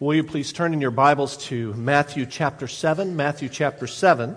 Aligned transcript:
Will 0.00 0.14
you 0.14 0.22
please 0.22 0.52
turn 0.52 0.74
in 0.74 0.80
your 0.80 0.92
Bibles 0.92 1.36
to 1.48 1.74
Matthew 1.74 2.24
chapter 2.24 2.68
7? 2.68 3.16
Matthew 3.16 3.48
chapter 3.48 3.88
7. 3.88 4.36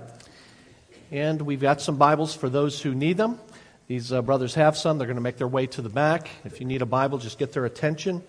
And 1.11 1.39
we've 1.39 1.61
got 1.61 1.81
some 1.81 1.97
Bibles 1.97 2.33
for 2.33 2.49
those 2.49 2.81
who 2.81 2.95
need 2.95 3.17
them. 3.17 3.37
These 3.85 4.11
uh, 4.11 4.23
brothers 4.23 4.55
have 4.55 4.75
some. 4.75 4.97
They're 4.97 5.05
going 5.05 5.17
to 5.17 5.21
make 5.21 5.37
their 5.37 5.47
way 5.47 5.67
to 5.67 5.83
the 5.83 5.89
back. 5.89 6.31
If 6.45 6.61
you 6.61 6.65
need 6.65 6.81
a 6.81 6.87
Bible, 6.87 7.19
just 7.19 7.37
get 7.37 7.53
their 7.53 7.65
attention. 7.65 8.23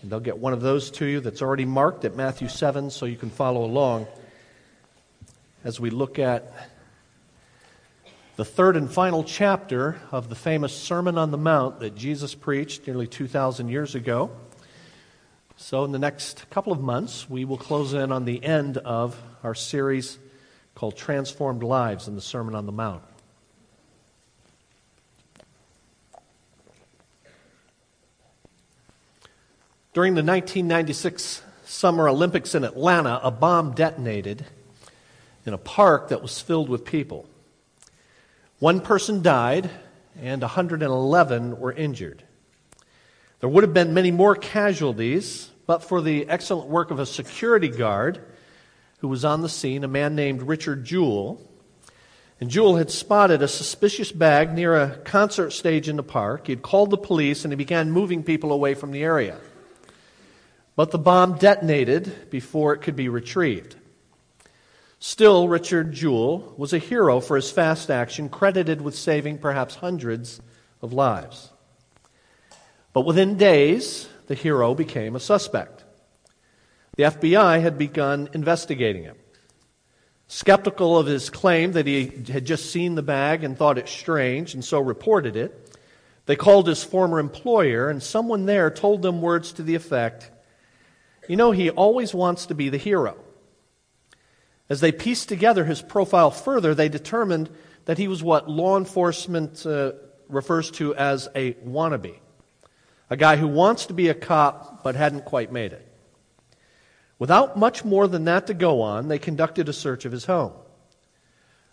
And 0.00 0.10
they'll 0.10 0.20
get 0.20 0.38
one 0.38 0.54
of 0.54 0.62
those 0.62 0.90
to 0.92 1.04
you 1.04 1.20
that's 1.20 1.42
already 1.42 1.66
marked 1.66 2.06
at 2.06 2.16
Matthew 2.16 2.48
7 2.48 2.88
so 2.88 3.04
you 3.04 3.18
can 3.18 3.28
follow 3.28 3.62
along 3.62 4.06
as 5.64 5.80
we 5.80 5.90
look 5.90 6.18
at 6.18 6.50
the 8.36 8.44
third 8.46 8.76
and 8.78 8.90
final 8.90 9.22
chapter 9.22 10.00
of 10.10 10.30
the 10.30 10.34
famous 10.34 10.74
Sermon 10.74 11.18
on 11.18 11.30
the 11.30 11.36
Mount 11.36 11.80
that 11.80 11.94
Jesus 11.94 12.34
preached 12.34 12.86
nearly 12.86 13.06
2,000 13.06 13.68
years 13.68 13.94
ago. 13.94 14.30
So, 15.62 15.84
in 15.84 15.92
the 15.92 15.98
next 15.98 16.48
couple 16.48 16.72
of 16.72 16.80
months, 16.80 17.28
we 17.28 17.44
will 17.44 17.58
close 17.58 17.92
in 17.92 18.10
on 18.12 18.24
the 18.24 18.42
end 18.42 18.78
of 18.78 19.22
our 19.44 19.54
series 19.54 20.18
called 20.74 20.96
Transformed 20.96 21.62
Lives 21.62 22.08
in 22.08 22.14
the 22.14 22.22
Sermon 22.22 22.54
on 22.54 22.64
the 22.64 22.72
Mount. 22.72 23.02
During 29.92 30.14
the 30.14 30.22
1996 30.22 31.42
Summer 31.66 32.08
Olympics 32.08 32.54
in 32.54 32.64
Atlanta, 32.64 33.20
a 33.22 33.30
bomb 33.30 33.72
detonated 33.72 34.46
in 35.44 35.52
a 35.52 35.58
park 35.58 36.08
that 36.08 36.22
was 36.22 36.40
filled 36.40 36.70
with 36.70 36.86
people. 36.86 37.28
One 38.60 38.80
person 38.80 39.20
died, 39.20 39.70
and 40.20 40.40
111 40.40 41.60
were 41.60 41.70
injured. 41.70 42.24
There 43.40 43.48
would 43.48 43.62
have 43.62 43.74
been 43.74 43.94
many 43.94 44.10
more 44.10 44.34
casualties, 44.34 45.49
but 45.70 45.84
for 45.84 46.00
the 46.00 46.28
excellent 46.28 46.68
work 46.68 46.90
of 46.90 46.98
a 46.98 47.06
security 47.06 47.68
guard 47.68 48.20
who 48.98 49.06
was 49.06 49.24
on 49.24 49.40
the 49.40 49.48
scene, 49.48 49.84
a 49.84 49.86
man 49.86 50.16
named 50.16 50.42
Richard 50.42 50.84
Jewell. 50.84 51.40
And 52.40 52.50
Jewell 52.50 52.74
had 52.74 52.90
spotted 52.90 53.40
a 53.40 53.46
suspicious 53.46 54.10
bag 54.10 54.52
near 54.52 54.74
a 54.74 54.96
concert 55.04 55.52
stage 55.52 55.88
in 55.88 55.94
the 55.94 56.02
park. 56.02 56.48
He 56.48 56.52
had 56.54 56.62
called 56.62 56.90
the 56.90 56.96
police 56.96 57.44
and 57.44 57.52
he 57.52 57.56
began 57.56 57.92
moving 57.92 58.24
people 58.24 58.50
away 58.50 58.74
from 58.74 58.90
the 58.90 59.04
area. 59.04 59.38
But 60.74 60.90
the 60.90 60.98
bomb 60.98 61.38
detonated 61.38 62.30
before 62.30 62.74
it 62.74 62.82
could 62.82 62.96
be 62.96 63.08
retrieved. 63.08 63.76
Still, 64.98 65.46
Richard 65.46 65.92
Jewell 65.92 66.52
was 66.56 66.72
a 66.72 66.78
hero 66.78 67.20
for 67.20 67.36
his 67.36 67.52
fast 67.52 67.92
action, 67.92 68.28
credited 68.28 68.80
with 68.80 68.96
saving 68.96 69.38
perhaps 69.38 69.76
hundreds 69.76 70.40
of 70.82 70.92
lives. 70.92 71.52
But 72.92 73.02
within 73.02 73.36
days, 73.36 74.08
the 74.30 74.36
hero 74.36 74.76
became 74.76 75.16
a 75.16 75.20
suspect. 75.20 75.82
The 76.96 77.02
FBI 77.02 77.60
had 77.60 77.76
begun 77.76 78.28
investigating 78.32 79.02
him. 79.02 79.16
Skeptical 80.28 80.96
of 80.96 81.08
his 81.08 81.30
claim 81.30 81.72
that 81.72 81.88
he 81.88 82.22
had 82.28 82.44
just 82.44 82.70
seen 82.70 82.94
the 82.94 83.02
bag 83.02 83.42
and 83.42 83.58
thought 83.58 83.76
it 83.76 83.88
strange 83.88 84.54
and 84.54 84.64
so 84.64 84.78
reported 84.78 85.34
it, 85.34 85.76
they 86.26 86.36
called 86.36 86.68
his 86.68 86.84
former 86.84 87.18
employer, 87.18 87.90
and 87.90 88.00
someone 88.00 88.46
there 88.46 88.70
told 88.70 89.02
them 89.02 89.20
words 89.20 89.50
to 89.54 89.64
the 89.64 89.74
effect 89.74 90.30
You 91.26 91.34
know, 91.34 91.50
he 91.50 91.68
always 91.68 92.14
wants 92.14 92.46
to 92.46 92.54
be 92.54 92.68
the 92.68 92.78
hero. 92.78 93.16
As 94.68 94.80
they 94.80 94.92
pieced 94.92 95.28
together 95.28 95.64
his 95.64 95.82
profile 95.82 96.30
further, 96.30 96.72
they 96.72 96.88
determined 96.88 97.50
that 97.86 97.98
he 97.98 98.06
was 98.06 98.22
what 98.22 98.48
law 98.48 98.78
enforcement 98.78 99.66
uh, 99.66 99.90
refers 100.28 100.70
to 100.78 100.94
as 100.94 101.28
a 101.34 101.54
wannabe 101.54 102.20
a 103.10 103.16
guy 103.16 103.36
who 103.36 103.48
wants 103.48 103.86
to 103.86 103.92
be 103.92 104.08
a 104.08 104.14
cop 104.14 104.82
but 104.84 104.94
hadn't 104.94 105.24
quite 105.24 105.52
made 105.52 105.72
it. 105.72 105.86
Without 107.18 107.58
much 107.58 107.84
more 107.84 108.08
than 108.08 108.24
that 108.24 108.46
to 108.46 108.54
go 108.54 108.80
on, 108.80 109.08
they 109.08 109.18
conducted 109.18 109.68
a 109.68 109.74
search 109.74 110.04
of 110.06 110.12
his 110.12 110.24
home. 110.24 110.52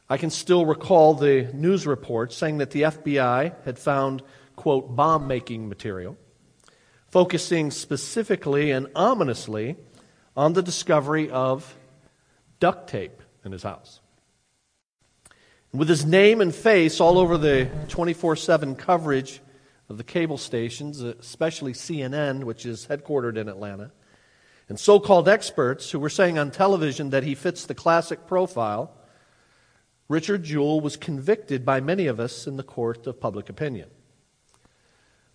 I 0.09 0.17
can 0.17 0.29
still 0.29 0.65
recall 0.65 1.13
the 1.13 1.49
news 1.53 1.85
reports 1.85 2.35
saying 2.35 2.57
that 2.57 2.71
the 2.71 2.81
FBI 2.83 3.53
had 3.63 3.77
found, 3.77 4.23
quote, 4.55 4.95
bomb 4.95 5.27
making 5.27 5.69
material, 5.69 6.17
focusing 7.09 7.71
specifically 7.71 8.71
and 8.71 8.87
ominously 8.95 9.77
on 10.35 10.53
the 10.53 10.63
discovery 10.63 11.29
of 11.29 11.75
duct 12.59 12.89
tape 12.89 13.21
in 13.45 13.51
his 13.51 13.63
house. 13.63 14.01
With 15.73 15.89
his 15.89 16.05
name 16.05 16.41
and 16.41 16.55
face 16.55 16.99
all 16.99 17.17
over 17.19 17.37
the 17.37 17.69
24 17.89 18.37
7 18.37 18.75
coverage 18.75 19.41
of 19.89 19.97
the 19.97 20.03
cable 20.03 20.37
stations, 20.37 21.01
especially 21.01 21.73
CNN, 21.73 22.43
which 22.43 22.65
is 22.65 22.87
headquartered 22.87 23.37
in 23.37 23.47
Atlanta, 23.47 23.91
and 24.69 24.79
so 24.79 24.99
called 24.99 25.29
experts 25.29 25.91
who 25.91 25.99
were 25.99 26.09
saying 26.09 26.37
on 26.37 26.51
television 26.51 27.11
that 27.11 27.23
he 27.23 27.35
fits 27.35 27.65
the 27.65 27.75
classic 27.75 28.27
profile, 28.27 28.91
Richard 30.09 30.43
Jewell 30.43 30.81
was 30.81 30.97
convicted 30.97 31.65
by 31.65 31.79
many 31.79 32.07
of 32.07 32.19
us 32.19 32.47
in 32.47 32.57
the 32.57 32.63
court 32.63 33.07
of 33.07 33.19
public 33.19 33.49
opinion. 33.49 33.89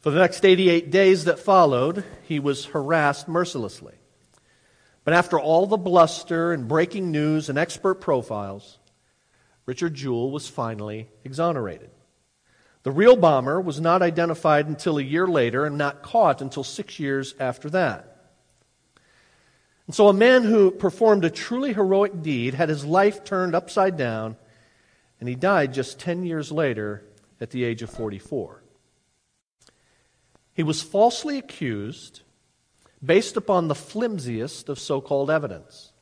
For 0.01 0.11
the 0.11 0.19
next 0.19 0.45
88 0.45 0.91
days 0.91 1.25
that 1.25 1.39
followed, 1.39 2.05
he 2.25 2.41
was 2.41 2.67
harassed 2.67 3.29
mercilessly. 3.29 3.95
But 5.05 5.15
after 5.15 5.39
all 5.39 5.67
the 5.67 5.77
bluster 5.77 6.53
and 6.53 6.69
breaking 6.69 7.11
news 7.11 7.49
and 7.49 7.59
expert 7.59 7.97
profiles, 7.97 8.79
Richard 9.65 9.95
Jewell 9.95 10.31
was 10.31 10.49
finally 10.49 11.09
exonerated. 11.25 11.91
The 12.83 12.91
real 12.91 13.17
bomber 13.17 13.61
was 13.61 13.81
not 13.81 14.03
identified 14.03 14.67
until 14.67 14.99
a 14.99 15.03
year 15.03 15.27
later 15.27 15.65
and 15.65 15.79
not 15.79 16.03
caught 16.03 16.43
until 16.43 16.65
six 16.65 16.99
years 16.99 17.35
after 17.39 17.71
that. 17.71 18.09
And 19.87 19.95
so, 19.95 20.09
a 20.09 20.13
man 20.13 20.45
who 20.45 20.71
performed 20.71 21.25
a 21.25 21.31
truly 21.31 21.73
heroic 21.73 22.23
deed 22.23 22.55
had 22.55 22.69
his 22.69 22.85
life 22.85 23.25
turned 23.25 23.55
upside 23.55 23.97
down, 23.97 24.37
and 25.21 25.29
he 25.29 25.35
died 25.35 25.75
just 25.75 25.99
10 25.99 26.25
years 26.25 26.51
later 26.51 27.05
at 27.41 27.51
the 27.51 27.65
age 27.65 27.83
of 27.83 27.91
44. 27.91 28.63
He 30.55 30.63
was 30.63 30.83
falsely 30.83 31.39
accused 31.39 32.23
based 33.05 33.37
upon 33.37 33.69
the 33.69 33.75
flimsiest 33.75 34.69
of 34.69 34.79
so 34.79 35.01
called 35.01 35.31
evidence. 35.31 35.93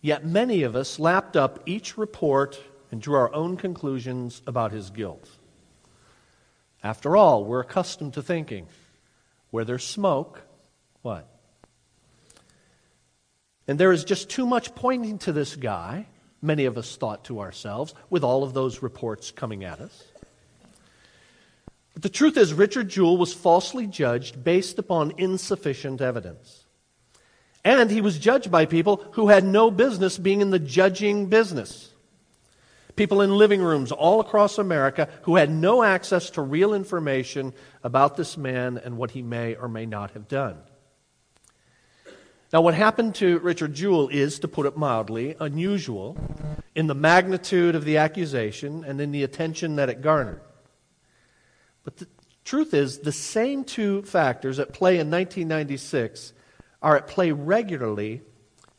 Yet 0.00 0.24
many 0.24 0.62
of 0.62 0.74
us 0.74 0.98
lapped 0.98 1.36
up 1.36 1.60
each 1.66 1.96
report 1.96 2.60
and 2.90 3.00
drew 3.00 3.14
our 3.14 3.32
own 3.34 3.56
conclusions 3.56 4.42
about 4.46 4.72
his 4.72 4.90
guilt. 4.90 5.28
After 6.82 7.16
all, 7.16 7.44
we're 7.44 7.60
accustomed 7.60 8.14
to 8.14 8.22
thinking 8.22 8.66
where 9.50 9.64
there's 9.64 9.86
smoke, 9.86 10.42
what? 11.02 11.28
And 13.68 13.78
there 13.78 13.92
is 13.92 14.04
just 14.04 14.28
too 14.28 14.46
much 14.46 14.74
pointing 14.74 15.18
to 15.18 15.32
this 15.32 15.54
guy, 15.54 16.06
many 16.40 16.64
of 16.64 16.76
us 16.76 16.96
thought 16.96 17.24
to 17.24 17.40
ourselves, 17.40 17.94
with 18.10 18.24
all 18.24 18.42
of 18.42 18.54
those 18.54 18.82
reports 18.82 19.30
coming 19.30 19.62
at 19.64 19.80
us. 19.80 20.04
But 21.92 22.02
the 22.02 22.08
truth 22.08 22.36
is, 22.36 22.54
Richard 22.54 22.88
Jewell 22.88 23.18
was 23.18 23.34
falsely 23.34 23.86
judged 23.86 24.42
based 24.42 24.78
upon 24.78 25.12
insufficient 25.18 26.00
evidence. 26.00 26.64
And 27.64 27.90
he 27.90 28.00
was 28.00 28.18
judged 28.18 28.50
by 28.50 28.66
people 28.66 29.04
who 29.12 29.28
had 29.28 29.44
no 29.44 29.70
business 29.70 30.18
being 30.18 30.40
in 30.40 30.50
the 30.50 30.58
judging 30.58 31.26
business. 31.26 31.91
People 32.94 33.22
in 33.22 33.30
living 33.30 33.62
rooms 33.62 33.90
all 33.90 34.20
across 34.20 34.58
America 34.58 35.08
who 35.22 35.36
had 35.36 35.50
no 35.50 35.82
access 35.82 36.30
to 36.30 36.42
real 36.42 36.74
information 36.74 37.54
about 37.82 38.16
this 38.16 38.36
man 38.36 38.78
and 38.78 38.98
what 38.98 39.12
he 39.12 39.22
may 39.22 39.54
or 39.54 39.68
may 39.68 39.86
not 39.86 40.10
have 40.12 40.28
done. 40.28 40.58
Now, 42.52 42.60
what 42.60 42.74
happened 42.74 43.14
to 43.16 43.38
Richard 43.38 43.72
Jewell 43.72 44.08
is, 44.08 44.38
to 44.40 44.48
put 44.48 44.66
it 44.66 44.76
mildly, 44.76 45.36
unusual 45.40 46.18
in 46.74 46.86
the 46.86 46.94
magnitude 46.94 47.74
of 47.74 47.86
the 47.86 47.96
accusation 47.96 48.84
and 48.84 49.00
in 49.00 49.10
the 49.10 49.22
attention 49.24 49.76
that 49.76 49.88
it 49.88 50.02
garnered. 50.02 50.42
But 51.84 51.96
the 51.96 52.06
truth 52.44 52.74
is, 52.74 52.98
the 52.98 53.10
same 53.10 53.64
two 53.64 54.02
factors 54.02 54.58
at 54.58 54.74
play 54.74 54.94
in 54.94 55.10
1996 55.10 56.34
are 56.82 56.96
at 56.96 57.06
play 57.06 57.32
regularly 57.32 58.20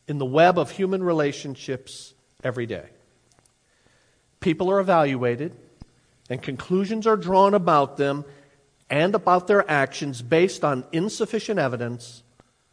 in 0.07 0.19
the 0.19 0.25
web 0.25 0.59
of 0.59 0.69
human 0.69 1.01
relationships 1.01 2.13
every 2.43 2.67
day 2.67 2.89
people 4.43 4.69
are 4.69 4.79
evaluated 4.79 5.55
and 6.29 6.41
conclusions 6.41 7.07
are 7.07 7.15
drawn 7.15 7.53
about 7.53 7.97
them 7.97 8.25
and 8.89 9.15
about 9.15 9.47
their 9.47 9.69
actions 9.71 10.21
based 10.21 10.63
on 10.63 10.83
insufficient 10.91 11.59
evidence 11.59 12.21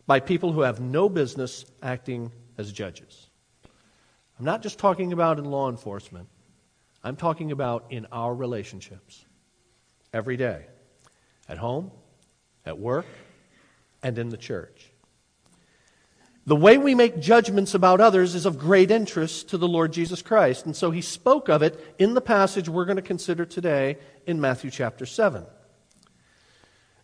by 0.06 0.18
people 0.18 0.52
who 0.52 0.62
have 0.62 0.80
no 0.80 1.08
business 1.08 1.64
acting 1.82 2.32
as 2.58 2.72
judges. 2.72 3.28
I'm 4.38 4.44
not 4.44 4.62
just 4.62 4.78
talking 4.78 5.12
about 5.12 5.38
in 5.38 5.44
law 5.44 5.70
enforcement, 5.70 6.28
I'm 7.04 7.16
talking 7.16 7.52
about 7.52 7.86
in 7.90 8.06
our 8.10 8.34
relationships 8.34 9.24
every 10.12 10.36
day 10.36 10.66
at 11.48 11.56
home, 11.56 11.92
at 12.66 12.78
work, 12.78 13.06
and 14.02 14.18
in 14.18 14.28
the 14.28 14.36
church. 14.36 14.89
The 16.50 16.56
way 16.56 16.78
we 16.78 16.96
make 16.96 17.20
judgments 17.20 17.74
about 17.74 18.00
others 18.00 18.34
is 18.34 18.44
of 18.44 18.58
great 18.58 18.90
interest 18.90 19.50
to 19.50 19.56
the 19.56 19.68
Lord 19.68 19.92
Jesus 19.92 20.20
Christ. 20.20 20.66
And 20.66 20.74
so 20.74 20.90
he 20.90 21.00
spoke 21.00 21.48
of 21.48 21.62
it 21.62 21.94
in 21.96 22.14
the 22.14 22.20
passage 22.20 22.68
we're 22.68 22.86
going 22.86 22.96
to 22.96 23.02
consider 23.02 23.46
today 23.46 23.98
in 24.26 24.40
Matthew 24.40 24.72
chapter 24.72 25.06
7. 25.06 25.46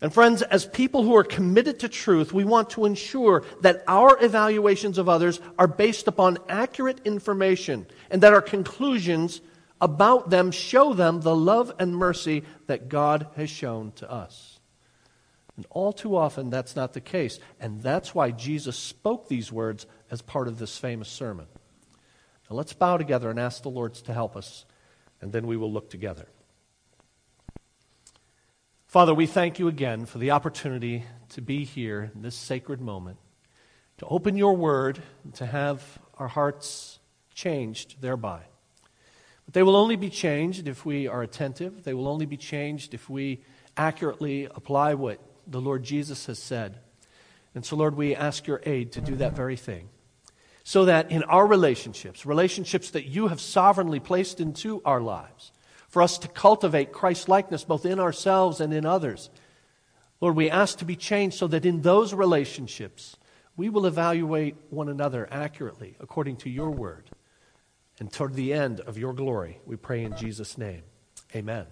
And 0.00 0.12
friends, 0.12 0.42
as 0.42 0.66
people 0.66 1.04
who 1.04 1.14
are 1.14 1.22
committed 1.22 1.78
to 1.78 1.88
truth, 1.88 2.32
we 2.32 2.42
want 2.42 2.70
to 2.70 2.86
ensure 2.86 3.44
that 3.60 3.84
our 3.86 4.18
evaluations 4.20 4.98
of 4.98 5.08
others 5.08 5.38
are 5.60 5.68
based 5.68 6.08
upon 6.08 6.38
accurate 6.48 7.02
information 7.04 7.86
and 8.10 8.24
that 8.24 8.34
our 8.34 8.42
conclusions 8.42 9.42
about 9.80 10.28
them 10.28 10.50
show 10.50 10.92
them 10.92 11.20
the 11.20 11.36
love 11.36 11.72
and 11.78 11.96
mercy 11.96 12.42
that 12.66 12.88
God 12.88 13.28
has 13.36 13.48
shown 13.48 13.92
to 13.92 14.10
us. 14.10 14.55
And 15.56 15.66
all 15.70 15.92
too 15.92 16.16
often, 16.16 16.50
that's 16.50 16.76
not 16.76 16.92
the 16.92 17.00
case. 17.00 17.40
And 17.58 17.80
that's 17.80 18.14
why 18.14 18.30
Jesus 18.30 18.76
spoke 18.76 19.28
these 19.28 19.50
words 19.50 19.86
as 20.10 20.20
part 20.20 20.48
of 20.48 20.58
this 20.58 20.76
famous 20.76 21.08
sermon. 21.08 21.46
Now 22.50 22.56
let's 22.56 22.74
bow 22.74 22.96
together 22.98 23.30
and 23.30 23.40
ask 23.40 23.62
the 23.62 23.70
Lord 23.70 23.94
to 23.94 24.12
help 24.12 24.36
us, 24.36 24.66
and 25.20 25.32
then 25.32 25.46
we 25.46 25.56
will 25.56 25.72
look 25.72 25.90
together. 25.90 26.28
Father, 28.86 29.14
we 29.14 29.26
thank 29.26 29.58
you 29.58 29.66
again 29.66 30.06
for 30.06 30.18
the 30.18 30.30
opportunity 30.30 31.04
to 31.30 31.42
be 31.42 31.64
here 31.64 32.12
in 32.14 32.22
this 32.22 32.36
sacred 32.36 32.80
moment, 32.80 33.18
to 33.98 34.06
open 34.06 34.36
your 34.36 34.54
word, 34.54 35.02
and 35.24 35.34
to 35.34 35.46
have 35.46 35.98
our 36.18 36.28
hearts 36.28 36.98
changed 37.34 38.00
thereby. 38.00 38.42
But 39.44 39.54
they 39.54 39.62
will 39.62 39.76
only 39.76 39.96
be 39.96 40.10
changed 40.10 40.68
if 40.68 40.84
we 40.84 41.08
are 41.08 41.22
attentive. 41.22 41.84
They 41.84 41.94
will 41.94 42.08
only 42.08 42.26
be 42.26 42.36
changed 42.36 42.94
if 42.94 43.10
we 43.10 43.42
accurately 43.76 44.44
apply 44.44 44.94
what 44.94 45.20
the 45.46 45.60
Lord 45.60 45.82
Jesus 45.82 46.26
has 46.26 46.38
said. 46.38 46.78
And 47.54 47.64
so, 47.64 47.76
Lord, 47.76 47.96
we 47.96 48.14
ask 48.14 48.46
your 48.46 48.60
aid 48.64 48.92
to 48.92 49.00
do 49.00 49.16
that 49.16 49.34
very 49.34 49.56
thing. 49.56 49.88
So 50.64 50.86
that 50.86 51.10
in 51.10 51.22
our 51.24 51.46
relationships, 51.46 52.26
relationships 52.26 52.90
that 52.90 53.06
you 53.06 53.28
have 53.28 53.40
sovereignly 53.40 54.00
placed 54.00 54.40
into 54.40 54.82
our 54.84 55.00
lives, 55.00 55.52
for 55.88 56.02
us 56.02 56.18
to 56.18 56.28
cultivate 56.28 56.92
Christ 56.92 57.28
likeness 57.28 57.64
both 57.64 57.86
in 57.86 58.00
ourselves 58.00 58.60
and 58.60 58.74
in 58.74 58.84
others. 58.84 59.30
Lord, 60.20 60.36
we 60.36 60.50
ask 60.50 60.78
to 60.78 60.84
be 60.84 60.96
changed 60.96 61.38
so 61.38 61.46
that 61.46 61.64
in 61.64 61.82
those 61.82 62.12
relationships 62.12 63.16
we 63.56 63.70
will 63.70 63.86
evaluate 63.86 64.56
one 64.70 64.88
another 64.88 65.26
accurately 65.30 65.96
according 66.00 66.36
to 66.38 66.50
your 66.50 66.70
word. 66.70 67.10
And 67.98 68.12
toward 68.12 68.34
the 68.34 68.52
end 68.52 68.80
of 68.80 68.98
your 68.98 69.14
glory, 69.14 69.60
we 69.64 69.76
pray 69.76 70.04
in 70.04 70.16
Jesus' 70.16 70.58
name. 70.58 70.82
Amen. 71.34 71.66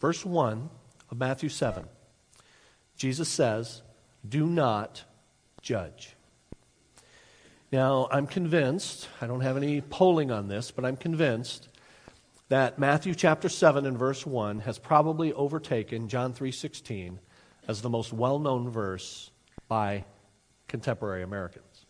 Verse 0.00 0.24
1 0.24 0.70
of 1.10 1.18
Matthew 1.18 1.48
7, 1.48 1.86
Jesus 2.96 3.28
says, 3.28 3.82
Do 4.26 4.46
not 4.46 5.04
judge. 5.60 6.14
Now, 7.72 8.08
I'm 8.12 8.26
convinced, 8.26 9.08
I 9.20 9.26
don't 9.26 9.40
have 9.40 9.56
any 9.56 9.80
polling 9.80 10.30
on 10.30 10.46
this, 10.46 10.70
but 10.70 10.84
I'm 10.84 10.96
convinced 10.96 11.68
that 12.48 12.78
Matthew 12.78 13.14
chapter 13.14 13.48
7 13.48 13.84
and 13.86 13.98
verse 13.98 14.24
1 14.24 14.60
has 14.60 14.78
probably 14.78 15.32
overtaken 15.32 16.08
John 16.08 16.32
3:16 16.32 17.18
as 17.66 17.82
the 17.82 17.88
most 17.88 18.12
well-known 18.12 18.70
verse 18.70 19.30
by 19.66 20.04
contemporary 20.68 21.22
Americans. 21.22 21.86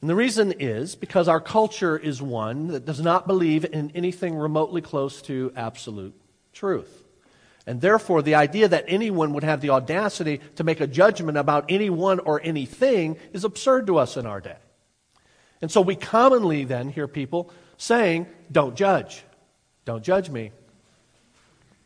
And 0.00 0.08
the 0.08 0.14
reason 0.14 0.52
is 0.52 0.96
because 0.96 1.28
our 1.28 1.40
culture 1.40 1.98
is 1.98 2.22
one 2.22 2.68
that 2.68 2.86
does 2.86 3.00
not 3.00 3.26
believe 3.26 3.66
in 3.66 3.90
anything 3.94 4.34
remotely 4.34 4.80
close 4.80 5.20
to 5.22 5.52
absolute 5.54 6.14
truth. 6.54 6.99
And 7.70 7.80
therefore, 7.80 8.20
the 8.20 8.34
idea 8.34 8.66
that 8.66 8.86
anyone 8.88 9.32
would 9.32 9.44
have 9.44 9.60
the 9.60 9.70
audacity 9.70 10.40
to 10.56 10.64
make 10.64 10.80
a 10.80 10.88
judgment 10.88 11.38
about 11.38 11.66
anyone 11.68 12.18
or 12.18 12.40
anything 12.42 13.16
is 13.32 13.44
absurd 13.44 13.86
to 13.86 13.96
us 13.96 14.16
in 14.16 14.26
our 14.26 14.40
day. 14.40 14.56
And 15.62 15.70
so 15.70 15.80
we 15.80 15.94
commonly 15.94 16.64
then 16.64 16.88
hear 16.88 17.06
people 17.06 17.48
saying, 17.76 18.26
Don't 18.50 18.74
judge. 18.74 19.22
Don't 19.84 20.02
judge 20.02 20.30
me. 20.30 20.50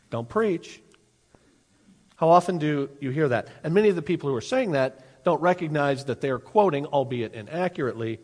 Don't 0.08 0.26
preach. 0.26 0.80
How 2.16 2.30
often 2.30 2.56
do 2.56 2.88
you 2.98 3.10
hear 3.10 3.28
that? 3.28 3.48
And 3.62 3.74
many 3.74 3.90
of 3.90 3.96
the 3.96 4.00
people 4.00 4.30
who 4.30 4.36
are 4.36 4.40
saying 4.40 4.72
that 4.72 5.22
don't 5.22 5.42
recognize 5.42 6.06
that 6.06 6.22
they're 6.22 6.38
quoting, 6.38 6.86
albeit 6.86 7.34
inaccurately, 7.34 8.20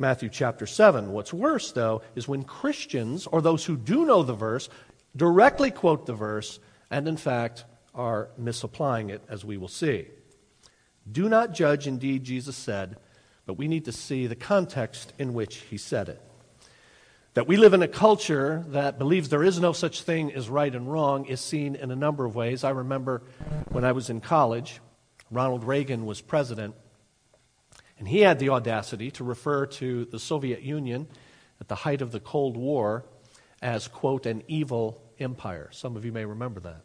Matthew 0.00 0.30
chapter 0.30 0.66
7. 0.66 1.12
What's 1.12 1.32
worse, 1.32 1.70
though, 1.70 2.02
is 2.16 2.26
when 2.26 2.42
Christians, 2.42 3.28
or 3.28 3.40
those 3.40 3.64
who 3.64 3.76
do 3.76 4.04
know 4.04 4.24
the 4.24 4.34
verse, 4.34 4.68
directly 5.14 5.70
quote 5.70 6.04
the 6.04 6.14
verse 6.14 6.58
and, 6.90 7.08
in 7.08 7.16
fact, 7.16 7.64
are 7.94 8.30
misapplying 8.36 9.10
it, 9.10 9.22
as 9.28 9.44
we 9.44 9.56
will 9.56 9.68
see. 9.68 10.06
Do 11.10 11.28
not 11.28 11.52
judge, 11.52 11.86
indeed, 11.86 12.24
Jesus 12.24 12.56
said, 12.56 12.96
but 13.46 13.54
we 13.54 13.68
need 13.68 13.86
to 13.86 13.92
see 13.92 14.26
the 14.26 14.36
context 14.36 15.12
in 15.18 15.32
which 15.32 15.56
he 15.70 15.78
said 15.78 16.08
it. 16.08 16.22
That 17.34 17.46
we 17.46 17.56
live 17.56 17.72
in 17.72 17.82
a 17.82 17.88
culture 17.88 18.64
that 18.68 18.98
believes 18.98 19.28
there 19.28 19.44
is 19.44 19.60
no 19.60 19.72
such 19.72 20.02
thing 20.02 20.32
as 20.32 20.48
right 20.48 20.74
and 20.74 20.90
wrong 20.90 21.26
is 21.26 21.40
seen 21.40 21.74
in 21.74 21.90
a 21.90 21.96
number 21.96 22.24
of 22.24 22.34
ways. 22.34 22.64
I 22.64 22.70
remember 22.70 23.22
when 23.70 23.84
I 23.84 23.92
was 23.92 24.10
in 24.10 24.20
college, 24.20 24.80
Ronald 25.30 25.64
Reagan 25.64 26.04
was 26.04 26.20
president, 26.20 26.74
and 27.98 28.08
he 28.08 28.20
had 28.20 28.38
the 28.38 28.50
audacity 28.50 29.10
to 29.12 29.24
refer 29.24 29.66
to 29.66 30.04
the 30.06 30.18
Soviet 30.18 30.62
Union 30.62 31.06
at 31.60 31.68
the 31.68 31.74
height 31.74 32.02
of 32.02 32.12
the 32.12 32.20
Cold 32.20 32.56
War 32.56 33.04
as, 33.62 33.88
quote, 33.88 34.26
an 34.26 34.42
evil 34.46 35.02
empire. 35.20 35.68
Some 35.72 35.96
of 35.96 36.04
you 36.04 36.12
may 36.12 36.24
remember 36.24 36.60
that. 36.60 36.82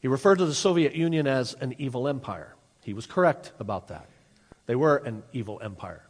He 0.00 0.08
referred 0.08 0.38
to 0.38 0.46
the 0.46 0.54
Soviet 0.54 0.94
Union 0.94 1.26
as 1.26 1.54
an 1.54 1.74
evil 1.78 2.06
empire. 2.06 2.54
He 2.82 2.94
was 2.94 3.06
correct 3.06 3.52
about 3.58 3.88
that. 3.88 4.08
They 4.66 4.76
were 4.76 4.96
an 4.96 5.22
evil 5.32 5.60
empire. 5.62 6.02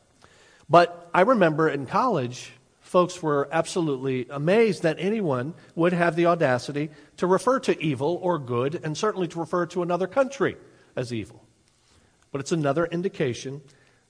But 0.68 1.08
I 1.14 1.22
remember 1.22 1.68
in 1.68 1.86
college, 1.86 2.52
folks 2.80 3.22
were 3.22 3.48
absolutely 3.52 4.26
amazed 4.30 4.82
that 4.82 4.96
anyone 4.98 5.54
would 5.74 5.92
have 5.92 6.16
the 6.16 6.26
audacity 6.26 6.90
to 7.18 7.26
refer 7.26 7.60
to 7.60 7.82
evil 7.82 8.18
or 8.22 8.38
good, 8.38 8.80
and 8.82 8.96
certainly 8.96 9.28
to 9.28 9.38
refer 9.38 9.66
to 9.66 9.82
another 9.82 10.06
country 10.06 10.56
as 10.96 11.12
evil. 11.12 11.42
But 12.32 12.40
it's 12.40 12.52
another 12.52 12.86
indication 12.86 13.62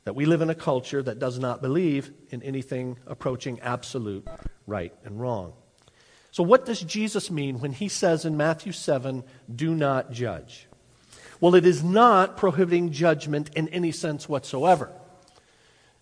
that 0.05 0.15
we 0.15 0.25
live 0.25 0.41
in 0.41 0.51
a 0.51 0.55
culture 0.55 1.03
that 1.03 1.19
does 1.19 1.39
not 1.39 1.61
believe 1.61 2.11
in 2.31 2.43
anything 2.43 2.97
approaching 3.07 3.61
absolute 3.61 4.27
right 4.67 4.95
and 5.05 5.21
wrong. 5.21 5.53
So, 6.37 6.43
what 6.43 6.67
does 6.67 6.83
Jesus 6.83 7.31
mean 7.31 7.61
when 7.61 7.73
he 7.73 7.89
says 7.89 8.27
in 8.27 8.37
Matthew 8.37 8.71
7, 8.71 9.25
do 9.55 9.75
not 9.75 10.13
judge? 10.13 10.67
Well, 11.41 11.55
it 11.55 11.65
is 11.65 11.83
not 11.83 12.37
prohibiting 12.37 12.93
judgment 12.93 13.49
in 13.57 13.69
any 13.69 13.91
sense 13.91 14.29
whatsoever. 14.29 14.93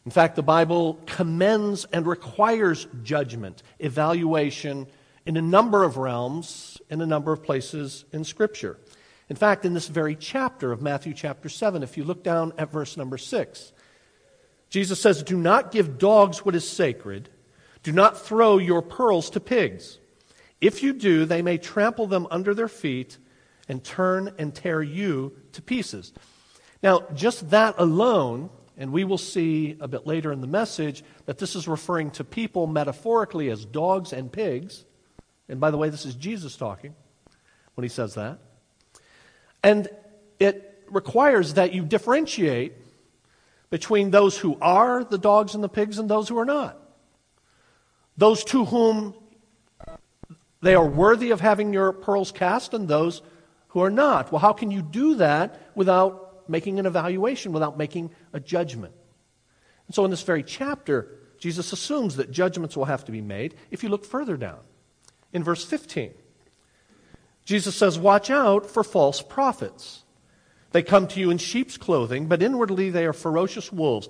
In 0.04 0.10
fact, 0.10 0.34
the 0.34 0.42
Bible 0.42 0.98
commends 1.06 1.84
and 1.92 2.04
requires 2.04 2.88
judgment, 3.04 3.62
evaluation 3.78 4.88
in 5.24 5.36
a 5.36 5.40
number 5.40 5.84
of 5.84 5.98
realms, 5.98 6.80
in 6.90 7.00
a 7.00 7.06
number 7.06 7.32
of 7.32 7.44
places 7.44 8.04
in 8.12 8.24
Scripture. 8.24 8.76
In 9.28 9.36
fact, 9.36 9.64
in 9.64 9.72
this 9.72 9.86
very 9.86 10.16
chapter 10.16 10.72
of 10.72 10.82
Matthew 10.82 11.14
chapter 11.14 11.48
7, 11.48 11.84
if 11.84 11.96
you 11.96 12.02
look 12.02 12.24
down 12.24 12.52
at 12.58 12.72
verse 12.72 12.96
number 12.96 13.18
6, 13.18 13.72
Jesus 14.68 15.00
says, 15.00 15.22
Do 15.22 15.36
not 15.36 15.70
give 15.70 15.96
dogs 15.96 16.44
what 16.44 16.56
is 16.56 16.68
sacred, 16.68 17.28
do 17.84 17.92
not 17.92 18.20
throw 18.20 18.58
your 18.58 18.82
pearls 18.82 19.30
to 19.30 19.38
pigs. 19.38 20.00
If 20.60 20.82
you 20.82 20.92
do, 20.92 21.24
they 21.24 21.42
may 21.42 21.58
trample 21.58 22.06
them 22.06 22.26
under 22.30 22.54
their 22.54 22.68
feet 22.68 23.18
and 23.68 23.82
turn 23.82 24.34
and 24.38 24.54
tear 24.54 24.82
you 24.82 25.32
to 25.52 25.62
pieces. 25.62 26.12
Now, 26.82 27.06
just 27.14 27.50
that 27.50 27.74
alone 27.78 28.50
and 28.76 28.92
we 28.92 29.04
will 29.04 29.18
see 29.18 29.76
a 29.80 29.86
bit 29.86 30.06
later 30.06 30.32
in 30.32 30.40
the 30.40 30.46
message 30.46 31.04
that 31.26 31.38
this 31.38 31.54
is 31.54 31.68
referring 31.68 32.10
to 32.12 32.24
people 32.24 32.66
metaphorically 32.66 33.48
as 33.50 33.64
dogs 33.64 34.12
and 34.12 34.32
pigs. 34.32 34.84
And 35.48 35.60
by 35.60 35.70
the 35.70 35.76
way, 35.76 35.90
this 35.90 36.04
is 36.04 36.14
Jesus 36.14 36.56
talking 36.56 36.94
when 37.74 37.82
he 37.82 37.88
says 37.88 38.14
that. 38.14 38.38
And 39.62 39.88
it 40.40 40.84
requires 40.88 41.54
that 41.54 41.72
you 41.72 41.84
differentiate 41.84 42.72
between 43.70 44.10
those 44.10 44.36
who 44.38 44.58
are 44.60 45.04
the 45.04 45.18
dogs 45.18 45.54
and 45.54 45.62
the 45.62 45.68
pigs 45.68 45.98
and 45.98 46.08
those 46.08 46.28
who 46.28 46.38
are 46.38 46.44
not. 46.44 46.78
Those 48.16 48.44
to 48.44 48.64
whom 48.64 49.14
they 50.64 50.74
are 50.74 50.86
worthy 50.86 51.30
of 51.30 51.40
having 51.40 51.72
your 51.72 51.92
pearls 51.92 52.32
cast 52.32 52.74
and 52.74 52.88
those 52.88 53.22
who 53.68 53.80
are 53.80 53.90
not. 53.90 54.32
Well, 54.32 54.40
how 54.40 54.52
can 54.52 54.70
you 54.70 54.82
do 54.82 55.16
that 55.16 55.60
without 55.74 56.24
making 56.48 56.78
an 56.78 56.86
evaluation, 56.86 57.52
without 57.52 57.78
making 57.78 58.10
a 58.32 58.40
judgment. 58.40 58.94
And 59.86 59.94
so 59.94 60.04
in 60.04 60.10
this 60.10 60.22
very 60.22 60.42
chapter, 60.42 61.18
Jesus 61.38 61.72
assumes 61.72 62.16
that 62.16 62.30
judgments 62.30 62.76
will 62.76 62.86
have 62.86 63.04
to 63.06 63.12
be 63.12 63.20
made. 63.20 63.54
If 63.70 63.82
you 63.82 63.88
look 63.88 64.04
further 64.04 64.36
down, 64.36 64.60
in 65.32 65.42
verse 65.42 65.64
15, 65.64 66.12
Jesus 67.44 67.76
says, 67.76 67.98
Watch 67.98 68.30
out 68.30 68.66
for 68.66 68.82
false 68.84 69.20
prophets. 69.20 70.02
They 70.72 70.82
come 70.82 71.06
to 71.08 71.20
you 71.20 71.30
in 71.30 71.38
sheep's 71.38 71.76
clothing, 71.76 72.26
but 72.26 72.42
inwardly 72.42 72.90
they 72.90 73.06
are 73.06 73.12
ferocious 73.12 73.70
wolves. 73.70 74.08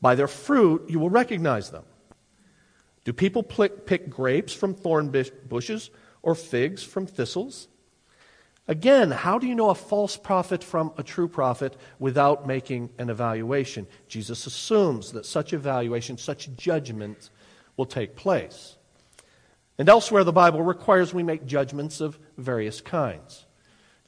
By 0.00 0.14
their 0.14 0.28
fruit 0.28 0.88
you 0.88 0.98
will 0.98 1.10
recognize 1.10 1.70
them. 1.70 1.84
Do 3.04 3.12
people 3.12 3.42
pick 3.42 4.08
grapes 4.08 4.52
from 4.52 4.74
thorn 4.74 5.12
bushes 5.48 5.90
or 6.22 6.34
figs 6.34 6.82
from 6.82 7.06
thistles? 7.06 7.68
Again, 8.66 9.10
how 9.10 9.38
do 9.38 9.46
you 9.46 9.54
know 9.54 9.68
a 9.68 9.74
false 9.74 10.16
prophet 10.16 10.64
from 10.64 10.92
a 10.96 11.02
true 11.02 11.28
prophet 11.28 11.76
without 11.98 12.46
making 12.46 12.88
an 12.98 13.10
evaluation? 13.10 13.86
Jesus 14.08 14.46
assumes 14.46 15.12
that 15.12 15.26
such 15.26 15.52
evaluation, 15.52 16.16
such 16.16 16.54
judgment 16.56 17.28
will 17.76 17.84
take 17.84 18.16
place. 18.16 18.76
And 19.76 19.86
elsewhere, 19.88 20.24
the 20.24 20.32
Bible 20.32 20.62
requires 20.62 21.12
we 21.12 21.22
make 21.22 21.44
judgments 21.44 22.00
of 22.00 22.18
various 22.38 22.80
kinds 22.80 23.46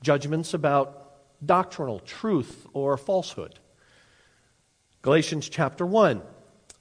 judgments 0.02 0.54
about 0.54 1.14
doctrinal 1.44 1.98
truth 2.00 2.66
or 2.72 2.96
falsehood. 2.96 3.58
Galatians 5.02 5.48
chapter 5.48 5.84
1. 5.84 6.22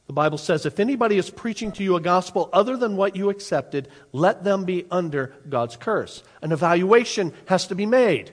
The 0.08 0.14
Bible 0.14 0.38
says, 0.38 0.66
If 0.66 0.80
anybody 0.80 1.18
is 1.18 1.30
preaching 1.30 1.72
to 1.74 1.84
you 1.84 1.96
a 1.96 2.02
gospel 2.02 2.50
other 2.54 2.78
than 2.78 2.96
what 2.96 3.16
you 3.16 3.30
accepted, 3.30 3.88
let 4.12 4.44
them 4.44 4.66
be 4.66 4.86
under 4.92 5.34
God's 5.50 5.78
curse. 5.78 6.24
An 6.42 6.52
evaluation 6.52 7.34
has 7.46 7.68
to 7.68 7.76
be 7.76 7.86
made 7.86 8.32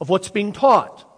of 0.00 0.08
what's 0.08 0.30
being 0.30 0.52
taught. 0.52 1.10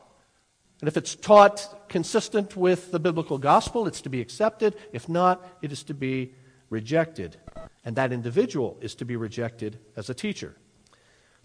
And 0.81 0.89
if 0.89 0.97
it's 0.97 1.15
taught 1.15 1.89
consistent 1.89 2.57
with 2.57 2.91
the 2.91 3.01
biblical 3.01 3.39
gospel, 3.39 3.87
it's 3.87 4.03
to 4.03 4.11
be 4.11 4.21
accepted. 4.21 4.77
If 4.93 5.09
not, 5.09 5.47
it 5.63 5.73
is 5.73 5.83
to 5.85 5.95
be 5.95 6.35
rejected. 6.69 7.37
And 7.85 7.97
that 7.97 8.13
individual 8.13 8.77
is 8.81 8.95
to 8.97 9.05
be 9.05 9.17
rejected 9.17 9.79
as 9.97 10.11
a 10.11 10.15
teacher. 10.15 10.57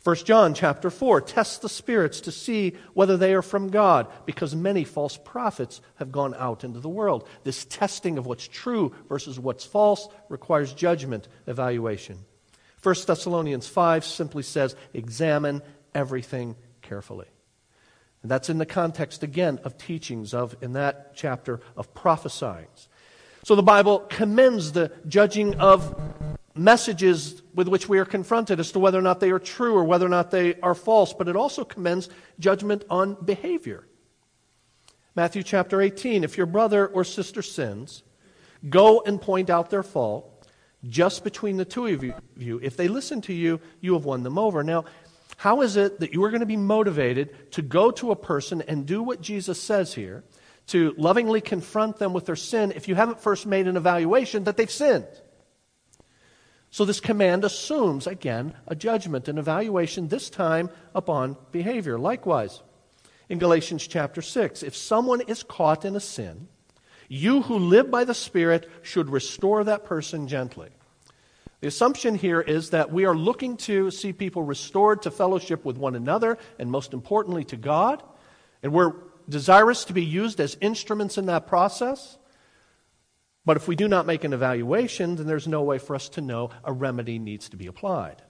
1 0.03 0.15
John 0.17 0.55
chapter 0.55 0.89
4 0.89 1.21
test 1.21 1.61
the 1.61 1.69
spirits 1.69 2.21
to 2.21 2.31
see 2.31 2.75
whether 2.93 3.17
they 3.17 3.35
are 3.35 3.43
from 3.43 3.69
God 3.69 4.07
because 4.25 4.55
many 4.55 4.83
false 4.83 5.15
prophets 5.15 5.79
have 5.95 6.11
gone 6.11 6.33
out 6.35 6.63
into 6.63 6.79
the 6.79 6.89
world. 6.89 7.27
This 7.43 7.65
testing 7.65 8.17
of 8.17 8.25
what's 8.25 8.47
true 8.47 8.95
versus 9.07 9.39
what's 9.39 9.63
false 9.63 10.07
requires 10.27 10.73
judgment, 10.73 11.27
evaluation. 11.45 12.17
1 12.81 12.95
Thessalonians 13.05 13.67
5 13.67 14.03
simply 14.03 14.41
says, 14.41 14.75
examine 14.93 15.61
everything 15.93 16.55
carefully. 16.81 17.27
And 18.23 18.31
that's 18.31 18.49
in 18.49 18.57
the 18.57 18.65
context, 18.65 19.21
again, 19.21 19.59
of 19.63 19.77
teachings, 19.77 20.33
of, 20.33 20.55
in 20.61 20.73
that 20.73 21.15
chapter, 21.15 21.59
of 21.77 21.93
prophesying. 21.93 22.67
So 23.43 23.55
the 23.55 23.63
Bible 23.63 23.99
commends 23.99 24.71
the 24.71 24.91
judging 25.07 25.55
of 25.55 25.95
messages 26.55 27.41
with 27.53 27.67
which 27.67 27.87
we 27.87 27.99
are 27.99 28.05
confronted 28.05 28.59
as 28.59 28.71
to 28.71 28.79
whether 28.79 28.97
or 28.97 29.03
not 29.03 29.19
they 29.19 29.31
are 29.31 29.39
true 29.39 29.75
or 29.75 29.83
whether 29.83 30.05
or 30.05 30.09
not 30.09 30.31
they 30.31 30.55
are 30.61 30.75
false, 30.75 31.13
but 31.13 31.27
it 31.27 31.35
also 31.35 31.63
commends 31.63 32.09
judgment 32.39 32.83
on 32.89 33.15
behavior. 33.23 33.87
Matthew 35.15 35.43
chapter 35.43 35.81
18 35.81 36.23
If 36.23 36.37
your 36.37 36.45
brother 36.45 36.87
or 36.87 37.03
sister 37.03 37.41
sins, 37.41 38.03
go 38.69 39.01
and 39.01 39.21
point 39.21 39.49
out 39.49 39.69
their 39.69 39.83
fault 39.83 40.47
just 40.87 41.23
between 41.23 41.57
the 41.57 41.65
two 41.65 41.87
of 41.87 42.03
you. 42.03 42.59
If 42.63 42.75
they 42.75 42.87
listen 42.87 43.21
to 43.21 43.33
you, 43.33 43.59
you 43.81 43.93
have 43.93 44.05
won 44.05 44.23
them 44.23 44.37
over. 44.37 44.63
Now, 44.63 44.85
how 45.37 45.61
is 45.61 45.75
it 45.75 45.99
that 45.99 46.13
you 46.13 46.23
are 46.23 46.29
going 46.29 46.41
to 46.41 46.45
be 46.45 46.57
motivated 46.57 47.51
to 47.51 47.61
go 47.61 47.91
to 47.91 48.11
a 48.11 48.15
person 48.15 48.61
and 48.67 48.85
do 48.85 49.03
what 49.03 49.21
Jesus 49.21 49.61
says 49.61 49.93
here, 49.93 50.23
to 50.67 50.93
lovingly 50.97 51.41
confront 51.41 51.97
them 51.97 52.13
with 52.13 52.25
their 52.25 52.35
sin, 52.35 52.71
if 52.75 52.87
you 52.87 52.95
haven't 52.95 53.19
first 53.19 53.45
made 53.45 53.67
an 53.67 53.77
evaluation 53.77 54.43
that 54.45 54.57
they've 54.57 54.71
sinned? 54.71 55.07
So 56.71 56.85
this 56.85 57.01
command 57.01 57.43
assumes, 57.43 58.07
again, 58.07 58.53
a 58.65 58.75
judgment, 58.75 59.27
an 59.27 59.37
evaluation, 59.37 60.07
this 60.07 60.29
time 60.29 60.69
upon 60.95 61.35
behavior. 61.51 61.99
Likewise, 61.99 62.63
in 63.27 63.39
Galatians 63.39 63.85
chapter 63.85 64.21
6, 64.21 64.63
if 64.63 64.75
someone 64.75 65.19
is 65.21 65.43
caught 65.43 65.83
in 65.83 65.97
a 65.97 65.99
sin, 65.99 66.47
you 67.09 67.41
who 67.41 67.59
live 67.59 67.91
by 67.91 68.05
the 68.05 68.13
Spirit 68.13 68.69
should 68.83 69.09
restore 69.09 69.65
that 69.65 69.83
person 69.83 70.29
gently. 70.29 70.69
The 71.59 71.67
assumption 71.67 72.15
here 72.15 72.39
is 72.39 72.69
that 72.69 72.89
we 72.89 73.03
are 73.05 73.15
looking 73.15 73.57
to 73.57 73.91
see 73.91 74.13
people 74.13 74.41
restored 74.41 75.01
to 75.01 75.11
fellowship 75.11 75.65
with 75.65 75.77
one 75.77 75.95
another 75.95 76.37
and, 76.57 76.71
most 76.71 76.93
importantly, 76.93 77.43
to 77.45 77.57
God. 77.57 78.01
And 78.63 78.71
we're 78.71 78.93
desirous 79.27 79.83
to 79.85 79.93
be 79.93 80.05
used 80.05 80.39
as 80.39 80.57
instruments 80.61 81.17
in 81.17 81.25
that 81.25 81.47
process. 81.47 82.17
But 83.45 83.57
if 83.57 83.67
we 83.67 83.75
do 83.75 83.87
not 83.87 84.05
make 84.05 84.23
an 84.23 84.33
evaluation, 84.33 85.15
then 85.15 85.25
there's 85.25 85.47
no 85.47 85.63
way 85.63 85.79
for 85.79 85.95
us 85.95 86.09
to 86.09 86.21
know 86.21 86.51
a 86.63 86.71
remedy 86.71 87.17
needs 87.17 87.49
to 87.49 87.57
be 87.57 87.67
applied. 87.67 88.21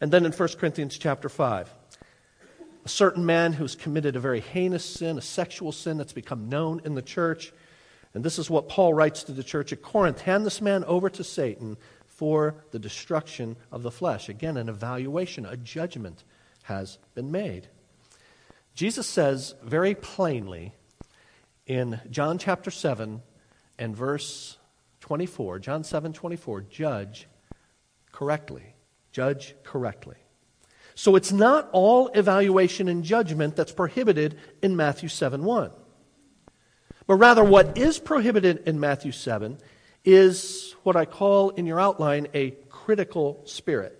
And 0.00 0.12
then 0.12 0.26
in 0.26 0.32
1 0.32 0.48
Corinthians 0.58 0.98
chapter 0.98 1.28
5, 1.28 1.74
a 2.84 2.88
certain 2.88 3.24
man 3.26 3.52
who's 3.54 3.74
committed 3.74 4.16
a 4.16 4.20
very 4.20 4.40
heinous 4.40 4.84
sin, 4.84 5.18
a 5.18 5.22
sexual 5.22 5.72
sin 5.72 5.98
that's 5.98 6.12
become 6.12 6.48
known 6.48 6.82
in 6.84 6.94
the 6.94 7.02
church. 7.02 7.52
And 8.14 8.24
this 8.24 8.38
is 8.38 8.48
what 8.48 8.68
Paul 8.68 8.94
writes 8.94 9.24
to 9.24 9.32
the 9.32 9.42
church 9.42 9.72
at 9.72 9.82
Corinth 9.82 10.20
hand 10.20 10.46
this 10.46 10.60
man 10.60 10.84
over 10.84 11.10
to 11.10 11.24
Satan 11.24 11.76
for 12.06 12.56
the 12.70 12.78
destruction 12.78 13.56
of 13.72 13.82
the 13.82 13.90
flesh. 13.90 14.28
Again, 14.28 14.56
an 14.56 14.68
evaluation, 14.68 15.46
a 15.46 15.56
judgment 15.56 16.24
has 16.62 16.98
been 17.14 17.30
made. 17.30 17.68
Jesus 18.74 19.06
says 19.06 19.54
very 19.62 19.94
plainly 19.94 20.74
in 21.66 22.00
John 22.10 22.38
chapter 22.38 22.70
7, 22.70 23.22
and 23.78 23.96
verse 23.96 24.56
24, 25.00 25.58
John 25.60 25.84
7 25.84 26.12
24, 26.12 26.62
judge 26.62 27.28
correctly. 28.12 28.74
Judge 29.12 29.54
correctly. 29.64 30.16
So 30.94 31.14
it's 31.14 31.30
not 31.30 31.68
all 31.72 32.08
evaluation 32.08 32.88
and 32.88 33.04
judgment 33.04 33.54
that's 33.54 33.72
prohibited 33.72 34.36
in 34.62 34.76
Matthew 34.76 35.08
7 35.08 35.44
1. 35.44 35.70
But 37.06 37.14
rather, 37.14 37.44
what 37.44 37.78
is 37.78 37.98
prohibited 37.98 38.64
in 38.66 38.80
Matthew 38.80 39.12
7 39.12 39.58
is 40.04 40.74
what 40.82 40.96
I 40.96 41.04
call 41.04 41.50
in 41.50 41.66
your 41.66 41.80
outline 41.80 42.28
a 42.34 42.50
critical 42.68 43.42
spirit. 43.44 43.98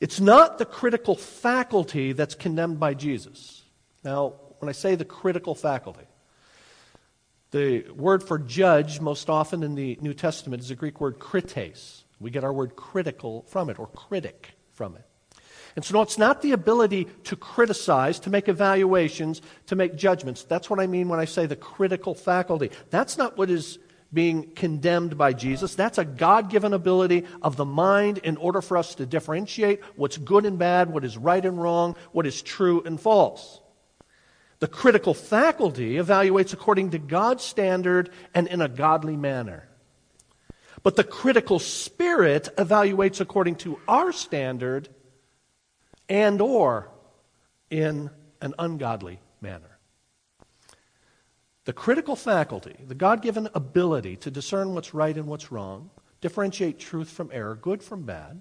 It's 0.00 0.20
not 0.20 0.58
the 0.58 0.64
critical 0.64 1.16
faculty 1.16 2.12
that's 2.12 2.34
condemned 2.34 2.80
by 2.80 2.94
Jesus. 2.94 3.62
Now, 4.02 4.34
when 4.58 4.68
I 4.68 4.72
say 4.72 4.94
the 4.94 5.04
critical 5.04 5.54
faculty, 5.54 6.04
the 7.54 7.88
word 7.92 8.24
for 8.24 8.36
judge, 8.36 9.00
most 9.00 9.30
often 9.30 9.62
in 9.62 9.76
the 9.76 9.96
New 10.00 10.12
Testament, 10.12 10.60
is 10.60 10.72
a 10.72 10.74
Greek 10.74 11.00
word 11.00 11.20
krites. 11.20 12.02
We 12.18 12.32
get 12.32 12.42
our 12.42 12.52
word 12.52 12.74
critical 12.74 13.42
from 13.48 13.70
it, 13.70 13.78
or 13.78 13.86
critic 13.86 14.50
from 14.72 14.96
it. 14.96 15.04
And 15.76 15.84
so, 15.84 15.94
no, 15.94 16.02
it's 16.02 16.18
not 16.18 16.42
the 16.42 16.50
ability 16.50 17.06
to 17.24 17.36
criticize, 17.36 18.18
to 18.20 18.30
make 18.30 18.48
evaluations, 18.48 19.40
to 19.66 19.76
make 19.76 19.94
judgments. 19.94 20.42
That's 20.42 20.68
what 20.68 20.80
I 20.80 20.88
mean 20.88 21.08
when 21.08 21.20
I 21.20 21.26
say 21.26 21.46
the 21.46 21.54
critical 21.54 22.16
faculty. 22.16 22.70
That's 22.90 23.16
not 23.16 23.38
what 23.38 23.50
is 23.50 23.78
being 24.12 24.50
condemned 24.54 25.16
by 25.16 25.32
Jesus. 25.32 25.76
That's 25.76 25.98
a 25.98 26.04
God 26.04 26.50
given 26.50 26.72
ability 26.72 27.24
of 27.40 27.56
the 27.56 27.64
mind 27.64 28.18
in 28.18 28.36
order 28.36 28.62
for 28.62 28.76
us 28.76 28.96
to 28.96 29.06
differentiate 29.06 29.80
what's 29.94 30.16
good 30.16 30.44
and 30.44 30.58
bad, 30.58 30.90
what 30.90 31.04
is 31.04 31.16
right 31.16 31.44
and 31.44 31.62
wrong, 31.62 31.94
what 32.10 32.26
is 32.26 32.42
true 32.42 32.82
and 32.84 33.00
false. 33.00 33.60
The 34.64 34.68
critical 34.68 35.12
faculty 35.12 35.96
evaluates 35.96 36.54
according 36.54 36.92
to 36.92 36.98
God's 36.98 37.44
standard 37.44 38.08
and 38.34 38.48
in 38.48 38.62
a 38.62 38.68
godly 38.68 39.14
manner. 39.14 39.68
But 40.82 40.96
the 40.96 41.04
critical 41.04 41.58
spirit 41.58 42.48
evaluates 42.56 43.20
according 43.20 43.56
to 43.56 43.78
our 43.86 44.10
standard 44.10 44.88
and 46.08 46.40
or 46.40 46.88
in 47.68 48.08
an 48.40 48.54
ungodly 48.58 49.20
manner. 49.42 49.78
The 51.66 51.74
critical 51.74 52.16
faculty, 52.16 52.76
the 52.88 52.94
God 52.94 53.20
given 53.20 53.50
ability 53.52 54.16
to 54.16 54.30
discern 54.30 54.72
what's 54.72 54.94
right 54.94 55.14
and 55.14 55.26
what's 55.26 55.52
wrong, 55.52 55.90
differentiate 56.22 56.78
truth 56.78 57.10
from 57.10 57.28
error, 57.34 57.54
good 57.54 57.82
from 57.82 58.04
bad, 58.04 58.40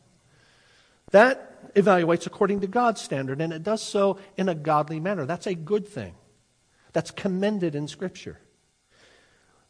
that 1.13 1.73
evaluates 1.75 2.25
according 2.25 2.61
to 2.61 2.67
God's 2.67 3.01
standard, 3.01 3.39
and 3.39 3.53
it 3.53 3.63
does 3.63 3.81
so 3.81 4.19
in 4.35 4.49
a 4.49 4.55
godly 4.55 4.99
manner. 4.99 5.25
That's 5.25 5.47
a 5.47 5.53
good 5.53 5.87
thing. 5.87 6.15
That's 6.91 7.11
commended 7.11 7.75
in 7.75 7.87
Scripture. 7.87 8.39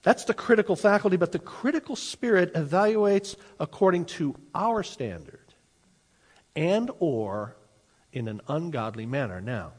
That's 0.03 0.23
the 0.23 0.33
critical 0.33 0.75
faculty, 0.75 1.17
but 1.17 1.31
the 1.33 1.39
critical 1.39 1.95
spirit 1.95 2.53
evaluates 2.53 3.35
according 3.59 4.05
to 4.05 4.35
our 4.55 4.83
standard 4.83 5.53
and 6.55 6.89
or 6.99 7.55
in 8.11 8.27
an 8.27 8.41
ungodly 8.47 9.05
manner. 9.05 9.41
Now, 9.41 9.73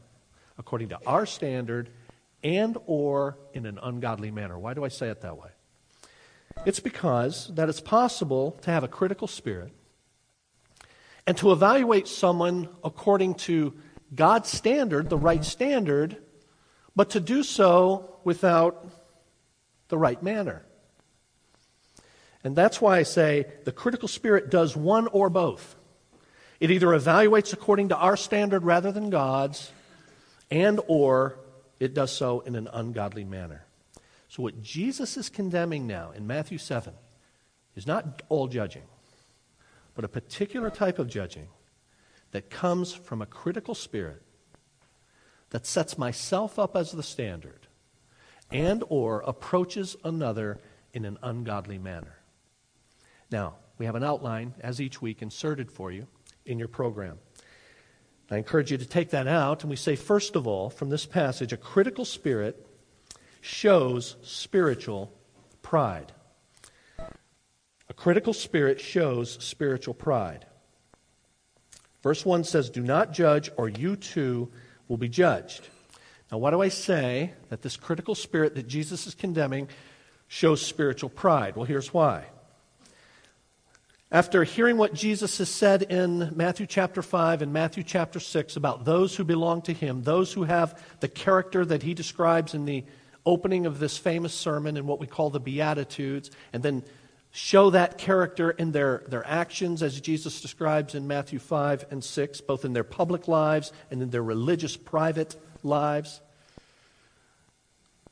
according 0.57 0.89
to 0.89 0.99
our 1.05 1.25
standard 1.25 1.89
and 2.43 2.77
or 2.85 3.37
in 3.53 3.65
an 3.65 3.79
ungodly 3.81 4.29
manner. 4.29 4.57
Why 4.57 4.75
do 4.75 4.83
I 4.85 4.89
say 4.89 5.09
it 5.09 5.21
that 5.21 5.37
way? 5.37 5.49
It's 6.65 6.79
because 6.79 7.51
that 7.55 7.69
it's 7.69 7.81
possible 7.81 8.51
to 8.61 8.71
have 8.71 8.83
a 8.83 8.87
critical 8.87 9.27
spirit 9.27 9.73
and 11.27 11.35
to 11.37 11.51
evaluate 11.51 12.07
someone 12.07 12.69
according 12.83 13.35
to 13.35 13.73
God's 14.13 14.49
standard, 14.49 15.09
the 15.09 15.17
right 15.17 15.43
standard, 15.43 16.17
but 16.95 17.11
to 17.11 17.19
do 17.19 17.43
so 17.43 18.17
without 18.23 18.85
the 19.89 19.97
right 19.97 20.21
manner. 20.21 20.65
And 22.43 22.55
that's 22.55 22.79
why 22.79 22.99
I 22.99 23.03
say 23.03 23.47
the 23.63 23.71
critical 23.71 24.07
spirit 24.07 24.51
does 24.51 24.75
one 24.75 25.07
or 25.07 25.29
both. 25.29 25.75
It 26.59 26.71
either 26.71 26.87
evaluates 26.87 27.53
according 27.53 27.89
to 27.89 27.97
our 27.97 28.15
standard 28.15 28.63
rather 28.63 28.91
than 28.91 29.09
God's, 29.09 29.71
and 30.51 30.79
or 30.87 31.39
it 31.79 31.93
does 31.93 32.11
so 32.11 32.41
in 32.41 32.55
an 32.55 32.69
ungodly 32.71 33.23
manner. 33.23 33.65
So 34.29 34.43
what 34.43 34.61
Jesus 34.61 35.17
is 35.17 35.27
condemning 35.27 35.87
now 35.87 36.11
in 36.11 36.27
Matthew 36.27 36.57
7 36.57 36.93
is 37.75 37.87
not 37.87 38.21
all 38.29 38.47
judging 38.47 38.83
but 39.95 40.05
a 40.05 40.09
particular 40.09 40.69
type 40.69 40.99
of 40.99 41.07
judging 41.07 41.47
that 42.31 42.49
comes 42.49 42.93
from 42.93 43.21
a 43.21 43.25
critical 43.25 43.73
spirit 43.73 44.21
that 45.49 45.65
sets 45.65 45.97
myself 45.97 46.59
up 46.59 46.75
as 46.75 46.91
the 46.91 47.03
standard 47.03 47.67
and 48.51 48.83
or 48.89 49.21
approaches 49.21 49.95
another 50.03 50.59
in 50.93 51.05
an 51.05 51.17
ungodly 51.23 51.77
manner. 51.77 52.17
Now, 53.31 53.55
we 53.77 53.85
have 53.85 53.95
an 53.95 54.03
outline 54.03 54.53
as 54.61 54.79
each 54.79 55.01
week 55.01 55.21
inserted 55.21 55.71
for 55.71 55.91
you 55.91 56.07
in 56.45 56.59
your 56.59 56.67
program. 56.67 57.17
I 58.29 58.37
encourage 58.37 58.71
you 58.71 58.77
to 58.77 58.85
take 58.85 59.11
that 59.11 59.27
out, 59.27 59.61
and 59.61 59.69
we 59.69 59.75
say, 59.75 59.95
first 59.95 60.35
of 60.35 60.47
all, 60.47 60.69
from 60.69 60.89
this 60.89 61.05
passage, 61.05 61.53
a 61.53 61.57
critical 61.57 62.05
spirit 62.05 62.65
shows 63.41 64.15
spiritual 64.23 65.13
pride. 65.61 66.11
A 67.89 67.93
critical 67.93 68.33
spirit 68.33 68.79
shows 68.79 69.37
spiritual 69.43 69.93
pride. 69.93 70.45
Verse 72.01 72.25
1 72.25 72.43
says, 72.43 72.69
Do 72.69 72.81
not 72.81 73.13
judge, 73.13 73.49
or 73.57 73.69
you 73.69 73.95
too 73.95 74.51
will 74.87 74.97
be 74.97 75.09
judged. 75.09 75.67
Now, 76.31 76.39
why 76.39 76.51
do 76.51 76.61
I 76.61 76.69
say 76.69 77.33
that 77.49 77.61
this 77.61 77.77
critical 77.77 78.15
spirit 78.15 78.55
that 78.55 78.67
Jesus 78.67 79.07
is 79.07 79.15
condemning 79.15 79.69
shows 80.27 80.61
spiritual 80.61 81.09
pride? 81.09 81.55
Well, 81.55 81.65
here's 81.65 81.93
why. 81.93 82.25
After 84.11 84.43
hearing 84.43 84.77
what 84.77 84.93
Jesus 84.93 85.39
has 85.39 85.49
said 85.49 85.83
in 85.83 86.31
Matthew 86.35 86.67
chapter 86.67 87.01
5 87.01 87.41
and 87.41 87.51
Matthew 87.51 87.83
chapter 87.83 88.19
6 88.19 88.55
about 88.55 88.85
those 88.85 89.15
who 89.15 89.23
belong 89.23 89.63
to 89.63 89.73
him, 89.73 90.03
those 90.03 90.31
who 90.31 90.43
have 90.43 90.81
the 90.99 91.07
character 91.07 91.65
that 91.65 91.83
he 91.83 91.93
describes 91.93 92.53
in 92.53 92.65
the 92.65 92.83
opening 93.25 93.65
of 93.65 93.79
this 93.79 93.97
famous 93.97 94.33
sermon 94.33 94.77
in 94.77 94.85
what 94.85 94.99
we 94.99 95.07
call 95.07 95.31
the 95.31 95.39
Beatitudes, 95.39 96.29
and 96.53 96.61
then 96.61 96.83
show 97.35 97.69
that 97.69 97.97
character 97.97 98.51
in 98.51 98.71
their, 98.71 99.03
their 99.09 99.27
actions 99.27 99.83
as 99.83 99.99
Jesus 99.99 100.39
describes 100.39 100.95
in 100.95 101.05
Matthew 101.05 101.37
5 101.37 101.87
and 101.91 102.01
6, 102.01 102.39
both 102.39 102.63
in 102.63 102.71
their 102.71 102.85
public 102.85 103.27
lives 103.27 103.73
and 103.91 104.01
in 104.01 104.09
their 104.09 104.23
religious 104.23 104.77
private 104.77 105.35
lives. 105.61 106.21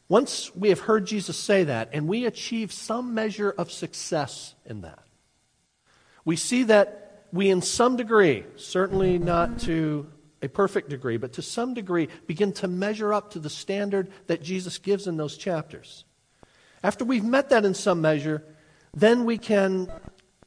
Once 0.09 0.53
we 0.53 0.67
have 0.67 0.81
heard 0.81 1.05
Jesus 1.05 1.37
say 1.37 1.63
that, 1.63 1.87
and 1.93 2.05
we 2.05 2.25
achieve 2.25 2.73
some 2.73 3.13
measure 3.13 3.49
of 3.49 3.71
success 3.71 4.55
in 4.65 4.81
that, 4.81 5.05
we 6.25 6.35
see 6.35 6.63
that 6.63 7.23
we, 7.31 7.49
in 7.49 7.61
some 7.61 7.95
degree, 7.95 8.43
certainly 8.57 9.17
not 9.19 9.57
to 9.59 10.05
a 10.41 10.49
perfect 10.49 10.89
degree, 10.89 11.15
but 11.15 11.31
to 11.31 11.41
some 11.41 11.73
degree, 11.73 12.09
begin 12.27 12.51
to 12.51 12.67
measure 12.67 13.13
up 13.13 13.31
to 13.31 13.39
the 13.39 13.49
standard 13.49 14.11
that 14.27 14.43
Jesus 14.43 14.79
gives 14.79 15.07
in 15.07 15.15
those 15.15 15.37
chapters. 15.37 16.03
After 16.83 17.05
we've 17.05 17.23
met 17.23 17.51
that 17.51 17.63
in 17.63 17.73
some 17.73 18.01
measure, 18.01 18.43
then 18.93 19.25
we 19.25 19.37
can 19.37 19.91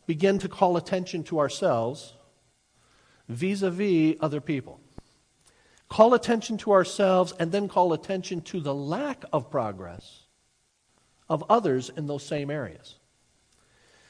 begin 0.06 0.38
to 0.38 0.48
call 0.48 0.76
attention 0.76 1.24
to 1.24 1.38
ourselves 1.40 2.14
vis 3.28 3.62
a 3.62 3.70
vis 3.70 4.16
other 4.20 4.40
people. 4.40 4.80
Call 5.88 6.14
attention 6.14 6.56
to 6.58 6.72
ourselves 6.72 7.32
and 7.38 7.52
then 7.52 7.68
call 7.68 7.92
attention 7.92 8.40
to 8.42 8.60
the 8.60 8.74
lack 8.74 9.24
of 9.32 9.50
progress 9.50 10.22
of 11.28 11.44
others 11.48 11.90
in 11.96 12.06
those 12.06 12.24
same 12.24 12.50
areas. 12.50 12.96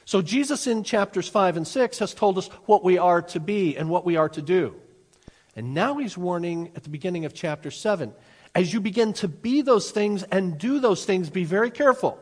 So, 0.04 0.22
Jesus 0.22 0.66
in 0.66 0.84
chapters 0.84 1.28
5 1.28 1.56
and 1.56 1.66
6 1.66 1.98
has 1.98 2.14
told 2.14 2.38
us 2.38 2.46
what 2.66 2.84
we 2.84 2.96
are 2.96 3.22
to 3.22 3.40
be 3.40 3.76
and 3.76 3.90
what 3.90 4.04
we 4.04 4.16
are 4.16 4.28
to 4.28 4.42
do. 4.42 4.76
And 5.56 5.74
now 5.74 5.96
he's 5.96 6.16
warning 6.16 6.70
at 6.76 6.84
the 6.84 6.90
beginning 6.90 7.24
of 7.24 7.34
chapter 7.34 7.70
7 7.70 8.12
as 8.54 8.72
you 8.72 8.80
begin 8.80 9.12
to 9.14 9.28
be 9.28 9.62
those 9.62 9.90
things 9.90 10.22
and 10.24 10.58
do 10.58 10.78
those 10.80 11.04
things, 11.04 11.28
be 11.28 11.44
very 11.44 11.70
careful 11.70 12.18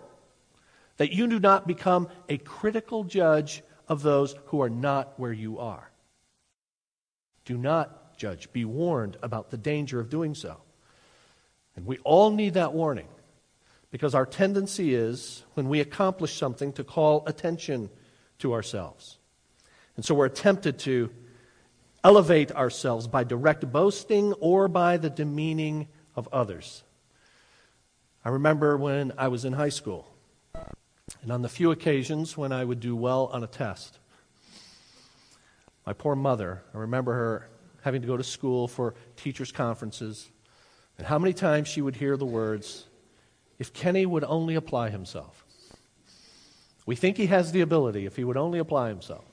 that 0.97 1.13
you 1.13 1.27
do 1.27 1.41
not 1.41 1.67
become 1.67 2.09
a 2.29 2.39
critical 2.39 3.05
judge 3.05 3.63
of 3.89 4.03
those 4.03 4.35
who 4.47 4.63
are 4.63 4.71
not 4.71 5.19
where 5.19 5.33
you 5.33 5.59
are. 5.59 5.91
Do 7.45 7.59
not 7.59 8.17
judge. 8.17 8.53
Be 8.53 8.65
warned 8.65 9.17
about 9.23 9.51
the 9.51 9.57
danger 9.57 10.01
of 10.01 10.09
doing 10.09 10.35
so. 10.35 10.61
And 11.77 11.87
we 11.87 11.99
all 11.99 12.31
need 12.31 12.55
that 12.55 12.73
warning 12.73 13.09
because 13.91 14.15
our 14.15 14.27
tendency 14.27 14.95
is, 14.95 15.45
when 15.55 15.69
we 15.69 15.81
accomplish 15.81 16.37
something, 16.37 16.73
to 16.73 16.85
call 16.85 17.23
attention 17.27 17.91
to 18.39 18.53
ourselves. 18.53 19.19
And 19.97 20.05
so 20.05 20.15
we're 20.15 20.29
tempted 20.29 20.79
to 20.81 21.11
elevate 22.03 22.53
ourselves 22.53 23.07
by 23.07 23.25
direct 23.25 23.71
boasting 23.71 24.33
or 24.35 24.69
by 24.69 24.97
the 24.97 25.11
demeaning 25.11 25.89
of 26.17 26.29
others. 26.33 26.83
I 28.25 28.31
remember 28.31 28.77
when 28.77 29.13
I 29.17 29.29
was 29.29 29.45
in 29.45 29.53
high 29.53 29.69
school, 29.69 30.14
and 31.25 31.33
on 31.33 31.43
the 31.43 31.49
few 31.49 31.71
occasions 31.71 32.37
when 32.37 32.53
I 32.53 32.65
would 32.65 32.81
do 32.81 32.95
well 32.95 33.31
on 33.33 33.43
a 33.43 33.47
test. 33.47 33.99
My 35.87 35.93
poor 35.93 36.15
mother, 36.15 36.63
I 36.75 36.79
remember 36.79 37.13
her 37.13 37.49
having 37.83 38.03
to 38.03 38.07
go 38.07 38.17
to 38.17 38.25
school 38.25 38.69
for 38.69 38.95
teachers' 39.17 39.53
conferences, 39.53 40.31
and 40.97 41.07
how 41.07 41.19
many 41.19 41.33
times 41.33 41.69
she 41.69 41.83
would 41.83 41.97
hear 41.97 42.17
the 42.17 42.25
words, 42.27 42.87
If 43.59 43.73
Kenny 43.73 44.05
would 44.05 44.25
only 44.25 44.55
apply 44.55 44.91
himself. 44.91 45.45
We 46.87 46.97
think 46.97 47.17
he 47.17 47.27
has 47.27 47.53
the 47.53 47.61
ability 47.61 48.05
if 48.05 48.17
he 48.17 48.25
would 48.25 48.37
only 48.37 48.59
apply 48.59 48.89
himself. 48.89 49.25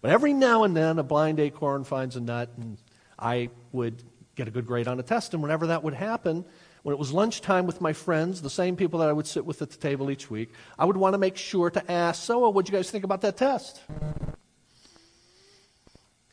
But 0.00 0.10
every 0.10 0.32
now 0.32 0.64
and 0.64 0.76
then, 0.76 0.98
a 0.98 1.02
blind 1.02 1.40
acorn 1.40 1.84
finds 1.84 2.16
a 2.16 2.20
nut, 2.20 2.50
and 2.56 2.78
I 3.18 3.50
would 3.72 4.02
get 4.36 4.48
a 4.48 4.50
good 4.50 4.66
grade 4.66 4.88
on 4.88 5.00
a 5.00 5.02
test. 5.02 5.34
And 5.34 5.42
whenever 5.42 5.66
that 5.68 5.82
would 5.82 5.94
happen, 5.94 6.44
when 6.84 6.92
it 6.92 6.98
was 6.98 7.12
lunchtime 7.12 7.66
with 7.66 7.80
my 7.80 7.94
friends, 7.94 8.42
the 8.42 8.50
same 8.50 8.76
people 8.76 9.00
that 9.00 9.08
I 9.08 9.12
would 9.12 9.26
sit 9.26 9.46
with 9.46 9.62
at 9.62 9.70
the 9.70 9.78
table 9.78 10.10
each 10.10 10.30
week, 10.30 10.52
I 10.78 10.84
would 10.84 10.98
want 10.98 11.14
to 11.14 11.18
make 11.18 11.38
sure 11.38 11.70
to 11.70 11.90
ask, 11.90 12.22
So, 12.22 12.44
uh, 12.44 12.50
what'd 12.50 12.70
you 12.70 12.76
guys 12.76 12.90
think 12.90 13.04
about 13.04 13.22
that 13.22 13.38
test? 13.38 13.80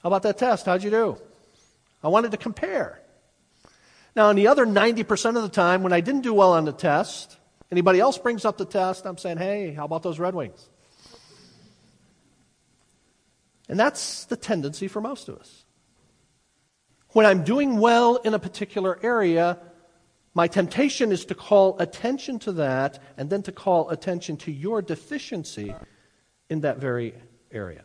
How 0.03 0.07
about 0.09 0.23
that 0.23 0.37
test? 0.37 0.65
How'd 0.65 0.83
you 0.83 0.89
do? 0.89 1.17
I 2.03 2.09
wanted 2.09 2.31
to 2.31 2.37
compare. 2.37 3.01
Now, 4.13 4.27
on 4.27 4.35
the 4.35 4.47
other 4.47 4.65
90% 4.65 5.37
of 5.37 5.41
the 5.41 5.47
time, 5.47 5.83
when 5.83 5.93
I 5.93 6.01
didn't 6.01 6.21
do 6.21 6.33
well 6.33 6.51
on 6.51 6.65
the 6.65 6.73
test, 6.73 7.37
anybody 7.71 8.01
else 8.01 8.17
brings 8.17 8.43
up 8.43 8.57
the 8.57 8.65
test, 8.65 9.05
I'm 9.05 9.17
saying, 9.17 9.37
Hey, 9.37 9.71
how 9.71 9.85
about 9.85 10.03
those 10.03 10.19
Red 10.19 10.35
Wings? 10.35 10.67
And 13.69 13.79
that's 13.79 14.25
the 14.25 14.35
tendency 14.35 14.89
for 14.89 14.99
most 14.99 15.29
of 15.29 15.37
us. 15.37 15.63
When 17.11 17.25
I'm 17.25 17.45
doing 17.45 17.77
well 17.77 18.17
in 18.17 18.33
a 18.33 18.39
particular 18.39 18.99
area, 19.01 19.57
my 20.33 20.47
temptation 20.47 21.11
is 21.11 21.25
to 21.25 21.35
call 21.35 21.77
attention 21.79 22.39
to 22.39 22.53
that 22.53 22.99
and 23.17 23.29
then 23.29 23.43
to 23.43 23.51
call 23.51 23.89
attention 23.89 24.37
to 24.37 24.51
your 24.51 24.81
deficiency 24.81 25.75
in 26.49 26.61
that 26.61 26.77
very 26.77 27.13
area. 27.51 27.83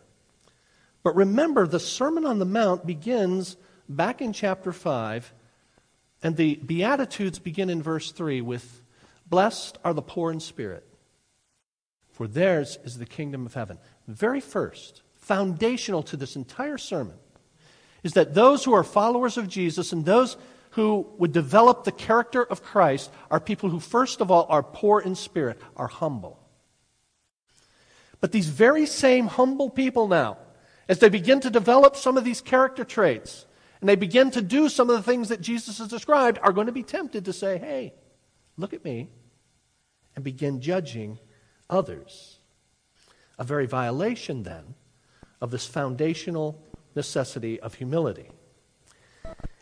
But 1.03 1.17
remember, 1.17 1.67
the 1.67 1.81
Sermon 1.81 2.25
on 2.25 2.39
the 2.39 2.45
Mount 2.45 2.87
begins 2.87 3.57
back 3.89 4.21
in 4.21 4.33
chapter 4.33 4.73
5, 4.73 5.33
and 6.23 6.37
the 6.37 6.57
Beatitudes 6.57 7.39
begin 7.39 7.71
in 7.71 7.83
verse 7.83 8.13
3 8.13 8.41
with 8.41 8.83
Blessed 9.29 9.79
are 9.85 9.95
the 9.95 10.03
poor 10.03 10.31
in 10.31 10.41
spirit, 10.41 10.87
for 12.11 12.29
theirs 12.29 12.79
is 12.85 12.99
the 12.99 13.07
kingdom 13.07 13.45
of 13.45 13.55
heaven. 13.55 13.79
Very 14.07 14.41
first, 14.41 15.03
foundational 15.17 16.03
to 16.05 16.17
this 16.17 16.37
entire 16.37 16.79
sermon, 16.79 17.17
is 18.05 18.13
that 18.13 18.35
those 18.35 18.65
who 18.65 18.73
are 18.73 18.85
followers 18.85 19.37
of 19.37 19.49
Jesus 19.49 19.93
and 19.93 20.05
those 20.05 20.37
who 20.77 21.07
would 21.17 21.33
develop 21.33 21.85
the 21.85 21.91
character 21.91 22.45
of 22.45 22.63
Christ 22.63 23.11
are 23.31 23.41
people 23.41 23.71
who, 23.71 23.81
first 23.81 24.21
of 24.21 24.31
all, 24.31 24.45
are 24.51 24.63
poor 24.63 25.01
in 25.01 25.15
spirit, 25.15 25.59
are 25.75 25.87
humble. 25.87 26.39
But 28.21 28.31
these 28.31 28.51
very 28.51 28.85
same 28.85 29.27
humble 29.27 29.71
people 29.71 30.07
now, 30.07 30.37
as 30.87 30.99
they 30.99 31.09
begin 31.09 31.41
to 31.41 31.49
develop 31.49 31.97
some 31.97 32.19
of 32.19 32.25
these 32.25 32.43
character 32.43 32.85
traits, 32.85 33.47
and 33.81 33.89
they 33.89 33.97
begin 33.97 34.31
to 34.33 34.43
do 34.43 34.69
some 34.69 34.91
of 34.91 34.97
the 34.97 35.03
things 35.03 35.31
that 35.31 35.41
Jesus 35.41 35.79
has 35.79 35.89
described, 35.89 36.39
are 36.43 36.53
going 36.53 36.67
to 36.67 36.73
be 36.73 36.83
tempted 36.83 37.25
to 37.25 37.33
say, 37.33 37.57
hey, 37.57 37.95
look 38.59 38.75
at 38.75 38.85
me, 38.85 39.09
and 40.15 40.23
begin 40.23 40.61
judging 40.61 41.19
others. 41.71 42.39
A 43.39 43.45
very 43.45 43.65
violation, 43.65 44.43
then, 44.43 44.75
of 45.41 45.51
this 45.51 45.67
foundational 45.67 46.63
necessity 46.95 47.59
of 47.61 47.77
humility. 47.77 48.29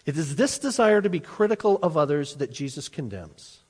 It 0.07 0.19
is 0.19 0.37
this 0.37 0.59
desire 0.59 1.01
to 1.01 1.09
be 1.09 1.21
critical 1.21 1.79
of 1.83 1.97
others 1.97 2.37
that 2.37 2.53
Jesus 2.53 2.89
condemns. 2.89 3.61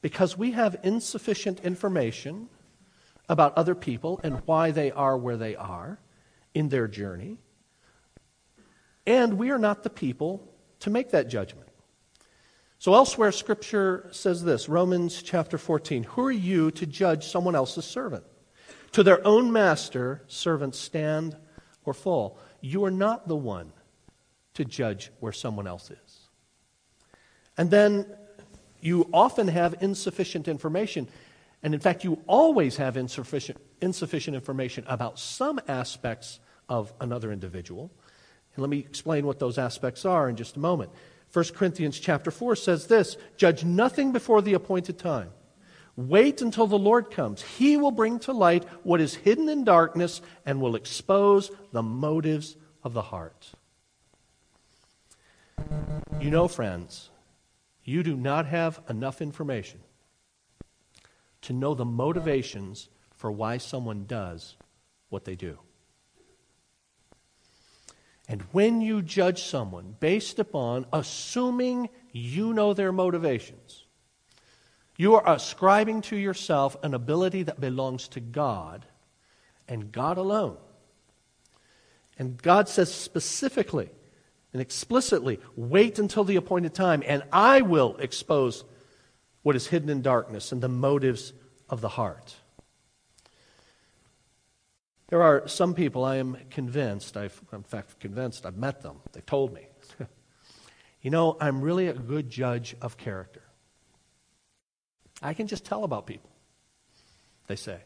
Because 0.00 0.36
we 0.36 0.52
have 0.52 0.76
insufficient 0.82 1.60
information 1.60 2.48
about 3.28 3.56
other 3.56 3.74
people 3.74 4.20
and 4.22 4.42
why 4.46 4.70
they 4.70 4.90
are 4.90 5.16
where 5.16 5.36
they 5.36 5.54
are 5.54 5.98
in 6.54 6.68
their 6.68 6.88
journey. 6.88 7.38
And 9.06 9.38
we 9.38 9.50
are 9.50 9.58
not 9.58 9.82
the 9.82 9.90
people 9.90 10.48
to 10.80 10.90
make 10.90 11.10
that 11.10 11.28
judgment. 11.28 11.68
So 12.78 12.94
elsewhere, 12.94 13.30
Scripture 13.30 14.08
says 14.10 14.42
this 14.42 14.68
Romans 14.68 15.22
chapter 15.22 15.56
14 15.56 16.02
Who 16.04 16.22
are 16.22 16.32
you 16.32 16.70
to 16.72 16.86
judge 16.86 17.26
someone 17.28 17.54
else's 17.54 17.84
servant? 17.84 18.24
To 18.92 19.02
their 19.02 19.24
own 19.26 19.52
master, 19.52 20.22
servants 20.26 20.78
stand 20.78 21.36
or 21.84 21.94
fall. 21.94 22.38
You 22.60 22.84
are 22.84 22.90
not 22.90 23.28
the 23.28 23.36
one 23.36 23.72
to 24.54 24.64
judge 24.64 25.10
where 25.20 25.32
someone 25.32 25.66
else 25.66 25.90
is. 25.90 26.28
And 27.56 27.70
then 27.70 28.06
you 28.80 29.08
often 29.12 29.48
have 29.48 29.76
insufficient 29.80 30.48
information. 30.48 31.08
And 31.62 31.74
in 31.74 31.80
fact, 31.80 32.04
you 32.04 32.20
always 32.26 32.76
have 32.76 32.96
insufficient, 32.96 33.58
insufficient 33.80 34.34
information 34.34 34.84
about 34.88 35.18
some 35.18 35.60
aspects 35.68 36.40
of 36.68 36.92
another 37.00 37.32
individual. 37.32 37.90
And 38.54 38.62
let 38.62 38.70
me 38.70 38.78
explain 38.78 39.26
what 39.26 39.38
those 39.38 39.58
aspects 39.58 40.04
are 40.04 40.28
in 40.28 40.36
just 40.36 40.56
a 40.56 40.60
moment. 40.60 40.90
1 41.32 41.44
Corinthians 41.54 41.98
chapter 41.98 42.30
4 42.30 42.56
says 42.56 42.86
this 42.86 43.16
Judge 43.36 43.64
nothing 43.64 44.12
before 44.12 44.42
the 44.42 44.54
appointed 44.54 44.98
time. 44.98 45.30
Wait 45.94 46.40
until 46.40 46.66
the 46.66 46.78
Lord 46.78 47.10
comes. 47.10 47.42
He 47.42 47.76
will 47.76 47.90
bring 47.90 48.18
to 48.20 48.32
light 48.32 48.64
what 48.82 49.00
is 49.00 49.14
hidden 49.14 49.48
in 49.48 49.64
darkness 49.64 50.22
and 50.46 50.60
will 50.60 50.74
expose 50.74 51.50
the 51.70 51.82
motives 51.82 52.56
of 52.82 52.94
the 52.94 53.02
heart. 53.02 53.52
You 56.20 56.30
know, 56.30 56.48
friends, 56.48 57.10
you 57.84 58.02
do 58.02 58.16
not 58.16 58.46
have 58.46 58.80
enough 58.88 59.20
information 59.20 59.80
to 61.42 61.52
know 61.52 61.74
the 61.74 61.84
motivations 61.84 62.88
for 63.16 63.30
why 63.30 63.58
someone 63.58 64.04
does 64.06 64.56
what 65.08 65.24
they 65.24 65.34
do. 65.34 65.58
And 68.28 68.42
when 68.52 68.80
you 68.80 69.02
judge 69.02 69.42
someone 69.42 69.96
based 70.00 70.38
upon 70.38 70.86
assuming 70.92 71.88
you 72.12 72.52
know 72.52 72.72
their 72.72 72.92
motivations, 72.92 73.84
you 74.96 75.16
are 75.16 75.34
ascribing 75.34 76.02
to 76.02 76.16
yourself 76.16 76.76
an 76.82 76.94
ability 76.94 77.42
that 77.42 77.60
belongs 77.60 78.08
to 78.08 78.20
God 78.20 78.86
and 79.66 79.90
God 79.90 80.18
alone. 80.18 80.56
And 82.18 82.40
God 82.40 82.68
says 82.68 82.94
specifically 82.94 83.90
and 84.52 84.60
explicitly, 84.60 85.40
wait 85.56 85.98
until 85.98 86.24
the 86.24 86.36
appointed 86.36 86.74
time, 86.74 87.02
and 87.06 87.22
I 87.32 87.62
will 87.62 87.96
expose 87.98 88.64
what 89.42 89.56
is 89.56 89.66
hidden 89.66 89.88
in 89.88 90.02
darkness 90.02 90.52
and 90.52 90.62
the 90.62 90.68
motives 90.68 91.32
of 91.68 91.80
the 91.80 91.88
heart. 91.88 92.36
There 95.08 95.22
are 95.22 95.46
some 95.48 95.74
people 95.74 96.04
I 96.04 96.16
am 96.16 96.36
convinced, 96.50 97.16
I've, 97.16 97.38
in 97.52 97.62
fact, 97.62 98.00
convinced, 98.00 98.46
I've 98.46 98.56
met 98.56 98.82
them, 98.82 99.00
they've 99.12 99.24
told 99.24 99.52
me. 99.52 99.66
you 101.02 101.10
know, 101.10 101.36
I'm 101.40 101.60
really 101.60 101.88
a 101.88 101.92
good 101.92 102.30
judge 102.30 102.74
of 102.80 102.96
character. 102.96 103.42
I 105.22 105.34
can 105.34 105.46
just 105.46 105.64
tell 105.64 105.84
about 105.84 106.06
people, 106.06 106.30
they 107.46 107.56
say. 107.56 107.78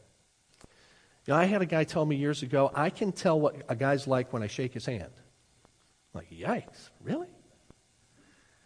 You 1.27 1.35
know, 1.35 1.37
I 1.37 1.45
had 1.45 1.63
a 1.63 1.67
guy 1.67 1.85
tell 1.85 2.07
me 2.07 2.17
years 2.17 2.43
ago, 2.43 2.71
I 2.75 2.91
can 2.91 3.13
tell 3.13 3.39
what 3.39 3.57
a 3.69 3.75
guy's 3.75 4.07
like 4.07 4.33
when 4.33 4.43
I 4.43 4.47
shake 4.47 4.73
his 4.73 4.87
hand. 4.87 5.11
Like, 6.17 6.31
yikes, 6.31 6.91
really? 7.03 7.29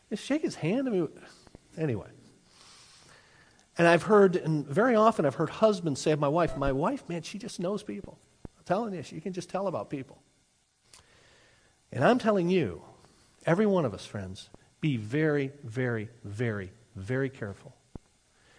Just 0.08 0.24
shake 0.24 0.42
his 0.42 0.54
hand? 0.54 0.88
I 0.88 0.92
mean, 0.92 1.08
anyway. 1.76 2.08
And 3.76 3.86
I've 3.86 4.04
heard, 4.04 4.36
and 4.36 4.66
very 4.66 4.94
often 4.94 5.24
I've 5.24 5.34
heard 5.34 5.50
husbands 5.50 6.00
say 6.00 6.12
of 6.12 6.20
my 6.20 6.28
wife, 6.28 6.56
my 6.56 6.72
wife, 6.72 7.08
man, 7.08 7.22
she 7.22 7.38
just 7.38 7.60
knows 7.60 7.82
people 7.82 8.18
I'm 8.58 8.64
telling 8.64 8.94
you, 8.94 9.02
she 9.02 9.20
can 9.20 9.32
just 9.32 9.48
tell 9.48 9.66
about 9.66 9.90
people. 9.90 10.22
And 11.92 12.04
I'm 12.04 12.18
telling 12.18 12.50
you, 12.50 12.82
every 13.46 13.66
one 13.66 13.84
of 13.84 13.94
us, 13.94 14.04
friends, 14.04 14.50
be 14.80 14.96
very, 14.96 15.50
very, 15.64 16.08
very, 16.24 16.72
very 16.94 17.30
careful 17.30 17.74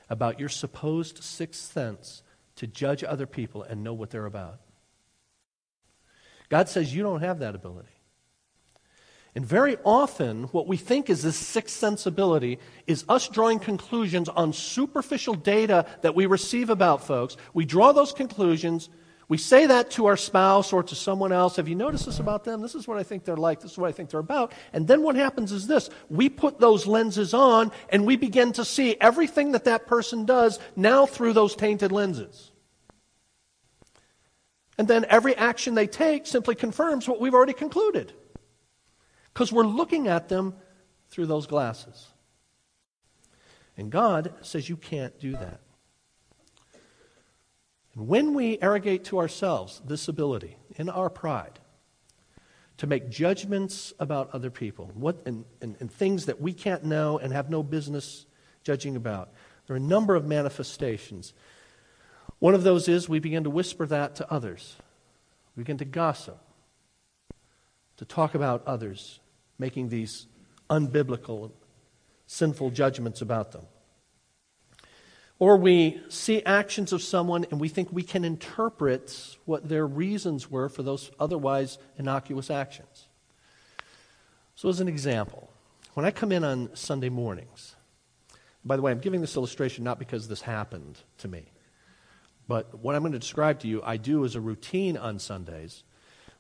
about 0.10 0.40
your 0.40 0.50
supposed 0.50 1.24
sixth 1.24 1.72
sense 1.72 2.24
to 2.56 2.68
judge 2.68 3.04
other 3.04 3.26
people 3.26 3.64
and 3.64 3.84
know 3.84 3.94
what 3.94 4.10
they're 4.10 4.26
about. 4.26 4.60
God 6.50 6.68
says 6.68 6.94
you 6.94 7.04
don't 7.04 7.22
have 7.22 7.40
that 7.40 7.56
ability. 7.56 7.88
And 9.34 9.46
very 9.46 9.78
often, 9.86 10.44
what 10.46 10.68
we 10.68 10.76
think 10.76 11.10
is 11.10 11.24
this 11.24 11.38
sixth 11.38 11.78
sensibility 11.78 12.60
is 12.86 13.06
us 13.08 13.30
drawing 13.30 13.60
conclusions 13.60 14.28
on 14.28 14.52
superficial 14.52 15.36
data 15.36 15.86
that 16.02 16.16
we 16.16 16.26
receive 16.26 16.70
about 16.70 17.06
folks. 17.06 17.38
We 17.54 17.64
draw 17.64 17.94
those 17.94 18.12
conclusions, 18.12 18.90
we 19.32 19.38
say 19.38 19.68
that 19.68 19.92
to 19.92 20.08
our 20.08 20.18
spouse 20.18 20.74
or 20.74 20.84
to 20.84 20.94
someone 20.94 21.32
else. 21.32 21.56
Have 21.56 21.70
you 21.70 21.76
noticed 21.76 22.06
this 22.06 22.20
about 22.20 22.44
them? 22.44 22.62
This 22.62 22.76
is 22.76 22.86
what 22.86 22.98
I 22.98 23.04
think 23.04 23.24
they're 23.24 23.38
like. 23.38 23.62
This 23.62 23.72
is 23.72 23.78
what 23.78 23.88
I 23.88 23.94
think 23.94 24.10
they're 24.10 24.20
about. 24.20 24.52
And 24.74 24.86
then 24.86 25.04
what 25.04 25.16
happens 25.16 25.54
is 25.54 25.68
this 25.68 25.90
we 26.10 26.28
put 26.28 26.60
those 26.60 26.86
lenses 26.86 27.34
on 27.34 27.72
and 27.88 28.06
we 28.06 28.18
begin 28.18 28.52
to 28.52 28.66
see 28.66 28.98
everything 29.00 29.54
that 29.54 29.64
that 29.64 29.88
person 29.88 30.26
does 30.26 30.60
now 30.76 31.06
through 31.06 31.32
those 31.32 31.56
tainted 31.56 31.94
lenses. 31.94 32.52
And 34.78 34.86
then 34.86 35.06
every 35.08 35.34
action 35.38 35.76
they 35.76 35.88
take 35.88 36.28
simply 36.28 36.56
confirms 36.56 37.08
what 37.08 37.22
we've 37.22 37.34
already 37.34 37.54
concluded. 37.54 38.12
Because 39.34 39.52
we're 39.52 39.64
looking 39.66 40.08
at 40.08 40.30
them 40.30 40.56
through 41.10 41.28
those 41.28 41.48
glasses. 41.48 42.08
And 43.78 43.92
God 43.92 44.34
says 44.42 44.70
you 44.70 44.78
can't 44.78 45.18
do 45.20 45.32
that. 45.32 45.62
And 47.96 48.08
when 48.08 48.34
we 48.34 48.58
arrogate 48.62 49.06
to 49.06 49.20
ourselves 49.20 49.82
this 49.86 50.08
ability 50.08 50.58
in 50.76 50.90
our 50.90 51.10
pride 51.10 51.60
to 52.78 52.88
make 52.88 53.10
judgments 53.10 53.94
about 54.00 54.30
other 54.34 54.50
people 54.50 54.92
what, 54.94 55.22
and, 55.26 55.46
and, 55.62 55.76
and 55.80 55.92
things 55.92 56.26
that 56.26 56.42
we 56.42 56.54
can't 56.54 56.84
know 56.84 57.18
and 57.18 57.34
have 57.34 57.50
no 57.50 57.64
business 57.64 58.26
judging 58.64 58.96
about, 58.96 59.32
there 59.68 59.76
are 59.76 59.78
a 59.78 59.80
number 59.80 60.16
of 60.16 60.26
manifestations. 60.26 61.34
One 62.40 62.56
of 62.56 62.64
those 62.64 62.88
is 62.88 63.08
we 63.08 63.20
begin 63.20 63.44
to 63.44 63.50
whisper 63.50 63.86
that 63.86 64.16
to 64.16 64.32
others, 64.32 64.76
we 65.56 65.64
begin 65.64 65.78
to 65.78 65.86
gossip, 65.86 66.40
to 67.98 68.06
talk 68.06 68.36
about 68.36 68.66
others, 68.66 69.21
making 69.62 69.88
these 69.88 70.26
unbiblical, 70.70 71.52
sinful 72.26 72.72
judgments 72.72 73.22
about 73.22 73.52
them. 73.52 73.62
Or 75.38 75.56
we 75.56 76.02
see 76.10 76.44
actions 76.44 76.92
of 76.92 77.02
someone 77.02 77.46
and 77.52 77.62
we 77.62 77.70
think 77.70 77.90
we 77.92 78.04
can 78.04 78.26
interpret 78.26 79.38
what 79.46 79.70
their 79.70 79.88
reasons 79.88 80.50
were 80.52 80.68
for 80.68 80.84
those 80.84 81.12
otherwise 81.20 81.78
innocuous 81.98 82.50
actions. 82.50 83.08
So, 84.56 84.70
as 84.70 84.80
an 84.80 84.88
example, 84.88 85.52
when 85.94 86.06
I 86.06 86.12
come 86.12 86.32
in 86.32 86.44
on 86.44 86.76
Sunday 86.76 87.10
mornings, 87.10 87.76
by 88.64 88.76
the 88.76 88.82
way, 88.82 88.92
I'm 88.92 89.00
giving 89.00 89.22
this 89.22 89.36
illustration 89.36 89.84
not 89.84 89.98
because 89.98 90.28
this 90.28 90.42
happened 90.42 91.00
to 91.20 91.28
me, 91.28 91.46
but 92.48 92.80
what 92.80 92.96
I'm 92.96 93.02
going 93.02 93.14
to 93.14 93.20
describe 93.20 93.60
to 93.62 93.68
you, 93.68 93.82
I 93.84 93.98
do 93.98 94.26
as 94.26 94.36
a 94.36 94.42
routine 94.42 94.98
on 94.98 95.20
Sundays, 95.20 95.84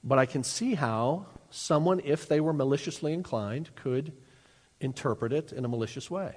but 0.03 0.17
I 0.17 0.25
can 0.25 0.43
see 0.43 0.75
how 0.75 1.25
someone, 1.49 2.01
if 2.03 2.27
they 2.27 2.39
were 2.39 2.53
maliciously 2.53 3.13
inclined, 3.13 3.75
could 3.75 4.13
interpret 4.79 5.33
it 5.33 5.51
in 5.51 5.65
a 5.65 5.67
malicious 5.67 6.09
way, 6.09 6.35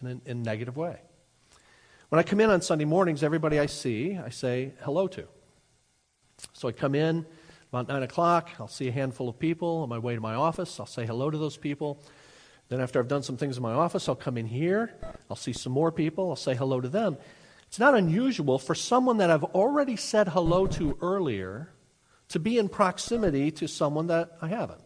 in 0.00 0.08
a, 0.08 0.30
in 0.30 0.38
a 0.38 0.42
negative 0.42 0.76
way. 0.76 1.00
When 2.08 2.18
I 2.18 2.22
come 2.22 2.40
in 2.40 2.50
on 2.50 2.60
Sunday 2.60 2.84
mornings, 2.84 3.22
everybody 3.22 3.58
I 3.58 3.66
see, 3.66 4.18
I 4.18 4.30
say 4.30 4.72
hello 4.82 5.08
to. 5.08 5.26
So 6.52 6.68
I 6.68 6.72
come 6.72 6.94
in 6.94 7.26
about 7.70 7.88
9 7.88 8.04
o'clock, 8.04 8.50
I'll 8.60 8.68
see 8.68 8.86
a 8.86 8.92
handful 8.92 9.28
of 9.28 9.36
people 9.38 9.78
on 9.78 9.88
my 9.88 9.98
way 9.98 10.14
to 10.14 10.20
my 10.20 10.34
office, 10.34 10.78
I'll 10.78 10.86
say 10.86 11.06
hello 11.06 11.30
to 11.30 11.38
those 11.38 11.56
people. 11.56 12.00
Then, 12.68 12.80
after 12.80 12.98
I've 12.98 13.08
done 13.08 13.22
some 13.22 13.36
things 13.36 13.56
in 13.56 13.62
my 13.62 13.72
office, 13.72 14.08
I'll 14.08 14.14
come 14.14 14.38
in 14.38 14.46
here, 14.46 14.94
I'll 15.28 15.36
see 15.36 15.52
some 15.52 15.72
more 15.72 15.92
people, 15.92 16.30
I'll 16.30 16.36
say 16.36 16.54
hello 16.54 16.80
to 16.80 16.88
them. 16.88 17.18
It's 17.66 17.78
not 17.78 17.94
unusual 17.94 18.58
for 18.58 18.74
someone 18.74 19.18
that 19.18 19.30
I've 19.30 19.44
already 19.44 19.96
said 19.96 20.28
hello 20.28 20.66
to 20.68 20.96
earlier 21.02 21.73
to 22.28 22.38
be 22.38 22.58
in 22.58 22.68
proximity 22.68 23.50
to 23.52 23.68
someone 23.68 24.08
that 24.08 24.36
I 24.40 24.48
haven't. 24.48 24.80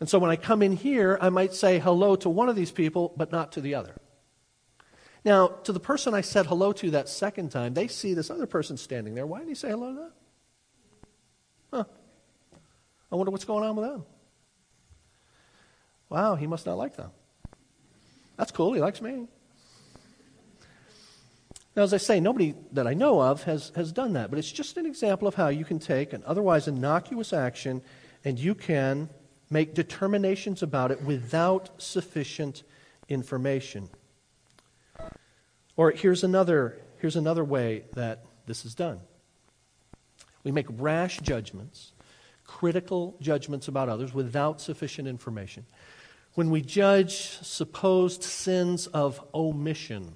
And 0.00 0.08
so 0.08 0.18
when 0.18 0.30
I 0.30 0.36
come 0.36 0.62
in 0.62 0.72
here, 0.72 1.18
I 1.20 1.30
might 1.30 1.54
say 1.54 1.78
hello 1.78 2.16
to 2.16 2.28
one 2.28 2.48
of 2.48 2.56
these 2.56 2.70
people, 2.70 3.12
but 3.16 3.32
not 3.32 3.52
to 3.52 3.60
the 3.60 3.74
other. 3.74 3.94
Now, 5.24 5.48
to 5.48 5.72
the 5.72 5.80
person 5.80 6.12
I 6.12 6.20
said 6.20 6.46
hello 6.46 6.72
to 6.72 6.90
that 6.90 7.08
second 7.08 7.50
time, 7.50 7.72
they 7.74 7.88
see 7.88 8.12
this 8.12 8.30
other 8.30 8.46
person 8.46 8.76
standing 8.76 9.14
there. 9.14 9.26
Why 9.26 9.38
did 9.38 9.48
he 9.48 9.54
say 9.54 9.70
hello 9.70 9.94
to 9.94 10.00
them? 10.00 10.12
Huh. 11.72 11.84
I 13.10 13.16
wonder 13.16 13.30
what's 13.30 13.44
going 13.44 13.64
on 13.64 13.76
with 13.76 13.88
them. 13.88 14.04
Wow, 16.10 16.34
he 16.34 16.46
must 16.46 16.66
not 16.66 16.76
like 16.76 16.96
them. 16.96 17.10
That's 18.36 18.52
cool. 18.52 18.72
He 18.72 18.80
likes 18.80 19.00
me. 19.00 19.28
Now, 21.76 21.82
as 21.82 21.92
I 21.92 21.96
say, 21.96 22.20
nobody 22.20 22.54
that 22.72 22.86
I 22.86 22.94
know 22.94 23.20
of 23.20 23.42
has, 23.44 23.72
has 23.74 23.90
done 23.90 24.12
that, 24.12 24.30
but 24.30 24.38
it's 24.38 24.52
just 24.52 24.76
an 24.76 24.86
example 24.86 25.26
of 25.26 25.34
how 25.34 25.48
you 25.48 25.64
can 25.64 25.80
take 25.80 26.12
an 26.12 26.22
otherwise 26.24 26.68
innocuous 26.68 27.32
action 27.32 27.82
and 28.24 28.38
you 28.38 28.54
can 28.54 29.10
make 29.50 29.74
determinations 29.74 30.62
about 30.62 30.92
it 30.92 31.02
without 31.02 31.70
sufficient 31.82 32.62
information. 33.08 33.90
Or 35.76 35.90
here's 35.90 36.22
another, 36.22 36.80
here's 36.98 37.16
another 37.16 37.44
way 37.44 37.84
that 37.94 38.24
this 38.46 38.64
is 38.64 38.74
done. 38.74 39.00
We 40.44 40.52
make 40.52 40.66
rash 40.70 41.18
judgments, 41.20 41.92
critical 42.46 43.16
judgments 43.20 43.66
about 43.66 43.88
others 43.88 44.14
without 44.14 44.60
sufficient 44.60 45.08
information. 45.08 45.66
When 46.34 46.50
we 46.50 46.62
judge 46.62 47.16
supposed 47.16 48.22
sins 48.22 48.86
of 48.88 49.20
omission, 49.34 50.14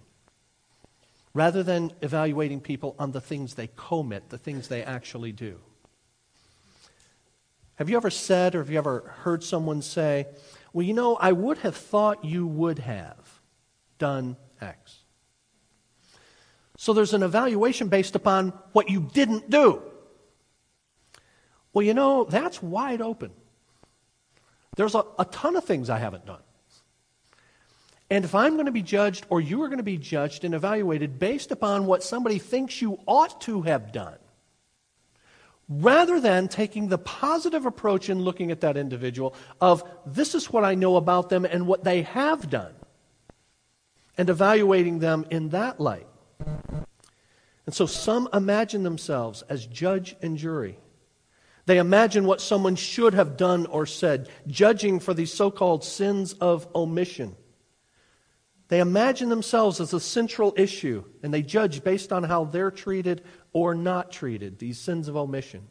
rather 1.39 1.63
than 1.63 1.93
evaluating 2.03 2.61
people 2.61 2.97
on 2.99 3.13
the 3.13 3.21
things 3.21 3.55
they 3.55 3.69
commit, 3.77 4.29
the 4.29 4.37
things 4.37 4.67
they 4.67 4.83
actually 4.83 5.31
do. 5.31 5.61
Have 7.77 7.89
you 7.89 7.97
ever 7.97 8.11
said 8.11 8.57
or 8.57 8.59
have 8.59 8.71
you 8.71 8.77
ever 8.77 9.15
heard 9.23 9.45
someone 9.45 9.81
say, 9.81 10.27
Well, 10.73 10.85
you 10.85 10.95
know, 10.95 11.15
I 11.15 11.31
would 11.31 11.59
have 11.59 11.77
thought 11.77 12.25
you 12.25 12.45
would 12.45 12.81
have 12.81 13.41
done 14.01 14.37
X? 14.61 15.05
So 16.77 16.93
there's 16.93 17.15
an 17.15 17.23
evaluation 17.23 17.87
based 17.87 18.17
upon 18.17 18.49
what 18.73 18.91
you 18.91 19.09
didn't 19.15 19.49
do. 19.49 19.81
Well, 21.73 21.85
you 21.85 21.95
know, 21.95 22.25
that's 22.25 22.61
wide 22.61 23.01
open. 23.01 23.31
There's 24.75 24.97
a, 24.97 25.05
a 25.21 25.25
ton 25.25 25.55
of 25.55 25.63
things 25.63 25.89
I 25.89 25.99
haven't 25.99 26.27
done. 26.27 26.43
And 28.11 28.25
if 28.25 28.35
I'm 28.35 28.55
going 28.55 28.67
to 28.67 28.73
be 28.73 28.83
judged 28.83 29.27
or 29.29 29.41
you 29.41 29.63
are 29.63 29.69
going 29.69 29.79
to 29.79 29.85
be 29.85 29.99
judged 29.99 30.45
and 30.45 30.55
evaluated 30.55 31.19
based 31.19 31.51
upon 31.51 31.87
what 31.87 32.03
somebody 32.03 32.39
thinks 32.39 32.81
you 32.81 32.99
ought 33.07 33.41
to 33.43 33.63
have 33.63 33.93
done, 33.93 34.17
rather 35.69 36.19
than 36.19 36.49
taking 36.49 36.89
the 36.89 36.97
positive 36.97 37.67
approach 37.67 38.09
in 38.09 38.23
looking 38.23 38.51
at 38.51 38.63
that 38.63 38.79
individual 38.79 39.35
of 39.61 39.85
this 40.07 40.35
is 40.35 40.51
what 40.51 40.65
I 40.65 40.75
know 40.75 40.97
about 40.97 41.29
them 41.29 41.45
and 41.45 41.67
what 41.67 41.85
they 41.85 42.03
have 42.03 42.49
done, 42.49 42.73
and 44.17 44.31
evaluating 44.31 45.01
them 45.01 45.27
in 45.31 45.51
that 45.51 45.79
light. 45.79 46.07
And 47.67 47.75
so 47.75 47.85
some 47.85 48.31
imagine 48.33 48.83
themselves 48.83 49.43
as 49.43 49.67
judge 49.67 50.17
and 50.23 50.39
jury. 50.39 50.79
They 51.67 51.77
imagine 51.77 52.25
what 52.25 52.41
someone 52.41 52.77
should 52.77 53.13
have 53.13 53.37
done 53.37 53.67
or 53.67 53.85
said, 53.85 54.31
judging 54.47 55.01
for 55.01 55.13
these 55.13 55.35
so 55.35 55.51
called 55.51 55.85
sins 55.85 56.33
of 56.33 56.67
omission. 56.75 57.37
They 58.69 58.81
imagine 58.81 59.31
themselves 59.31 59.81
as 59.81 59.95
a 59.95 60.01
central 60.01 60.53
issue, 60.57 61.05
and 61.23 61.33
they 61.33 61.43
judge 61.43 61.83
based 61.83 62.13
on 62.13 62.25
how 62.25 62.45
they're 62.45 62.71
treated 62.71 63.23
or 63.53 63.75
not 63.75 64.13
treated, 64.13 64.59
these 64.59 64.79
sins 64.79 65.09
of 65.09 65.17
omission. 65.17 65.69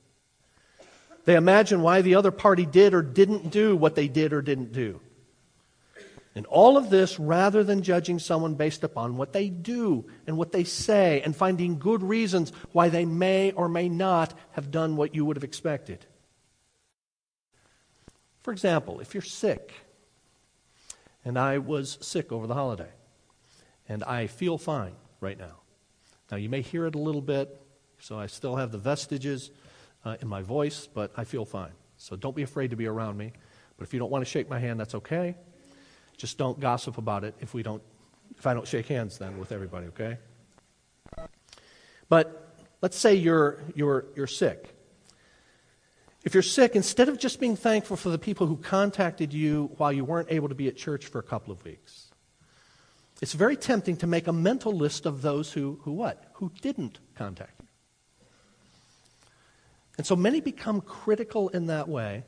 They 1.25 1.35
imagine 1.35 1.81
why 1.81 2.01
the 2.01 2.15
other 2.15 2.31
party 2.31 2.65
did 2.65 2.93
or 2.93 3.01
didn't 3.03 3.51
do 3.51 3.75
what 3.75 3.95
they 3.95 4.07
did 4.07 4.33
or 4.33 4.41
didn't 4.41 4.71
do. 4.71 4.99
And 6.33 6.45
all 6.45 6.77
of 6.77 6.89
this 6.89 7.19
rather 7.19 7.63
than 7.63 7.81
judging 7.81 8.19
someone 8.19 8.55
based 8.55 8.83
upon 8.83 9.17
what 9.17 9.33
they 9.33 9.49
do 9.49 10.05
and 10.27 10.37
what 10.37 10.51
they 10.51 10.63
say 10.63 11.21
and 11.21 11.35
finding 11.35 11.79
good 11.79 12.03
reasons 12.03 12.51
why 12.71 12.89
they 12.89 13.05
may 13.05 13.51
or 13.51 13.67
may 13.67 13.89
not 13.89 14.33
have 14.51 14.71
done 14.71 14.95
what 14.95 15.15
you 15.15 15.25
would 15.25 15.35
have 15.35 15.43
expected. 15.43 16.05
For 18.41 18.51
example, 18.51 18.99
if 18.99 19.13
you're 19.13 19.23
sick, 19.23 19.73
and 21.27 21.37
I 21.37 21.57
was 21.57 21.97
sick 21.99 22.31
over 22.31 22.47
the 22.47 22.53
holiday, 22.53 22.87
and 23.89 24.01
I 24.05 24.27
feel 24.27 24.57
fine 24.57 24.93
right 25.19 25.37
now. 25.37 25.57
Now, 26.31 26.37
you 26.37 26.47
may 26.47 26.61
hear 26.61 26.85
it 26.85 26.95
a 26.95 26.97
little 26.97 27.21
bit, 27.21 27.61
so 27.99 28.17
I 28.17 28.27
still 28.27 28.55
have 28.55 28.71
the 28.71 28.77
vestiges 28.77 29.51
uh, 30.05 30.15
in 30.21 30.29
my 30.29 30.41
voice, 30.41 30.87
but 30.87 31.11
I 31.17 31.25
feel 31.25 31.43
fine. 31.43 31.73
So 31.97 32.15
don't 32.15 32.33
be 32.33 32.43
afraid 32.43 32.69
to 32.69 32.77
be 32.77 32.87
around 32.87 33.17
me. 33.17 33.33
But 33.75 33.85
if 33.85 33.93
you 33.93 33.99
don't 33.99 34.09
want 34.09 34.23
to 34.23 34.31
shake 34.31 34.49
my 34.49 34.57
hand, 34.57 34.79
that's 34.79 34.95
okay. 34.95 35.35
Just 36.15 36.37
don't 36.37 36.57
gossip 36.61 36.97
about 36.97 37.25
it 37.25 37.35
if 37.41 37.53
we 37.53 37.61
don't 37.61 37.83
if 38.37 38.47
I 38.47 38.53
don't 38.53 38.67
shake 38.67 38.87
hands 38.87 39.17
then 39.17 39.37
with 39.37 39.51
everybody, 39.51 39.87
okay? 39.87 40.17
But 42.07 42.55
let's 42.81 42.97
say 42.97 43.15
you're 43.15 43.59
you're 43.75 44.05
you're 44.15 44.27
sick. 44.27 44.76
If 46.27 46.33
you're 46.33 46.43
sick, 46.43 46.75
instead 46.75 47.07
of 47.07 47.17
just 47.17 47.39
being 47.39 47.55
thankful 47.55 47.95
for 47.95 48.09
the 48.09 48.17
people 48.17 48.47
who 48.47 48.57
contacted 48.57 49.31
you 49.31 49.71
while 49.77 49.93
you 49.93 50.03
weren't 50.03 50.29
able 50.29 50.49
to 50.49 50.55
be 50.55 50.67
at 50.67 50.75
church 50.75 51.05
for 51.05 51.19
a 51.19 51.23
couple 51.23 51.53
of 51.53 51.63
weeks, 51.63 52.11
it's 53.21 53.31
very 53.31 53.55
tempting 53.55 53.95
to 53.95 54.07
make 54.07 54.27
a 54.27 54.33
mental 54.33 54.73
list 54.73 55.05
of 55.05 55.21
those 55.21 55.53
who, 55.53 55.79
who 55.83 55.93
what? 55.93 56.21
Who 56.33 56.51
didn't 56.61 56.99
contact 57.15 57.61
you. 57.61 57.67
And 59.97 60.05
so 60.05 60.17
many 60.17 60.41
become 60.41 60.81
critical 60.81 61.47
in 61.47 61.67
that 61.67 61.87
way, 61.87 62.25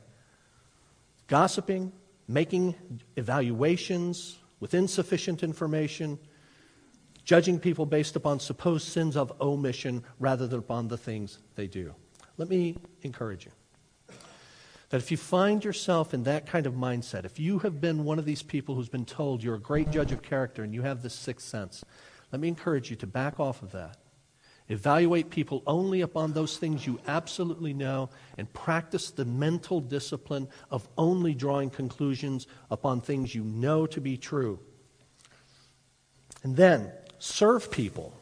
gossiping, 1.26 1.92
making 2.26 2.76
evaluations 3.16 4.38
with 4.60 4.72
insufficient 4.72 5.42
information, 5.42 6.18
judging 7.22 7.60
people 7.60 7.84
based 7.84 8.16
upon 8.16 8.40
supposed 8.40 8.88
sins 8.88 9.14
of 9.14 9.30
omission 9.42 10.04
rather 10.18 10.46
than 10.46 10.60
upon 10.60 10.88
the 10.88 10.96
things 10.96 11.38
they 11.54 11.66
do. 11.66 11.94
Let 12.38 12.48
me 12.48 12.78
encourage 13.02 13.44
you 13.44 13.52
that 14.90 14.98
if 14.98 15.10
you 15.10 15.16
find 15.16 15.64
yourself 15.64 16.12
in 16.12 16.24
that 16.24 16.46
kind 16.46 16.66
of 16.66 16.74
mindset, 16.74 17.24
if 17.24 17.38
you 17.40 17.60
have 17.60 17.80
been 17.80 18.04
one 18.04 18.18
of 18.18 18.24
these 18.24 18.42
people 18.42 18.74
who's 18.74 18.88
been 18.88 19.04
told 19.04 19.42
you're 19.42 19.54
a 19.54 19.60
great 19.60 19.90
judge 19.90 20.12
of 20.12 20.22
character 20.22 20.62
and 20.62 20.74
you 20.74 20.82
have 20.82 21.02
this 21.02 21.14
sixth 21.14 21.46
sense, 21.46 21.84
let 22.32 22.40
me 22.40 22.48
encourage 22.48 22.90
you 22.90 22.96
to 22.96 23.06
back 23.06 23.40
off 23.40 23.62
of 23.62 23.72
that 23.72 23.96
Evaluate 24.70 25.30
people 25.30 25.64
only 25.66 26.00
upon 26.00 26.32
those 26.32 26.56
things 26.56 26.86
you 26.86 27.00
absolutely 27.08 27.74
know 27.74 28.08
and 28.38 28.50
practice 28.52 29.10
the 29.10 29.24
mental 29.24 29.80
discipline 29.80 30.46
of 30.70 30.88
only 30.96 31.34
drawing 31.34 31.70
conclusions 31.70 32.46
upon 32.70 33.00
things 33.00 33.34
you 33.34 33.42
know 33.42 33.84
to 33.84 34.00
be 34.00 34.16
true. 34.16 34.60
And 36.44 36.54
then 36.56 36.92
serve 37.18 37.72
people 37.72 38.16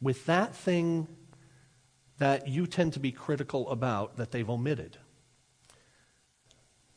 with 0.00 0.24
that 0.26 0.54
thing 0.54 1.08
that 2.18 2.46
you 2.46 2.68
tend 2.68 2.92
to 2.92 3.00
be 3.00 3.10
critical 3.10 3.68
about 3.68 4.18
that 4.18 4.30
they've 4.30 4.48
omitted. 4.48 4.98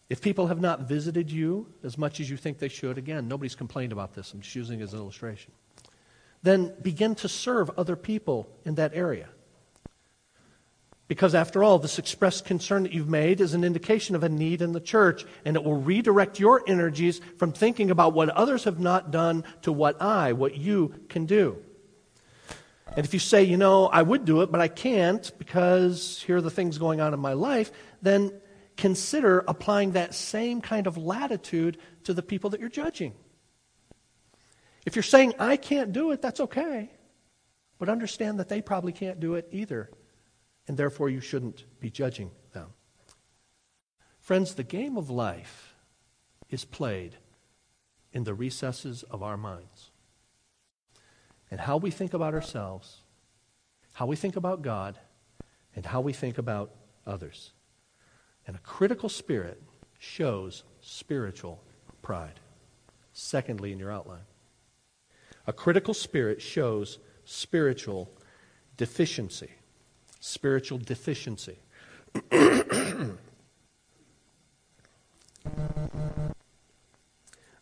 If 0.10 0.22
people 0.22 0.48
have 0.48 0.62
not 0.62 0.82
visited 0.82 1.32
you 1.32 1.68
as 1.84 1.98
much 1.98 2.20
as 2.20 2.30
you 2.30 2.38
think 2.38 2.60
they 2.60 2.68
should, 2.68 2.98
again, 2.98 3.28
nobody's 3.28 3.56
complained 3.56 3.92
about 3.92 4.14
this. 4.14 4.34
I'm 4.34 4.42
just 4.42 4.56
using 4.56 4.80
it 4.80 4.84
as 4.84 4.94
an 4.94 5.00
illustration 5.00 5.52
then 6.46 6.74
begin 6.82 7.16
to 7.16 7.28
serve 7.28 7.72
other 7.78 7.96
people 7.96 8.48
in 8.64 8.76
that 8.76 8.92
area. 8.94 9.28
Because 11.08 11.36
after 11.36 11.64
all, 11.64 11.78
this 11.78 12.00
expressed 12.00 12.46
concern 12.46 12.84
that 12.84 12.92
you've 12.92 13.10
made 13.10 13.42
is 13.42 13.54
an 13.54 13.64
indication 13.64 14.16
of 14.16 14.24
a 14.24 14.30
need 14.30 14.62
in 14.62 14.72
the 14.72 14.80
church, 14.80 15.26
and 15.44 15.56
it 15.56 15.64
will 15.64 15.80
redirect 15.80 16.40
your 16.40 16.64
energies 16.68 17.22
from 17.38 17.52
thinking 17.52 17.92
about 17.92 18.14
what 18.14 18.30
others 18.30 18.64
have 18.64 18.80
not 18.80 19.12
done 19.12 19.44
to 19.64 19.72
what 19.72 20.02
I, 20.02 20.34
what 20.34 20.58
you 20.58 20.94
can 21.10 21.26
do. 21.26 21.58
And 22.96 23.06
if 23.06 23.14
you 23.14 23.20
say, 23.20 23.44
you 23.44 23.58
know, 23.58 23.88
I 23.88 24.02
would 24.02 24.26
do 24.26 24.42
it, 24.42 24.52
but 24.52 24.62
I 24.62 24.68
can't 24.68 25.32
because 25.38 26.24
here 26.26 26.38
are 26.38 26.42
the 26.42 26.50
things 26.50 26.78
going 26.78 27.02
on 27.02 27.14
in 27.14 27.20
my 27.20 27.34
life, 27.34 27.72
then 28.02 28.32
consider 28.78 29.44
applying 29.48 29.92
that 29.92 30.14
same 30.14 30.62
kind 30.62 30.88
of 30.88 30.98
latitude 30.98 31.78
to 32.04 32.14
the 32.14 32.22
people 32.22 32.50
that 32.52 32.60
you're 32.60 32.70
judging. 32.70 33.14
If 34.86 34.96
you're 34.96 35.04
saying, 35.04 35.34
I 35.40 35.58
can't 35.58 35.94
do 35.94 36.12
it, 36.12 36.22
that's 36.22 36.40
okay. 36.40 36.92
But 37.80 37.90
understand 37.90 38.40
that 38.40 38.50
they 38.50 38.62
probably 38.62 38.92
can't 38.92 39.20
do 39.20 39.36
it 39.36 39.48
either. 39.52 39.90
And 40.68 40.78
therefore, 40.78 41.10
you 41.10 41.20
shouldn't 41.20 41.66
be 41.80 41.90
judging 41.90 42.32
them. 42.54 42.70
Friends, 44.20 44.56
the 44.56 44.64
game 44.64 44.98
of 44.98 45.10
life 45.10 45.76
is 46.50 46.66
played 46.66 47.18
in 48.12 48.24
the 48.24 48.34
recesses 48.34 49.04
of 49.04 49.22
our 49.22 49.38
minds. 49.38 49.92
And 51.52 51.60
how 51.60 51.78
we 51.78 51.92
think 51.92 52.14
about 52.14 52.34
ourselves, 52.34 53.02
how 53.94 54.06
we 54.06 54.16
think 54.16 54.36
about 54.36 54.62
God, 54.62 54.98
and 55.76 55.86
how 55.86 56.02
we 56.02 56.14
think 56.14 56.38
about 56.38 56.74
others. 57.06 57.52
And 58.48 58.56
a 58.56 58.60
critical 58.60 59.10
spirit 59.10 59.62
shows 59.98 60.64
spiritual 60.82 61.62
pride. 62.02 62.40
Secondly, 63.14 63.72
in 63.72 63.80
your 63.80 63.92
outline. 63.92 64.26
A 65.48 65.54
critical 65.54 65.94
spirit 65.94 66.42
shows 66.42 67.00
spiritual 67.24 68.12
deficiency. 68.78 69.52
Spiritual 70.20 70.80
deficiency. 70.80 71.58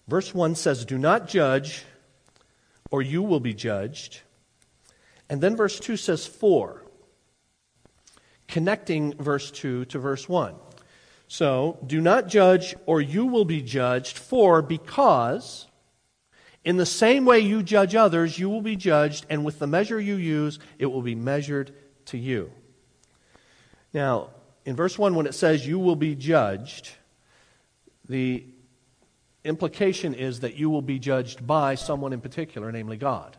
Verse 0.07 0.33
1 0.33 0.55
says, 0.55 0.85
Do 0.85 0.97
not 0.97 1.27
judge, 1.27 1.85
or 2.91 3.01
you 3.01 3.23
will 3.23 3.39
be 3.39 3.53
judged. 3.53 4.21
And 5.29 5.41
then 5.41 5.55
verse 5.55 5.79
2 5.79 5.97
says, 5.97 6.27
For, 6.27 6.83
connecting 8.47 9.13
verse 9.15 9.49
2 9.51 9.85
to 9.85 9.99
verse 9.99 10.27
1. 10.27 10.55
So, 11.33 11.79
do 11.83 11.99
not 11.99 12.27
judge, 12.27 12.75
or 12.85 13.01
you 13.01 13.25
will 13.25 13.43
be 13.43 13.63
judged, 13.63 14.19
for 14.19 14.61
because 14.61 15.65
in 16.63 16.77
the 16.77 16.85
same 16.85 17.25
way 17.25 17.39
you 17.39 17.63
judge 17.63 17.95
others, 17.95 18.37
you 18.37 18.51
will 18.51 18.61
be 18.61 18.75
judged, 18.75 19.25
and 19.31 19.43
with 19.43 19.57
the 19.57 19.65
measure 19.65 19.99
you 19.99 20.13
use, 20.13 20.59
it 20.77 20.85
will 20.85 21.01
be 21.01 21.15
measured 21.15 21.73
to 22.05 22.19
you. 22.19 22.51
Now, 23.95 24.29
in 24.63 24.75
verse 24.75 24.99
1, 24.99 25.15
when 25.15 25.25
it 25.25 25.33
says 25.33 25.65
you 25.65 25.79
will 25.79 25.95
be 25.95 26.13
judged, 26.13 26.91
the 28.07 28.45
implication 29.43 30.13
is 30.13 30.41
that 30.41 30.53
you 30.53 30.69
will 30.69 30.83
be 30.83 30.99
judged 30.99 31.47
by 31.47 31.73
someone 31.73 32.13
in 32.13 32.21
particular, 32.21 32.71
namely 32.71 32.97
God. 32.97 33.35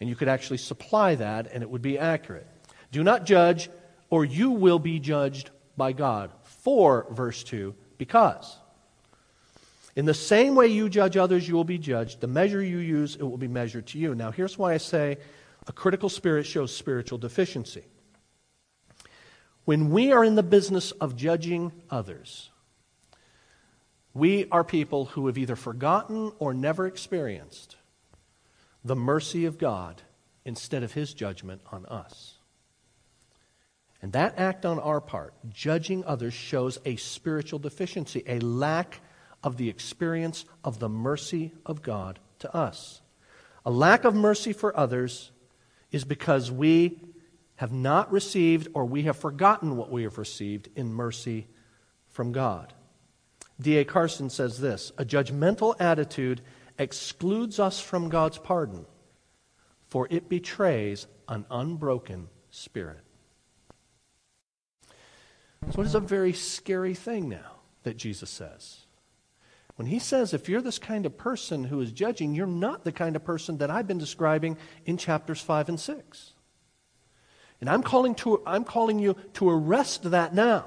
And 0.00 0.08
you 0.08 0.16
could 0.16 0.26
actually 0.26 0.58
supply 0.58 1.14
that, 1.14 1.52
and 1.52 1.62
it 1.62 1.70
would 1.70 1.82
be 1.82 2.00
accurate. 2.00 2.48
Do 2.90 3.04
not 3.04 3.26
judge, 3.26 3.70
or 4.10 4.24
you 4.24 4.50
will 4.50 4.80
be 4.80 4.98
judged 4.98 5.50
by 5.76 5.92
God. 5.92 6.32
For, 6.66 7.06
verse 7.12 7.44
2, 7.44 7.76
because. 7.96 8.58
In 9.94 10.04
the 10.04 10.12
same 10.12 10.56
way 10.56 10.66
you 10.66 10.88
judge 10.88 11.16
others, 11.16 11.46
you 11.46 11.54
will 11.54 11.62
be 11.62 11.78
judged. 11.78 12.20
The 12.20 12.26
measure 12.26 12.60
you 12.60 12.78
use, 12.78 13.14
it 13.14 13.22
will 13.22 13.36
be 13.36 13.46
measured 13.46 13.86
to 13.86 14.00
you. 14.00 14.16
Now, 14.16 14.32
here's 14.32 14.58
why 14.58 14.74
I 14.74 14.78
say 14.78 15.18
a 15.68 15.72
critical 15.72 16.08
spirit 16.08 16.44
shows 16.44 16.74
spiritual 16.74 17.18
deficiency. 17.18 17.84
When 19.64 19.92
we 19.92 20.10
are 20.10 20.24
in 20.24 20.34
the 20.34 20.42
business 20.42 20.90
of 20.90 21.14
judging 21.14 21.70
others, 21.88 22.50
we 24.12 24.48
are 24.50 24.64
people 24.64 25.04
who 25.04 25.28
have 25.28 25.38
either 25.38 25.54
forgotten 25.54 26.32
or 26.40 26.52
never 26.52 26.88
experienced 26.88 27.76
the 28.84 28.96
mercy 28.96 29.44
of 29.44 29.56
God 29.56 30.02
instead 30.44 30.82
of 30.82 30.94
his 30.94 31.14
judgment 31.14 31.60
on 31.70 31.86
us. 31.86 32.35
And 34.06 34.12
that 34.12 34.38
act 34.38 34.64
on 34.64 34.78
our 34.78 35.00
part, 35.00 35.34
judging 35.50 36.04
others, 36.04 36.32
shows 36.32 36.78
a 36.84 36.94
spiritual 36.94 37.58
deficiency, 37.58 38.22
a 38.24 38.38
lack 38.38 39.00
of 39.42 39.56
the 39.56 39.68
experience 39.68 40.44
of 40.62 40.78
the 40.78 40.88
mercy 40.88 41.50
of 41.66 41.82
God 41.82 42.20
to 42.38 42.54
us. 42.54 43.00
A 43.64 43.70
lack 43.72 44.04
of 44.04 44.14
mercy 44.14 44.52
for 44.52 44.78
others 44.78 45.32
is 45.90 46.04
because 46.04 46.52
we 46.52 47.00
have 47.56 47.72
not 47.72 48.12
received 48.12 48.68
or 48.74 48.84
we 48.84 49.02
have 49.02 49.16
forgotten 49.16 49.76
what 49.76 49.90
we 49.90 50.04
have 50.04 50.18
received 50.18 50.68
in 50.76 50.94
mercy 50.94 51.48
from 52.06 52.30
God. 52.30 52.74
D.A. 53.60 53.84
Carson 53.84 54.30
says 54.30 54.60
this 54.60 54.92
A 54.98 55.04
judgmental 55.04 55.74
attitude 55.80 56.42
excludes 56.78 57.58
us 57.58 57.80
from 57.80 58.08
God's 58.08 58.38
pardon, 58.38 58.86
for 59.88 60.06
it 60.12 60.28
betrays 60.28 61.08
an 61.26 61.44
unbroken 61.50 62.28
spirit. 62.52 63.00
So 65.72 65.82
it 65.82 65.86
is 65.86 65.94
a 65.94 66.00
very 66.00 66.32
scary 66.32 66.94
thing 66.94 67.28
now 67.28 67.56
that 67.82 67.96
Jesus 67.96 68.30
says. 68.30 68.86
When 69.76 69.86
he 69.86 69.98
says, 69.98 70.32
if 70.32 70.48
you're 70.48 70.62
this 70.62 70.78
kind 70.78 71.04
of 71.04 71.18
person 71.18 71.64
who 71.64 71.80
is 71.80 71.92
judging, 71.92 72.34
you're 72.34 72.46
not 72.46 72.84
the 72.84 72.92
kind 72.92 73.14
of 73.14 73.24
person 73.24 73.58
that 73.58 73.70
I've 73.70 73.86
been 73.86 73.98
describing 73.98 74.56
in 74.86 74.96
chapters 74.96 75.40
5 75.40 75.68
and 75.68 75.78
6. 75.78 76.32
And 77.60 77.70
I'm 77.70 77.82
calling, 77.82 78.14
to, 78.16 78.42
I'm 78.46 78.64
calling 78.64 78.98
you 78.98 79.16
to 79.34 79.48
arrest 79.50 80.10
that 80.10 80.34
now 80.34 80.66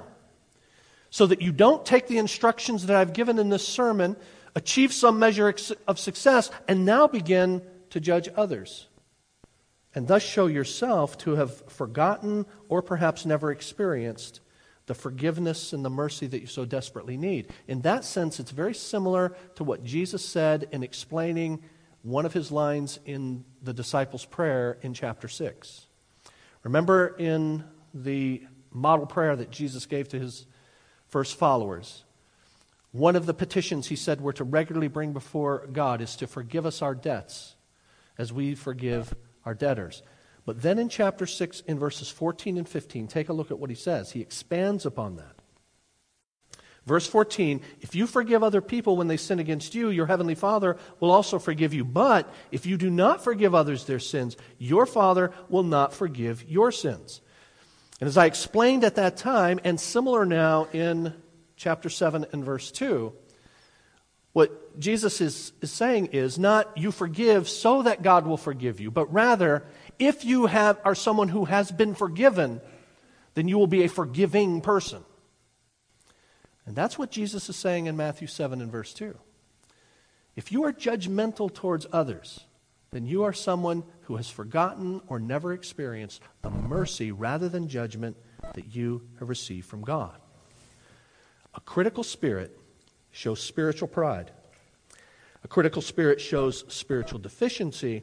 so 1.10 1.26
that 1.26 1.42
you 1.42 1.50
don't 1.50 1.84
take 1.84 2.06
the 2.06 2.18
instructions 2.18 2.86
that 2.86 2.96
I've 2.96 3.12
given 3.12 3.38
in 3.38 3.48
this 3.48 3.66
sermon, 3.66 4.16
achieve 4.54 4.92
some 4.92 5.18
measure 5.18 5.52
of 5.88 5.98
success, 5.98 6.50
and 6.68 6.84
now 6.84 7.08
begin 7.08 7.62
to 7.90 8.00
judge 8.00 8.28
others. 8.36 8.86
And 9.92 10.06
thus 10.06 10.22
show 10.22 10.46
yourself 10.46 11.18
to 11.18 11.34
have 11.34 11.68
forgotten 11.68 12.46
or 12.68 12.80
perhaps 12.80 13.26
never 13.26 13.50
experienced 13.50 14.40
the 14.90 14.94
forgiveness 14.94 15.72
and 15.72 15.84
the 15.84 15.88
mercy 15.88 16.26
that 16.26 16.40
you 16.40 16.48
so 16.48 16.64
desperately 16.64 17.16
need. 17.16 17.46
In 17.68 17.82
that 17.82 18.04
sense, 18.04 18.40
it's 18.40 18.50
very 18.50 18.74
similar 18.74 19.36
to 19.54 19.62
what 19.62 19.84
Jesus 19.84 20.24
said 20.24 20.66
in 20.72 20.82
explaining 20.82 21.62
one 22.02 22.26
of 22.26 22.32
his 22.32 22.50
lines 22.50 22.98
in 23.04 23.44
the 23.62 23.72
disciples' 23.72 24.24
prayer 24.24 24.78
in 24.82 24.92
chapter 24.92 25.28
6. 25.28 25.86
Remember 26.64 27.14
in 27.20 27.62
the 27.94 28.42
model 28.72 29.06
prayer 29.06 29.36
that 29.36 29.52
Jesus 29.52 29.86
gave 29.86 30.08
to 30.08 30.18
his 30.18 30.46
first 31.06 31.36
followers, 31.36 32.02
one 32.90 33.14
of 33.14 33.26
the 33.26 33.34
petitions 33.34 33.86
he 33.86 33.94
said 33.94 34.20
we're 34.20 34.32
to 34.32 34.42
regularly 34.42 34.88
bring 34.88 35.12
before 35.12 35.68
God 35.72 36.00
is 36.00 36.16
to 36.16 36.26
forgive 36.26 36.66
us 36.66 36.82
our 36.82 36.96
debts 36.96 37.54
as 38.18 38.32
we 38.32 38.56
forgive 38.56 39.14
our 39.44 39.54
debtors. 39.54 40.02
But 40.46 40.62
then 40.62 40.78
in 40.78 40.88
chapter 40.88 41.26
6, 41.26 41.60
in 41.66 41.78
verses 41.78 42.10
14 42.10 42.56
and 42.56 42.68
15, 42.68 43.08
take 43.08 43.28
a 43.28 43.32
look 43.32 43.50
at 43.50 43.58
what 43.58 43.70
he 43.70 43.76
says. 43.76 44.12
He 44.12 44.20
expands 44.20 44.86
upon 44.86 45.16
that. 45.16 45.40
Verse 46.86 47.06
14 47.06 47.60
If 47.80 47.94
you 47.94 48.06
forgive 48.06 48.42
other 48.42 48.60
people 48.60 48.96
when 48.96 49.08
they 49.08 49.16
sin 49.16 49.38
against 49.38 49.74
you, 49.74 49.90
your 49.90 50.06
heavenly 50.06 50.34
Father 50.34 50.76
will 50.98 51.10
also 51.10 51.38
forgive 51.38 51.74
you. 51.74 51.84
But 51.84 52.32
if 52.50 52.66
you 52.66 52.76
do 52.76 52.90
not 52.90 53.22
forgive 53.22 53.54
others 53.54 53.84
their 53.84 53.98
sins, 53.98 54.36
your 54.58 54.86
Father 54.86 55.32
will 55.48 55.62
not 55.62 55.92
forgive 55.92 56.48
your 56.48 56.72
sins. 56.72 57.20
And 58.00 58.08
as 58.08 58.16
I 58.16 58.26
explained 58.26 58.82
at 58.82 58.94
that 58.94 59.18
time, 59.18 59.60
and 59.62 59.78
similar 59.78 60.24
now 60.24 60.68
in 60.72 61.12
chapter 61.56 61.90
7 61.90 62.26
and 62.32 62.42
verse 62.42 62.70
2, 62.72 63.12
what 64.32 64.78
Jesus 64.80 65.20
is, 65.20 65.52
is 65.60 65.70
saying 65.70 66.06
is 66.06 66.38
not 66.38 66.76
you 66.78 66.92
forgive 66.92 67.48
so 67.48 67.82
that 67.82 68.02
God 68.02 68.26
will 68.26 68.36
forgive 68.36 68.80
you, 68.80 68.90
but 68.90 69.12
rather 69.12 69.64
if 70.00 70.24
you 70.24 70.46
have, 70.46 70.80
are 70.84 70.94
someone 70.94 71.28
who 71.28 71.44
has 71.44 71.70
been 71.70 71.94
forgiven, 71.94 72.60
then 73.34 73.46
you 73.46 73.58
will 73.58 73.68
be 73.68 73.84
a 73.84 73.88
forgiving 73.88 74.60
person. 74.60 75.04
And 76.66 76.74
that's 76.74 76.98
what 76.98 77.10
Jesus 77.10 77.48
is 77.48 77.56
saying 77.56 77.86
in 77.86 77.96
Matthew 77.96 78.26
7 78.26 78.60
and 78.60 78.72
verse 78.72 78.94
2. 78.94 79.16
If 80.36 80.50
you 80.50 80.64
are 80.64 80.72
judgmental 80.72 81.52
towards 81.52 81.86
others, 81.92 82.40
then 82.92 83.04
you 83.06 83.24
are 83.24 83.32
someone 83.32 83.84
who 84.02 84.16
has 84.16 84.30
forgotten 84.30 85.00
or 85.06 85.20
never 85.20 85.52
experienced 85.52 86.22
the 86.42 86.50
mercy 86.50 87.12
rather 87.12 87.48
than 87.48 87.68
judgment 87.68 88.16
that 88.54 88.74
you 88.74 89.02
have 89.18 89.28
received 89.28 89.66
from 89.66 89.82
God. 89.82 90.18
A 91.54 91.60
critical 91.60 92.02
spirit 92.02 92.58
shows 93.10 93.40
spiritual 93.40 93.88
pride. 93.88 94.30
A 95.44 95.48
critical 95.48 95.82
spirit 95.82 96.20
shows 96.20 96.64
spiritual 96.72 97.18
deficiency 97.18 98.02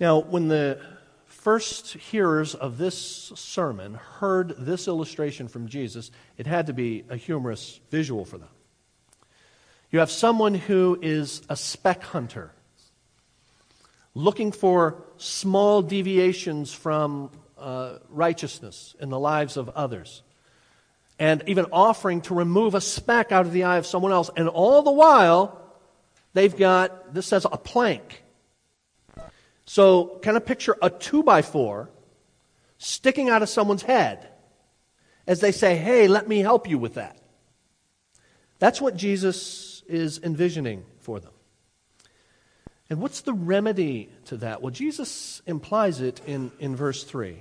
Now, 0.00 0.18
when 0.20 0.48
the 0.48 0.80
first 1.26 1.92
hearers 1.92 2.54
of 2.54 2.78
this 2.78 2.96
sermon 3.34 3.94
heard 3.94 4.54
this 4.56 4.88
illustration 4.88 5.46
from 5.46 5.68
Jesus, 5.68 6.10
it 6.38 6.46
had 6.46 6.68
to 6.68 6.72
be 6.72 7.04
a 7.10 7.16
humorous 7.16 7.78
visual 7.90 8.24
for 8.24 8.38
them. 8.38 8.48
You 9.90 9.98
have 9.98 10.10
someone 10.10 10.54
who 10.54 10.98
is 11.02 11.42
a 11.50 11.56
speck 11.56 12.02
hunter, 12.02 12.52
looking 14.14 14.52
for 14.52 15.04
small 15.18 15.82
deviations 15.82 16.72
from 16.72 17.30
uh, 17.58 17.98
righteousness 18.08 18.96
in 19.00 19.10
the 19.10 19.18
lives 19.18 19.58
of 19.58 19.68
others, 19.68 20.22
and 21.18 21.42
even 21.46 21.66
offering 21.72 22.22
to 22.22 22.34
remove 22.34 22.74
a 22.74 22.80
speck 22.80 23.32
out 23.32 23.44
of 23.44 23.52
the 23.52 23.64
eye 23.64 23.76
of 23.76 23.84
someone 23.84 24.12
else. 24.12 24.30
And 24.34 24.48
all 24.48 24.80
the 24.80 24.90
while, 24.90 25.60
they've 26.32 26.56
got, 26.56 27.12
this 27.12 27.26
says, 27.26 27.44
a 27.44 27.58
plank 27.58 28.22
so, 29.70 30.18
kind 30.22 30.36
of 30.36 30.44
picture 30.44 30.76
a 30.82 30.90
two 30.90 31.22
by 31.22 31.42
four 31.42 31.90
sticking 32.78 33.28
out 33.28 33.42
of 33.42 33.48
someone's 33.48 33.84
head 33.84 34.28
as 35.28 35.38
they 35.38 35.52
say, 35.52 35.76
Hey, 35.76 36.08
let 36.08 36.26
me 36.26 36.40
help 36.40 36.68
you 36.68 36.76
with 36.76 36.94
that. 36.94 37.16
That's 38.58 38.80
what 38.80 38.96
Jesus 38.96 39.84
is 39.86 40.18
envisioning 40.24 40.84
for 40.98 41.20
them. 41.20 41.30
And 42.90 43.00
what's 43.00 43.20
the 43.20 43.32
remedy 43.32 44.10
to 44.24 44.38
that? 44.38 44.60
Well, 44.60 44.72
Jesus 44.72 45.40
implies 45.46 46.00
it 46.00 46.20
in, 46.26 46.50
in 46.58 46.74
verse 46.74 47.04
3. 47.04 47.40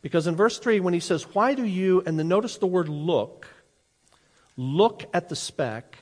Because 0.00 0.28
in 0.28 0.36
verse 0.36 0.60
3, 0.60 0.78
when 0.78 0.94
he 0.94 1.00
says, 1.00 1.24
Why 1.34 1.54
do 1.54 1.64
you, 1.64 2.04
and 2.06 2.16
then 2.16 2.28
notice 2.28 2.58
the 2.58 2.68
word 2.68 2.88
look, 2.88 3.48
look 4.56 5.06
at 5.12 5.28
the 5.28 5.34
speck 5.34 5.98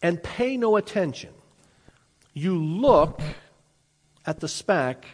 and 0.00 0.22
pay 0.22 0.56
no 0.56 0.76
attention 0.76 1.34
you 2.34 2.62
look 2.62 3.20
at 4.26 4.40
the 4.40 4.48
speck 4.48 5.06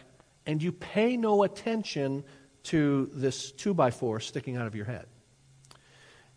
and 0.45 0.61
you 0.61 0.71
pay 0.71 1.15
no 1.15 1.43
attention 1.43 2.23
to 2.63 3.09
this 3.13 3.51
two 3.51 3.73
by 3.73 3.91
four 3.91 4.19
sticking 4.19 4.57
out 4.57 4.67
of 4.67 4.75
your 4.75 4.85
head. 4.85 5.05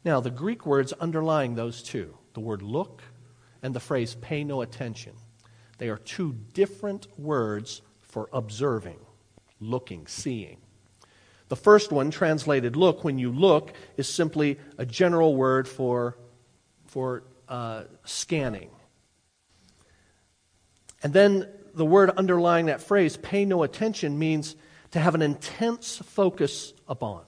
Now, 0.04 0.20
the 0.20 0.30
Greek 0.30 0.66
words 0.66 0.92
underlying 0.92 1.54
those 1.54 1.82
two, 1.82 2.16
the 2.34 2.40
word 2.40 2.62
look 2.62 3.02
and 3.62 3.74
the 3.74 3.80
phrase 3.80 4.14
pay 4.20 4.44
no 4.44 4.60
attention, 4.60 5.14
they 5.78 5.88
are 5.88 5.96
two 5.96 6.34
different 6.52 7.08
words 7.18 7.80
for 8.02 8.28
observing, 8.32 8.98
looking, 9.60 10.06
seeing. 10.06 10.58
The 11.48 11.56
first 11.56 11.90
one, 11.90 12.10
translated 12.10 12.76
look, 12.76 13.04
when 13.04 13.18
you 13.18 13.32
look, 13.32 13.72
is 13.96 14.08
simply 14.08 14.58
a 14.78 14.86
general 14.86 15.34
word 15.34 15.66
for, 15.66 16.16
for 16.86 17.24
uh, 17.48 17.84
scanning. 18.04 18.70
And 21.04 21.12
then 21.12 21.46
the 21.74 21.84
word 21.84 22.10
underlying 22.10 22.66
that 22.66 22.80
phrase, 22.80 23.16
pay 23.16 23.44
no 23.44 23.62
attention, 23.62 24.18
means 24.18 24.56
to 24.92 24.98
have 24.98 25.14
an 25.14 25.22
intense 25.22 25.98
focus 25.98 26.72
upon. 26.88 27.22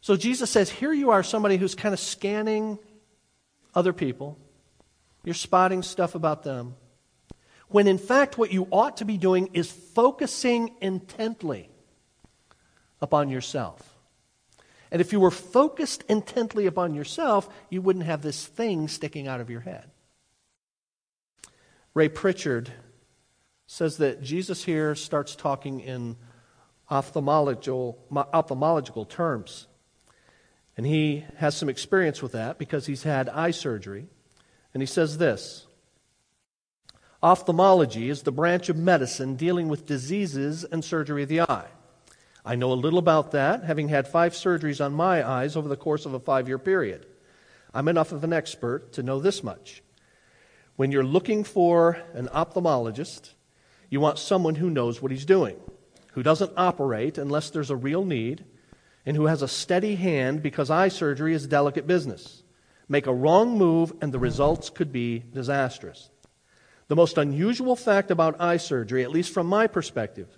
So 0.00 0.16
Jesus 0.16 0.50
says, 0.50 0.70
here 0.70 0.92
you 0.92 1.10
are, 1.10 1.22
somebody 1.22 1.58
who's 1.58 1.74
kind 1.74 1.92
of 1.92 2.00
scanning 2.00 2.78
other 3.74 3.92
people. 3.92 4.38
You're 5.24 5.34
spotting 5.34 5.82
stuff 5.82 6.14
about 6.14 6.42
them. 6.42 6.74
When 7.68 7.86
in 7.86 7.98
fact, 7.98 8.38
what 8.38 8.52
you 8.52 8.66
ought 8.70 8.96
to 8.96 9.04
be 9.04 9.18
doing 9.18 9.50
is 9.52 9.70
focusing 9.70 10.74
intently 10.80 11.68
upon 13.00 13.28
yourself. 13.28 13.98
And 14.90 15.00
if 15.00 15.12
you 15.12 15.20
were 15.20 15.30
focused 15.30 16.02
intently 16.08 16.66
upon 16.66 16.94
yourself, 16.94 17.48
you 17.68 17.82
wouldn't 17.82 18.06
have 18.06 18.22
this 18.22 18.46
thing 18.46 18.88
sticking 18.88 19.28
out 19.28 19.40
of 19.40 19.50
your 19.50 19.60
head. 19.60 19.89
Ray 21.92 22.08
Pritchard 22.08 22.72
says 23.66 23.96
that 23.98 24.22
Jesus 24.22 24.64
here 24.64 24.94
starts 24.94 25.34
talking 25.34 25.80
in 25.80 26.16
ophthalmological, 26.90 27.96
ophthalmological 28.10 29.08
terms. 29.08 29.66
And 30.76 30.86
he 30.86 31.24
has 31.36 31.56
some 31.56 31.68
experience 31.68 32.22
with 32.22 32.32
that 32.32 32.58
because 32.58 32.86
he's 32.86 33.02
had 33.02 33.28
eye 33.28 33.50
surgery. 33.50 34.06
And 34.72 34.82
he 34.82 34.86
says 34.86 35.18
this 35.18 35.66
Ophthalmology 37.22 38.08
is 38.08 38.22
the 38.22 38.32
branch 38.32 38.68
of 38.68 38.76
medicine 38.76 39.36
dealing 39.36 39.68
with 39.68 39.84
diseases 39.84 40.64
and 40.64 40.84
surgery 40.84 41.24
of 41.24 41.28
the 41.28 41.42
eye. 41.42 41.68
I 42.44 42.54
know 42.54 42.72
a 42.72 42.74
little 42.74 42.98
about 42.98 43.32
that, 43.32 43.64
having 43.64 43.88
had 43.88 44.08
five 44.08 44.32
surgeries 44.32 44.82
on 44.82 44.92
my 44.92 45.28
eyes 45.28 45.56
over 45.56 45.68
the 45.68 45.76
course 45.76 46.06
of 46.06 46.14
a 46.14 46.20
five 46.20 46.48
year 46.48 46.58
period. 46.58 47.04
I'm 47.74 47.88
enough 47.88 48.12
of 48.12 48.24
an 48.24 48.32
expert 48.32 48.92
to 48.94 49.02
know 49.02 49.20
this 49.20 49.44
much. 49.44 49.82
When 50.80 50.92
you're 50.92 51.04
looking 51.04 51.44
for 51.44 51.98
an 52.14 52.28
ophthalmologist, 52.28 53.34
you 53.90 54.00
want 54.00 54.18
someone 54.18 54.54
who 54.54 54.70
knows 54.70 55.02
what 55.02 55.12
he's 55.12 55.26
doing, 55.26 55.60
who 56.12 56.22
doesn't 56.22 56.54
operate 56.56 57.18
unless 57.18 57.50
there's 57.50 57.68
a 57.68 57.76
real 57.76 58.02
need, 58.02 58.46
and 59.04 59.14
who 59.14 59.26
has 59.26 59.42
a 59.42 59.46
steady 59.46 59.96
hand 59.96 60.42
because 60.42 60.70
eye 60.70 60.88
surgery 60.88 61.34
is 61.34 61.46
delicate 61.46 61.86
business. 61.86 62.44
Make 62.88 63.06
a 63.06 63.12
wrong 63.12 63.58
move, 63.58 63.92
and 64.00 64.10
the 64.10 64.18
results 64.18 64.70
could 64.70 64.90
be 64.90 65.18
disastrous. 65.18 66.08
The 66.88 66.96
most 66.96 67.18
unusual 67.18 67.76
fact 67.76 68.10
about 68.10 68.40
eye 68.40 68.56
surgery, 68.56 69.02
at 69.02 69.10
least 69.10 69.34
from 69.34 69.48
my 69.48 69.66
perspective, 69.66 70.28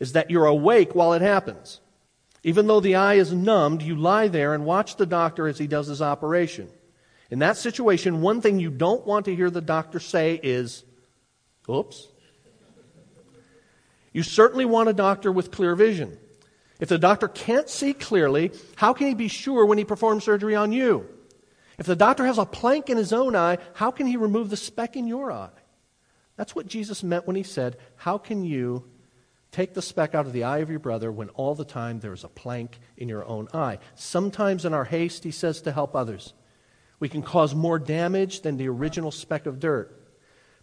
is 0.00 0.14
that 0.14 0.32
you're 0.32 0.46
awake 0.46 0.96
while 0.96 1.12
it 1.12 1.22
happens. 1.22 1.80
Even 2.42 2.66
though 2.66 2.80
the 2.80 2.96
eye 2.96 3.14
is 3.14 3.32
numbed, 3.32 3.82
you 3.82 3.94
lie 3.94 4.26
there 4.26 4.52
and 4.52 4.64
watch 4.64 4.96
the 4.96 5.06
doctor 5.06 5.46
as 5.46 5.58
he 5.58 5.68
does 5.68 5.86
his 5.86 6.02
operation. 6.02 6.70
In 7.30 7.40
that 7.40 7.56
situation, 7.56 8.20
one 8.20 8.40
thing 8.40 8.60
you 8.60 8.70
don't 8.70 9.06
want 9.06 9.24
to 9.24 9.34
hear 9.34 9.50
the 9.50 9.60
doctor 9.60 9.98
say 9.98 10.38
is, 10.42 10.84
oops. 11.68 12.08
You 14.12 14.22
certainly 14.22 14.64
want 14.64 14.88
a 14.88 14.94
doctor 14.94 15.30
with 15.30 15.50
clear 15.50 15.74
vision. 15.74 16.16
If 16.78 16.88
the 16.88 16.98
doctor 16.98 17.28
can't 17.28 17.68
see 17.68 17.94
clearly, 17.94 18.52
how 18.76 18.92
can 18.92 19.08
he 19.08 19.14
be 19.14 19.28
sure 19.28 19.66
when 19.66 19.78
he 19.78 19.84
performs 19.84 20.24
surgery 20.24 20.54
on 20.54 20.72
you? 20.72 21.08
If 21.78 21.86
the 21.86 21.96
doctor 21.96 22.24
has 22.24 22.38
a 22.38 22.46
plank 22.46 22.88
in 22.88 22.96
his 22.96 23.12
own 23.12 23.36
eye, 23.36 23.58
how 23.74 23.90
can 23.90 24.06
he 24.06 24.16
remove 24.16 24.50
the 24.50 24.56
speck 24.56 24.96
in 24.96 25.06
your 25.06 25.30
eye? 25.30 25.50
That's 26.36 26.54
what 26.54 26.66
Jesus 26.66 27.02
meant 27.02 27.26
when 27.26 27.36
he 27.36 27.42
said, 27.42 27.76
How 27.96 28.18
can 28.18 28.44
you 28.44 28.84
take 29.52 29.74
the 29.74 29.82
speck 29.82 30.14
out 30.14 30.26
of 30.26 30.32
the 30.32 30.44
eye 30.44 30.58
of 30.58 30.70
your 30.70 30.78
brother 30.78 31.10
when 31.10 31.30
all 31.30 31.54
the 31.54 31.64
time 31.64 32.00
there 32.00 32.12
is 32.12 32.24
a 32.24 32.28
plank 32.28 32.78
in 32.96 33.08
your 33.08 33.24
own 33.24 33.48
eye? 33.52 33.78
Sometimes 33.94 34.64
in 34.64 34.74
our 34.74 34.84
haste, 34.84 35.24
he 35.24 35.30
says 35.30 35.62
to 35.62 35.72
help 35.72 35.96
others, 35.96 36.34
we 36.98 37.08
can 37.08 37.22
cause 37.22 37.54
more 37.54 37.78
damage 37.78 38.40
than 38.40 38.56
the 38.56 38.68
original 38.68 39.10
speck 39.10 39.46
of 39.46 39.60
dirt. 39.60 39.92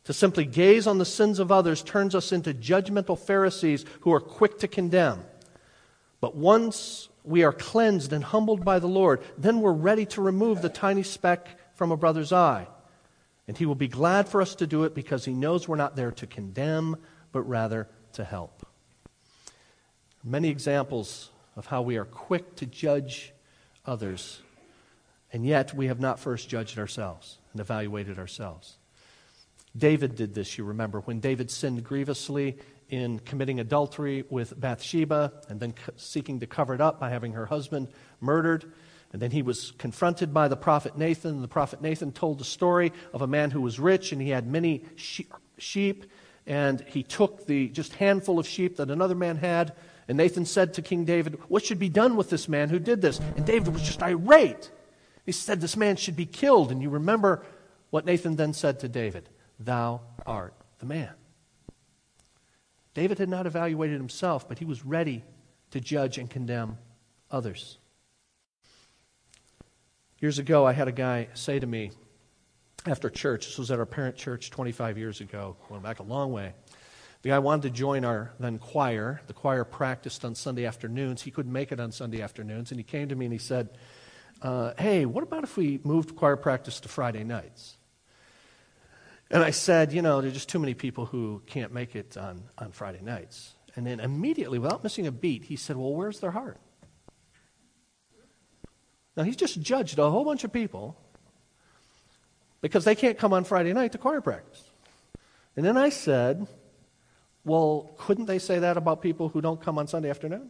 To 0.05 0.13
simply 0.13 0.45
gaze 0.45 0.85
on 0.85 0.97
the 0.97 1.05
sins 1.05 1.39
of 1.39 1.51
others 1.51 1.81
turns 1.81 2.13
us 2.13 2.31
into 2.31 2.53
judgmental 2.53 3.17
Pharisees 3.17 3.85
who 4.01 4.11
are 4.11 4.19
quick 4.19 4.59
to 4.59 4.67
condemn. 4.67 5.23
But 6.19 6.35
once 6.35 7.09
we 7.23 7.43
are 7.43 7.53
cleansed 7.53 8.11
and 8.11 8.23
humbled 8.23 8.65
by 8.65 8.79
the 8.79 8.87
Lord, 8.87 9.21
then 9.37 9.61
we're 9.61 9.71
ready 9.71 10.05
to 10.07 10.21
remove 10.21 10.61
the 10.61 10.69
tiny 10.69 11.03
speck 11.03 11.47
from 11.75 11.91
a 11.91 11.97
brother's 11.97 12.33
eye. 12.33 12.67
And 13.47 13.57
he 13.57 13.65
will 13.65 13.75
be 13.75 13.87
glad 13.87 14.27
for 14.27 14.41
us 14.41 14.55
to 14.55 14.67
do 14.67 14.83
it 14.83 14.93
because 14.93 15.25
he 15.25 15.33
knows 15.33 15.67
we're 15.67 15.75
not 15.75 15.95
there 15.95 16.11
to 16.11 16.27
condemn, 16.27 16.97
but 17.31 17.41
rather 17.43 17.87
to 18.13 18.23
help. 18.23 18.65
Many 20.23 20.49
examples 20.49 21.29
of 21.55 21.65
how 21.65 21.81
we 21.81 21.97
are 21.97 22.05
quick 22.05 22.55
to 22.57 22.65
judge 22.65 23.33
others, 23.85 24.41
and 25.33 25.45
yet 25.45 25.73
we 25.73 25.87
have 25.87 25.99
not 25.99 26.19
first 26.19 26.47
judged 26.47 26.77
ourselves 26.77 27.39
and 27.51 27.59
evaluated 27.59 28.19
ourselves. 28.19 28.77
David 29.75 30.15
did 30.15 30.35
this, 30.35 30.57
you 30.57 30.63
remember, 30.63 30.99
when 31.01 31.19
David 31.19 31.49
sinned 31.49 31.83
grievously 31.83 32.57
in 32.89 33.17
committing 33.17 33.59
adultery 33.59 34.23
with 34.29 34.59
Bathsheba 34.59 35.33
and 35.49 35.59
then 35.59 35.73
seeking 35.97 36.39
to 36.41 36.47
cover 36.47 36.75
it 36.75 36.81
up 36.81 36.99
by 36.99 37.09
having 37.09 37.33
her 37.33 37.47
husband 37.47 37.87
murdered. 38.21 38.71
And 39.11 39.21
then 39.21 39.31
he 39.31 39.41
was 39.41 39.71
confronted 39.79 40.31
by 40.31 40.47
the 40.47 40.55
prophet 40.55 40.95
Nathan. 40.95 41.41
The 41.41 41.47
prophet 41.47 41.81
Nathan 41.81 42.11
told 42.11 42.39
the 42.39 42.45
story 42.45 42.93
of 43.11 43.23
a 43.23 43.27
man 43.27 43.49
who 43.49 43.61
was 43.61 43.79
rich 43.79 44.11
and 44.11 44.21
he 44.21 44.29
had 44.29 44.45
many 44.45 44.85
sheep. 44.95 46.05
And 46.45 46.81
he 46.81 47.01
took 47.01 47.47
the 47.47 47.69
just 47.69 47.95
handful 47.95 48.37
of 48.37 48.47
sheep 48.47 48.77
that 48.77 48.91
another 48.91 49.15
man 49.15 49.37
had. 49.37 49.73
And 50.07 50.17
Nathan 50.17 50.45
said 50.45 50.75
to 50.75 50.83
King 50.83 51.05
David, 51.05 51.39
What 51.47 51.65
should 51.65 51.79
be 51.79 51.89
done 51.89 52.15
with 52.15 52.29
this 52.29 52.47
man 52.47 52.69
who 52.69 52.77
did 52.77 53.01
this? 53.01 53.19
And 53.37 53.45
David 53.45 53.73
was 53.73 53.81
just 53.81 54.03
irate. 54.03 54.69
He 55.25 55.31
said, 55.31 55.61
This 55.61 55.77
man 55.77 55.95
should 55.95 56.15
be 56.15 56.25
killed. 56.25 56.71
And 56.71 56.81
you 56.81 56.89
remember 56.89 57.45
what 57.89 58.05
Nathan 58.05 58.35
then 58.35 58.53
said 58.53 58.79
to 58.79 58.89
David 58.89 59.29
Thou 59.59 60.01
art 60.25 60.53
the 60.79 60.85
man. 60.85 61.13
David 62.93 63.17
had 63.17 63.29
not 63.29 63.47
evaluated 63.47 63.97
himself, 63.97 64.47
but 64.47 64.59
he 64.59 64.65
was 64.65 64.85
ready 64.85 65.23
to 65.71 65.79
judge 65.79 66.17
and 66.17 66.29
condemn 66.29 66.77
others. 67.31 67.77
Years 70.19 70.39
ago, 70.39 70.65
I 70.65 70.73
had 70.73 70.87
a 70.87 70.91
guy 70.91 71.29
say 71.33 71.59
to 71.59 71.67
me 71.67 71.91
after 72.85 73.09
church, 73.09 73.45
this 73.45 73.57
was 73.57 73.71
at 73.71 73.79
our 73.79 73.85
parent 73.85 74.15
church 74.15 74.51
25 74.51 74.97
years 74.97 75.21
ago, 75.21 75.55
going 75.69 75.81
back 75.81 75.99
a 75.99 76.03
long 76.03 76.31
way. 76.31 76.53
The 77.23 77.29
guy 77.29 77.39
wanted 77.39 77.63
to 77.63 77.69
join 77.69 78.03
our 78.03 78.33
then 78.39 78.59
choir. 78.59 79.21
The 79.27 79.33
choir 79.33 79.63
practiced 79.63 80.25
on 80.25 80.35
Sunday 80.35 80.65
afternoons. 80.65 81.21
He 81.21 81.31
couldn't 81.31 81.51
make 81.51 81.71
it 81.71 81.79
on 81.79 81.91
Sunday 81.91 82.21
afternoons, 82.21 82.71
and 82.71 82.79
he 82.79 82.83
came 82.83 83.07
to 83.09 83.15
me 83.15 83.25
and 83.25 83.33
he 83.33 83.39
said, 83.39 83.69
uh, 84.41 84.73
Hey, 84.77 85.05
what 85.05 85.23
about 85.23 85.43
if 85.43 85.57
we 85.57 85.79
moved 85.83 86.15
choir 86.15 86.35
practice 86.35 86.79
to 86.81 86.89
Friday 86.89 87.23
nights? 87.23 87.77
And 89.29 89.43
I 89.43 89.51
said, 89.51 89.93
You 89.93 90.01
know, 90.01 90.21
there's 90.21 90.33
just 90.33 90.49
too 90.49 90.59
many 90.59 90.73
people 90.73 91.05
who 91.05 91.41
can't 91.45 91.73
make 91.73 91.95
it 91.95 92.17
on, 92.17 92.43
on 92.57 92.71
Friday 92.71 93.01
nights. 93.01 93.53
And 93.75 93.87
then 93.87 93.99
immediately, 93.99 94.59
without 94.59 94.83
missing 94.83 95.07
a 95.07 95.11
beat, 95.11 95.45
he 95.45 95.55
said, 95.55 95.75
Well, 95.75 95.93
where's 95.93 96.19
their 96.19 96.31
heart? 96.31 96.59
Now, 99.15 99.23
he's 99.23 99.35
just 99.35 99.61
judged 99.61 99.99
a 99.99 100.09
whole 100.09 100.25
bunch 100.25 100.43
of 100.43 100.51
people 100.51 100.97
because 102.61 102.83
they 102.85 102.95
can't 102.95 103.17
come 103.17 103.33
on 103.33 103.43
Friday 103.43 103.73
night 103.73 103.91
to 103.91 103.97
choir 103.97 104.21
practice. 104.21 104.63
And 105.55 105.65
then 105.65 105.77
I 105.77 105.89
said, 105.89 106.47
well, 107.45 107.93
couldn't 107.97 108.25
they 108.25 108.39
say 108.39 108.59
that 108.59 108.77
about 108.77 109.01
people 109.01 109.29
who 109.29 109.41
don't 109.41 109.61
come 109.61 109.77
on 109.77 109.87
Sunday 109.87 110.09
afternoon? 110.09 110.49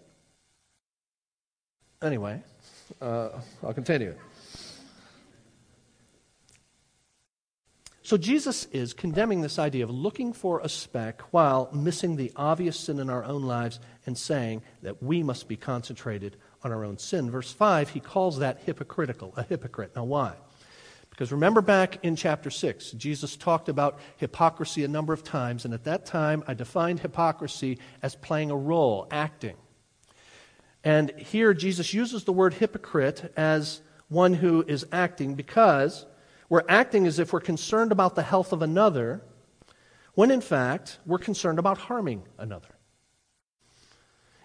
Anyway, 2.01 2.43
uh, 3.01 3.29
I'll 3.63 3.73
continue. 3.73 4.15
So 8.05 8.17
Jesus 8.17 8.65
is 8.73 8.93
condemning 8.93 9.39
this 9.41 9.57
idea 9.57 9.85
of 9.85 9.89
looking 9.89 10.33
for 10.33 10.59
a 10.59 10.67
speck 10.67 11.21
while 11.31 11.69
missing 11.73 12.17
the 12.17 12.33
obvious 12.35 12.77
sin 12.77 12.99
in 12.99 13.09
our 13.09 13.23
own 13.23 13.43
lives 13.43 13.79
and 14.05 14.17
saying 14.17 14.61
that 14.81 15.01
we 15.01 15.23
must 15.23 15.47
be 15.47 15.55
concentrated 15.55 16.35
on 16.63 16.73
our 16.73 16.83
own 16.83 16.97
sin. 16.97 17.31
Verse 17.31 17.53
5, 17.53 17.89
he 17.89 18.01
calls 18.01 18.39
that 18.39 18.59
hypocritical, 18.65 19.33
a 19.37 19.43
hypocrite. 19.43 19.95
Now, 19.95 20.03
why? 20.03 20.33
Because 21.11 21.31
remember 21.31 21.61
back 21.61 22.03
in 22.03 22.17
chapter 22.17 22.49
6, 22.49 22.91
Jesus 22.91 23.37
talked 23.37 23.69
about 23.69 23.99
hypocrisy 24.17 24.83
a 24.83 24.87
number 24.89 25.13
of 25.13 25.23
times, 25.23 25.63
and 25.63 25.73
at 25.73 25.85
that 25.85 26.05
time 26.05 26.43
I 26.45 26.55
defined 26.55 26.99
hypocrisy 26.99 27.79
as 28.01 28.15
playing 28.15 28.51
a 28.51 28.57
role, 28.57 29.07
acting. 29.11 29.55
And 30.83 31.11
here 31.17 31.53
Jesus 31.53 31.93
uses 31.93 32.23
the 32.23 32.33
word 32.33 32.55
hypocrite 32.55 33.31
as 33.37 33.81
one 34.09 34.33
who 34.33 34.63
is 34.67 34.85
acting 34.91 35.35
because 35.35 36.05
we're 36.49 36.63
acting 36.67 37.07
as 37.07 37.19
if 37.19 37.33
we're 37.33 37.39
concerned 37.39 37.91
about 37.91 38.15
the 38.15 38.21
health 38.21 38.51
of 38.51 38.61
another, 38.61 39.21
when 40.13 40.29
in 40.29 40.41
fact 40.41 40.99
we're 41.05 41.17
concerned 41.17 41.57
about 41.57 41.77
harming 41.77 42.23
another. 42.37 42.67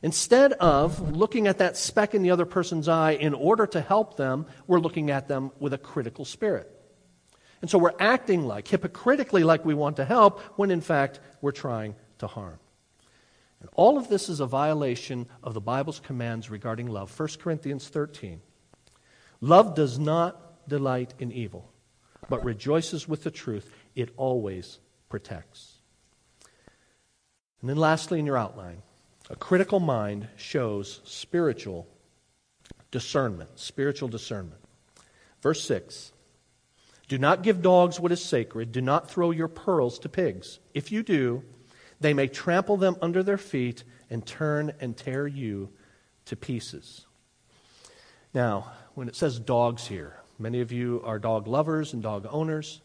Instead 0.00 0.52
of 0.54 1.16
looking 1.16 1.48
at 1.48 1.58
that 1.58 1.76
speck 1.76 2.14
in 2.14 2.22
the 2.22 2.30
other 2.30 2.46
person's 2.46 2.88
eye 2.88 3.12
in 3.12 3.34
order 3.34 3.66
to 3.66 3.80
help 3.80 4.16
them, 4.16 4.46
we're 4.68 4.78
looking 4.78 5.10
at 5.10 5.26
them 5.26 5.50
with 5.58 5.72
a 5.72 5.78
critical 5.78 6.24
spirit. 6.24 6.72
And 7.60 7.68
so 7.68 7.78
we're 7.78 7.94
acting 7.98 8.46
like, 8.46 8.68
hypocritically, 8.68 9.42
like 9.42 9.64
we 9.64 9.74
want 9.74 9.96
to 9.96 10.04
help, 10.04 10.40
when 10.56 10.70
in 10.70 10.80
fact 10.80 11.18
we're 11.40 11.50
trying 11.50 11.96
to 12.18 12.28
harm. 12.28 12.60
And 13.60 13.68
all 13.74 13.98
of 13.98 14.08
this 14.08 14.28
is 14.28 14.40
a 14.40 14.46
violation 14.46 15.26
of 15.42 15.54
the 15.54 15.60
Bible's 15.60 16.00
commands 16.00 16.50
regarding 16.50 16.86
love. 16.86 17.18
1 17.18 17.28
Corinthians 17.40 17.88
13. 17.88 18.40
Love 19.40 19.74
does 19.74 19.98
not 19.98 20.68
delight 20.68 21.14
in 21.18 21.32
evil, 21.32 21.70
but 22.28 22.44
rejoices 22.44 23.08
with 23.08 23.24
the 23.24 23.30
truth. 23.30 23.70
It 23.94 24.10
always 24.16 24.78
protects. 25.08 25.78
And 27.60 27.68
then, 27.68 27.76
lastly, 27.76 28.18
in 28.20 28.26
your 28.26 28.36
outline, 28.36 28.82
a 29.30 29.36
critical 29.36 29.80
mind 29.80 30.28
shows 30.36 31.00
spiritual 31.04 31.88
discernment, 32.90 33.58
spiritual 33.58 34.08
discernment. 34.08 34.60
Verse 35.42 35.62
6 35.64 36.12
Do 37.08 37.18
not 37.18 37.42
give 37.42 37.62
dogs 37.62 37.98
what 37.98 38.12
is 38.12 38.24
sacred, 38.24 38.72
do 38.72 38.80
not 38.80 39.10
throw 39.10 39.30
your 39.30 39.48
pearls 39.48 39.98
to 40.00 40.08
pigs. 40.08 40.60
If 40.74 40.92
you 40.92 41.02
do, 41.02 41.42
they 42.00 42.14
may 42.14 42.28
trample 42.28 42.76
them 42.76 42.96
under 43.02 43.22
their 43.22 43.38
feet 43.38 43.84
and 44.10 44.24
turn 44.24 44.72
and 44.80 44.96
tear 44.96 45.26
you 45.26 45.70
to 46.26 46.36
pieces. 46.36 47.06
Now, 48.34 48.72
when 48.94 49.08
it 49.08 49.16
says 49.16 49.38
dogs 49.38 49.86
here, 49.86 50.16
many 50.38 50.60
of 50.60 50.70
you 50.70 51.02
are 51.04 51.18
dog 51.18 51.46
lovers 51.46 51.92
and 51.92 52.02
dog 52.02 52.26
owners. 52.30 52.80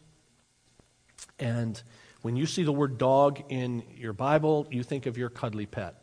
And 1.38 1.80
when 2.22 2.36
you 2.36 2.46
see 2.46 2.62
the 2.62 2.72
word 2.72 2.98
dog 2.98 3.42
in 3.50 3.82
your 3.94 4.12
Bible, 4.12 4.66
you 4.70 4.82
think 4.82 5.06
of 5.06 5.18
your 5.18 5.28
cuddly 5.28 5.66
pet. 5.66 6.02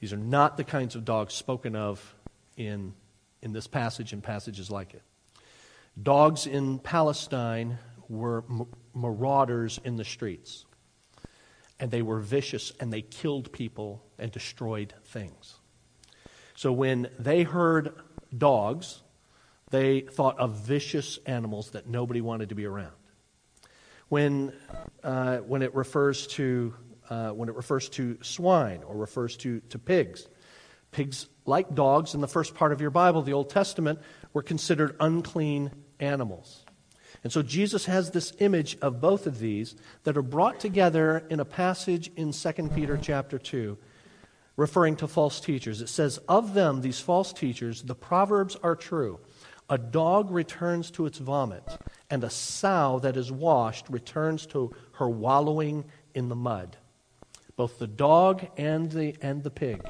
These 0.00 0.12
are 0.12 0.18
not 0.18 0.56
the 0.56 0.64
kinds 0.64 0.94
of 0.94 1.04
dogs 1.04 1.32
spoken 1.32 1.74
of 1.74 2.14
in, 2.56 2.92
in 3.40 3.52
this 3.52 3.66
passage 3.66 4.12
and 4.12 4.22
passages 4.22 4.70
like 4.70 4.92
it. 4.92 5.02
Dogs 6.00 6.46
in 6.46 6.78
Palestine 6.78 7.78
were 8.08 8.44
marauders 8.94 9.80
in 9.84 9.96
the 9.96 10.04
streets. 10.04 10.65
And 11.78 11.90
they 11.90 12.02
were 12.02 12.20
vicious 12.20 12.72
and 12.80 12.92
they 12.92 13.02
killed 13.02 13.52
people 13.52 14.02
and 14.18 14.32
destroyed 14.32 14.94
things. 15.04 15.56
So 16.54 16.72
when 16.72 17.08
they 17.18 17.42
heard 17.42 17.94
dogs, 18.36 19.02
they 19.70 20.00
thought 20.00 20.38
of 20.38 20.54
vicious 20.54 21.18
animals 21.26 21.70
that 21.70 21.86
nobody 21.86 22.20
wanted 22.20 22.50
to 22.50 22.54
be 22.54 22.64
around. 22.64 22.92
When, 24.08 24.52
uh, 25.02 25.38
when, 25.38 25.62
it, 25.62 25.74
refers 25.74 26.26
to, 26.28 26.74
uh, 27.10 27.30
when 27.30 27.48
it 27.48 27.56
refers 27.56 27.88
to 27.90 28.18
swine 28.22 28.82
or 28.84 28.96
refers 28.96 29.36
to, 29.38 29.60
to 29.70 29.78
pigs, 29.78 30.28
pigs, 30.92 31.28
like 31.44 31.74
dogs 31.74 32.14
in 32.14 32.20
the 32.20 32.28
first 32.28 32.54
part 32.54 32.72
of 32.72 32.80
your 32.80 32.90
Bible, 32.90 33.22
the 33.22 33.32
Old 33.32 33.50
Testament, 33.50 33.98
were 34.32 34.42
considered 34.42 34.96
unclean 35.00 35.70
animals. 35.98 36.65
And 37.26 37.32
so 37.32 37.42
Jesus 37.42 37.86
has 37.86 38.12
this 38.12 38.32
image 38.38 38.78
of 38.80 39.00
both 39.00 39.26
of 39.26 39.40
these 39.40 39.74
that 40.04 40.16
are 40.16 40.22
brought 40.22 40.60
together 40.60 41.24
in 41.28 41.40
a 41.40 41.44
passage 41.44 42.08
in 42.14 42.30
2 42.30 42.52
Peter 42.72 42.96
chapter 42.96 43.36
2 43.36 43.76
referring 44.56 44.94
to 44.94 45.08
false 45.08 45.40
teachers. 45.40 45.80
It 45.80 45.88
says, 45.88 46.18
Of 46.28 46.54
them, 46.54 46.82
these 46.82 47.00
false 47.00 47.32
teachers, 47.32 47.82
the 47.82 47.96
proverbs 47.96 48.56
are 48.62 48.76
true. 48.76 49.18
A 49.68 49.76
dog 49.76 50.30
returns 50.30 50.88
to 50.92 51.06
its 51.06 51.18
vomit, 51.18 51.64
and 52.08 52.22
a 52.22 52.30
sow 52.30 53.00
that 53.00 53.16
is 53.16 53.32
washed 53.32 53.88
returns 53.88 54.46
to 54.46 54.72
her 54.92 55.08
wallowing 55.08 55.86
in 56.14 56.28
the 56.28 56.36
mud. 56.36 56.76
Both 57.56 57.80
the 57.80 57.88
dog 57.88 58.46
and 58.56 58.88
the, 58.92 59.16
and 59.20 59.42
the 59.42 59.50
pig. 59.50 59.84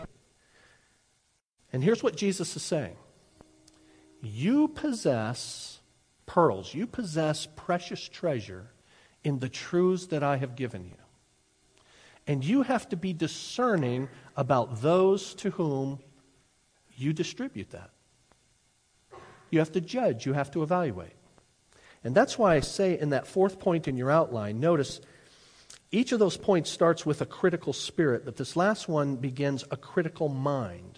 And 1.71 1.85
here's 1.85 2.03
what 2.03 2.17
Jesus 2.17 2.57
is 2.57 2.63
saying 2.63 2.97
You 4.23 4.69
possess 4.69 5.76
pearls, 6.27 6.75
you 6.75 6.87
possess 6.87 7.47
precious 7.57 8.09
treasure 8.09 8.67
in 9.25 9.39
the 9.39 9.49
truths 9.49 10.07
that 10.07 10.23
I 10.23 10.37
have 10.37 10.57
given 10.57 10.85
you. 10.85 10.97
And 12.27 12.45
you 12.45 12.63
have 12.63 12.89
to 12.89 12.97
be 12.97 13.13
discerning 13.13 14.09
about 14.37 14.83
those 14.83 15.35
to 15.37 15.51
whom 15.51 16.01
you 16.97 17.13
distribute 17.13 17.71
that. 17.71 17.91
You 19.51 19.61
have 19.61 19.73
to 19.73 19.81
judge, 19.81 20.27
you 20.27 20.33
have 20.33 20.51
to 20.53 20.63
evaluate. 20.63 21.13
And 22.03 22.15
that's 22.15 22.39
why 22.39 22.55
I 22.55 22.61
say 22.61 22.99
in 22.99 23.11
that 23.11 23.27
fourth 23.27 23.59
point 23.59 23.89
in 23.89 23.97
your 23.97 24.11
outline, 24.11 24.61
notice 24.61 25.01
each 25.91 26.13
of 26.13 26.19
those 26.19 26.37
points 26.37 26.71
starts 26.71 27.07
with 27.07 27.21
a 27.21 27.27
critical 27.27 27.73
spirit, 27.73 28.25
but 28.25 28.37
this 28.37 28.57
last 28.57 28.89
one 28.89 29.17
begins 29.17 29.65
a 29.71 29.77
critical 29.77 30.29
mind. 30.29 30.96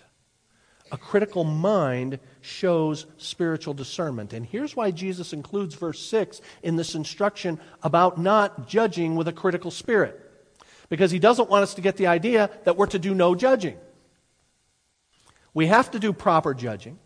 A 0.91 0.97
critical 0.97 1.45
mind 1.45 2.18
shows 2.41 3.07
spiritual 3.16 3.74
discernment. 3.74 4.32
And 4.32 4.47
here's 4.47 4.74
why 4.74 4.91
Jesus 4.91 5.32
includes 5.32 5.74
verse 5.74 6.01
6 6.01 6.41
in 6.62 6.76
this 6.76 6.95
instruction 6.95 7.61
about 7.82 8.18
not 8.18 8.68
judging 8.68 9.16
with 9.16 9.28
a 9.28 9.32
critical 9.32 9.70
spirit 9.70 10.24
because 10.89 11.11
he 11.11 11.18
doesn't 11.18 11.51
want 11.51 11.62
us 11.62 11.74
to 11.74 11.80
get 11.80 11.97
the 11.97 12.07
idea 12.07 12.51
that 12.64 12.76
we're 12.76 12.86
to 12.86 12.99
do 12.99 13.14
no 13.14 13.34
judging. 13.34 13.76
We 15.55 15.66
have 15.66 15.91
to 15.91 15.99
do 15.99 16.12
proper 16.12 16.55
judging. 16.55 16.99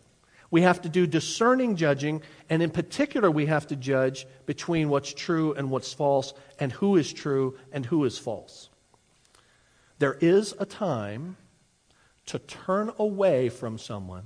We 0.51 0.61
have 0.61 0.83
to 0.83 0.89
do 0.89 1.07
discerning 1.07 1.75
judging, 1.75 2.21
and 2.47 2.61
in 2.61 2.69
particular, 2.69 3.31
we 3.31 3.47
have 3.47 3.65
to 3.67 3.75
judge 3.75 4.27
between 4.45 4.87
what's 4.87 5.11
true 5.11 5.53
and 5.53 5.71
what's 5.71 5.91
false, 5.91 6.35
and 6.59 6.71
who 6.71 6.95
is 6.95 7.11
true 7.11 7.57
and 7.71 7.83
who 7.83 8.05
is 8.05 8.19
false. 8.19 8.69
There 9.97 10.13
is 10.13 10.53
a 10.59 10.65
time 10.67 11.37
to 12.25 12.39
turn 12.39 12.91
away 12.97 13.49
from 13.49 13.77
someone 13.77 14.23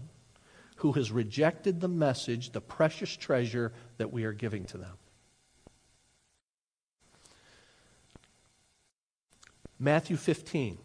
who 0.77 0.91
has 0.93 1.11
rejected 1.11 1.81
the 1.81 1.87
message, 1.87 2.51
the 2.51 2.61
precious 2.61 3.15
treasure 3.15 3.73
that 3.97 4.13
we 4.13 4.23
are 4.23 4.33
giving 4.33 4.65
to 4.65 4.77
them. 4.77 4.93
Matthew 9.79 10.17
15. 10.17 10.73
In 10.73 10.79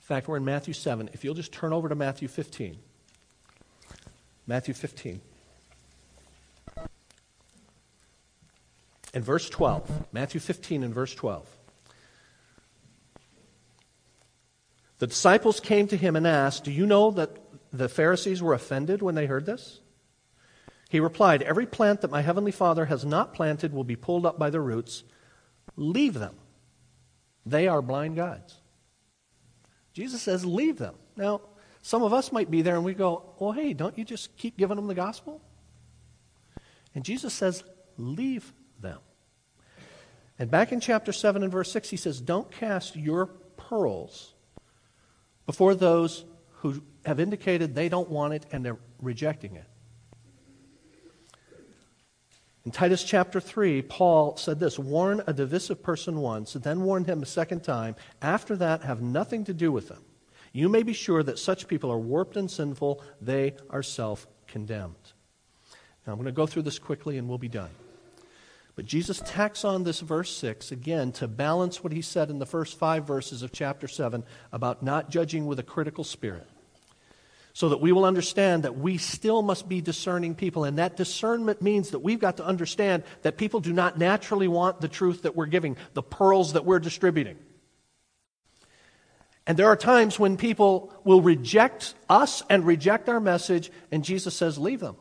fact, 0.00 0.28
we're 0.28 0.36
in 0.36 0.44
Matthew 0.44 0.74
7. 0.74 1.10
If 1.12 1.24
you'll 1.24 1.34
just 1.34 1.52
turn 1.52 1.72
over 1.72 1.88
to 1.88 1.94
Matthew 1.94 2.28
15. 2.28 2.76
Matthew 4.46 4.74
15. 4.74 5.20
In 9.12 9.22
verse 9.22 9.48
12. 9.48 10.06
Matthew 10.12 10.40
15 10.40 10.84
and 10.84 10.94
verse 10.94 11.14
12. 11.14 11.46
The 15.00 15.06
disciples 15.06 15.60
came 15.60 15.88
to 15.88 15.96
him 15.96 16.14
and 16.14 16.26
asked, 16.26 16.64
Do 16.64 16.70
you 16.70 16.86
know 16.86 17.10
that 17.12 17.36
the 17.72 17.88
Pharisees 17.88 18.42
were 18.42 18.52
offended 18.52 19.00
when 19.00 19.14
they 19.14 19.24
heard 19.24 19.46
this? 19.46 19.80
He 20.90 21.00
replied, 21.00 21.42
Every 21.42 21.66
plant 21.66 22.02
that 22.02 22.10
my 22.10 22.20
heavenly 22.20 22.52
Father 22.52 22.84
has 22.84 23.04
not 23.04 23.32
planted 23.32 23.72
will 23.72 23.82
be 23.82 23.96
pulled 23.96 24.26
up 24.26 24.38
by 24.38 24.50
the 24.50 24.60
roots. 24.60 25.02
Leave 25.74 26.14
them. 26.14 26.36
They 27.46 27.66
are 27.66 27.80
blind 27.80 28.16
guides. 28.16 28.60
Jesus 29.94 30.20
says, 30.20 30.44
leave 30.44 30.76
them. 30.76 30.94
Now, 31.16 31.40
some 31.82 32.02
of 32.02 32.12
us 32.12 32.30
might 32.30 32.50
be 32.50 32.62
there 32.62 32.76
and 32.76 32.84
we 32.84 32.94
go, 32.94 33.34
well, 33.38 33.52
hey, 33.52 33.72
don't 33.72 33.96
you 33.96 34.04
just 34.04 34.36
keep 34.36 34.56
giving 34.58 34.76
them 34.76 34.86
the 34.86 34.94
gospel? 34.94 35.40
And 36.94 37.04
Jesus 37.04 37.32
says, 37.32 37.64
leave 37.96 38.52
them. 38.78 38.98
And 40.38 40.50
back 40.50 40.72
in 40.72 40.80
chapter 40.80 41.12
7 41.12 41.42
and 41.42 41.50
verse 41.50 41.72
6, 41.72 41.88
he 41.88 41.96
says, 41.96 42.20
don't 42.20 42.50
cast 42.50 42.96
your 42.96 43.26
pearls 43.56 44.34
before 45.50 45.74
those 45.74 46.24
who 46.58 46.80
have 47.04 47.18
indicated 47.18 47.74
they 47.74 47.88
don't 47.88 48.08
want 48.08 48.32
it 48.32 48.46
and 48.52 48.64
they're 48.64 48.78
rejecting 49.02 49.56
it. 49.56 49.64
In 52.64 52.70
Titus 52.70 53.02
chapter 53.02 53.40
3, 53.40 53.82
Paul 53.82 54.36
said 54.36 54.60
this 54.60 54.78
Warn 54.78 55.24
a 55.26 55.32
divisive 55.32 55.82
person 55.82 56.20
once, 56.20 56.52
then 56.52 56.82
warn 56.82 57.04
him 57.04 57.20
a 57.20 57.26
second 57.26 57.64
time. 57.64 57.96
After 58.22 58.54
that, 58.58 58.82
have 58.82 59.02
nothing 59.02 59.42
to 59.46 59.52
do 59.52 59.72
with 59.72 59.88
them. 59.88 60.04
You 60.52 60.68
may 60.68 60.84
be 60.84 60.92
sure 60.92 61.24
that 61.24 61.36
such 61.36 61.66
people 61.66 61.90
are 61.90 61.98
warped 61.98 62.36
and 62.36 62.48
sinful, 62.48 63.02
they 63.20 63.56
are 63.70 63.82
self 63.82 64.28
condemned. 64.46 65.14
Now, 66.06 66.12
I'm 66.12 66.18
going 66.18 66.26
to 66.26 66.32
go 66.32 66.46
through 66.46 66.62
this 66.62 66.78
quickly 66.78 67.18
and 67.18 67.28
we'll 67.28 67.38
be 67.38 67.48
done. 67.48 67.70
But 68.80 68.86
Jesus 68.86 69.20
tacks 69.26 69.62
on 69.62 69.84
this 69.84 70.00
verse 70.00 70.34
6 70.34 70.72
again 70.72 71.12
to 71.12 71.28
balance 71.28 71.84
what 71.84 71.92
he 71.92 72.00
said 72.00 72.30
in 72.30 72.38
the 72.38 72.46
first 72.46 72.78
five 72.78 73.06
verses 73.06 73.42
of 73.42 73.52
chapter 73.52 73.86
7 73.86 74.24
about 74.52 74.82
not 74.82 75.10
judging 75.10 75.44
with 75.44 75.58
a 75.58 75.62
critical 75.62 76.02
spirit 76.02 76.48
so 77.52 77.68
that 77.68 77.82
we 77.82 77.92
will 77.92 78.06
understand 78.06 78.62
that 78.62 78.78
we 78.78 78.96
still 78.96 79.42
must 79.42 79.68
be 79.68 79.82
discerning 79.82 80.34
people. 80.34 80.64
And 80.64 80.78
that 80.78 80.96
discernment 80.96 81.60
means 81.60 81.90
that 81.90 81.98
we've 81.98 82.18
got 82.18 82.38
to 82.38 82.46
understand 82.46 83.02
that 83.20 83.36
people 83.36 83.60
do 83.60 83.74
not 83.74 83.98
naturally 83.98 84.48
want 84.48 84.80
the 84.80 84.88
truth 84.88 85.24
that 85.24 85.36
we're 85.36 85.44
giving, 85.44 85.76
the 85.92 86.02
pearls 86.02 86.54
that 86.54 86.64
we're 86.64 86.78
distributing. 86.78 87.36
And 89.46 89.58
there 89.58 89.68
are 89.68 89.76
times 89.76 90.18
when 90.18 90.38
people 90.38 90.90
will 91.04 91.20
reject 91.20 91.92
us 92.08 92.42
and 92.48 92.64
reject 92.64 93.10
our 93.10 93.20
message, 93.20 93.70
and 93.92 94.02
Jesus 94.02 94.34
says, 94.34 94.56
Leave 94.56 94.80
them. 94.80 94.96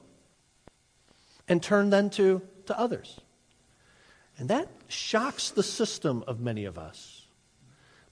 And 1.47 1.63
turn 1.63 1.91
then 1.91 2.09
to, 2.09 2.41
to 2.65 2.77
others. 2.77 3.21
And 4.39 4.49
that 4.49 4.69
shocks 4.87 5.51
the 5.51 5.63
system 5.63 6.23
of 6.25 6.39
many 6.39 6.65
of 6.65 6.77
us. 6.77 7.27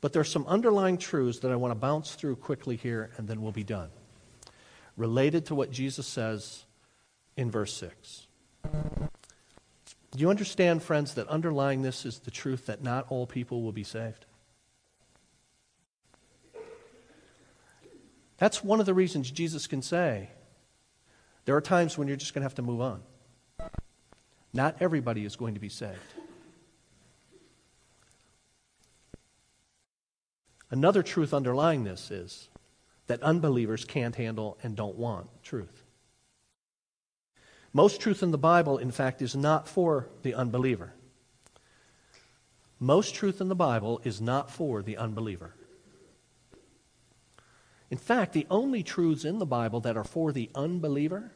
But 0.01 0.13
there 0.13 0.19
are 0.19 0.25
some 0.25 0.45
underlying 0.45 0.97
truths 0.97 1.39
that 1.39 1.51
I 1.51 1.55
want 1.55 1.71
to 1.71 1.75
bounce 1.75 2.13
through 2.13 2.35
quickly 2.35 2.75
here, 2.75 3.09
and 3.17 3.27
then 3.27 3.41
we'll 3.41 3.51
be 3.51 3.63
done 3.63 3.89
related 4.97 5.45
to 5.45 5.55
what 5.55 5.71
Jesus 5.71 6.07
says 6.07 6.65
in 7.37 7.49
verse 7.51 7.73
6. 7.75 8.27
Do 8.63 10.19
you 10.19 10.29
understand, 10.29 10.81
friends, 10.81 11.13
that 11.13 11.27
underlying 11.27 11.83
this 11.83 12.05
is 12.05 12.19
the 12.19 12.31
truth 12.31 12.65
that 12.65 12.83
not 12.83 13.05
all 13.09 13.27
people 13.27 13.61
will 13.61 13.71
be 13.71 13.83
saved? 13.83 14.25
That's 18.37 18.63
one 18.63 18.79
of 18.79 18.85
the 18.85 18.93
reasons 18.93 19.31
Jesus 19.31 19.67
can 19.67 19.81
say 19.81 20.29
there 21.45 21.55
are 21.55 21.61
times 21.61 21.97
when 21.97 22.07
you're 22.07 22.17
just 22.17 22.33
going 22.33 22.41
to 22.41 22.45
have 22.45 22.55
to 22.55 22.61
move 22.61 22.81
on. 22.81 23.01
Not 24.53 24.77
everybody 24.79 25.23
is 25.25 25.35
going 25.35 25.53
to 25.53 25.59
be 25.59 25.69
saved. 25.69 25.97
Another 30.69 31.01
truth 31.01 31.33
underlying 31.33 31.83
this 31.83 32.11
is 32.11 32.49
that 33.07 33.23
unbelievers 33.23 33.85
can't 33.85 34.15
handle 34.15 34.57
and 34.61 34.75
don't 34.75 34.97
want 34.97 35.27
truth. 35.43 35.83
Most 37.73 38.01
truth 38.01 38.23
in 38.23 38.31
the 38.31 38.37
Bible, 38.37 38.77
in 38.77 38.91
fact, 38.91 39.21
is 39.21 39.35
not 39.35 39.67
for 39.67 40.09
the 40.23 40.33
unbeliever. 40.33 40.93
Most 42.79 43.15
truth 43.15 43.41
in 43.41 43.47
the 43.47 43.55
Bible 43.55 44.01
is 44.03 44.21
not 44.21 44.51
for 44.51 44.81
the 44.81 44.97
unbeliever. 44.97 45.53
In 47.89 47.97
fact, 47.97 48.33
the 48.33 48.47
only 48.49 48.83
truths 48.83 49.23
in 49.23 49.39
the 49.39 49.45
Bible 49.45 49.79
that 49.81 49.95
are 49.95 50.03
for 50.03 50.31
the 50.31 50.49
unbeliever 50.53 51.31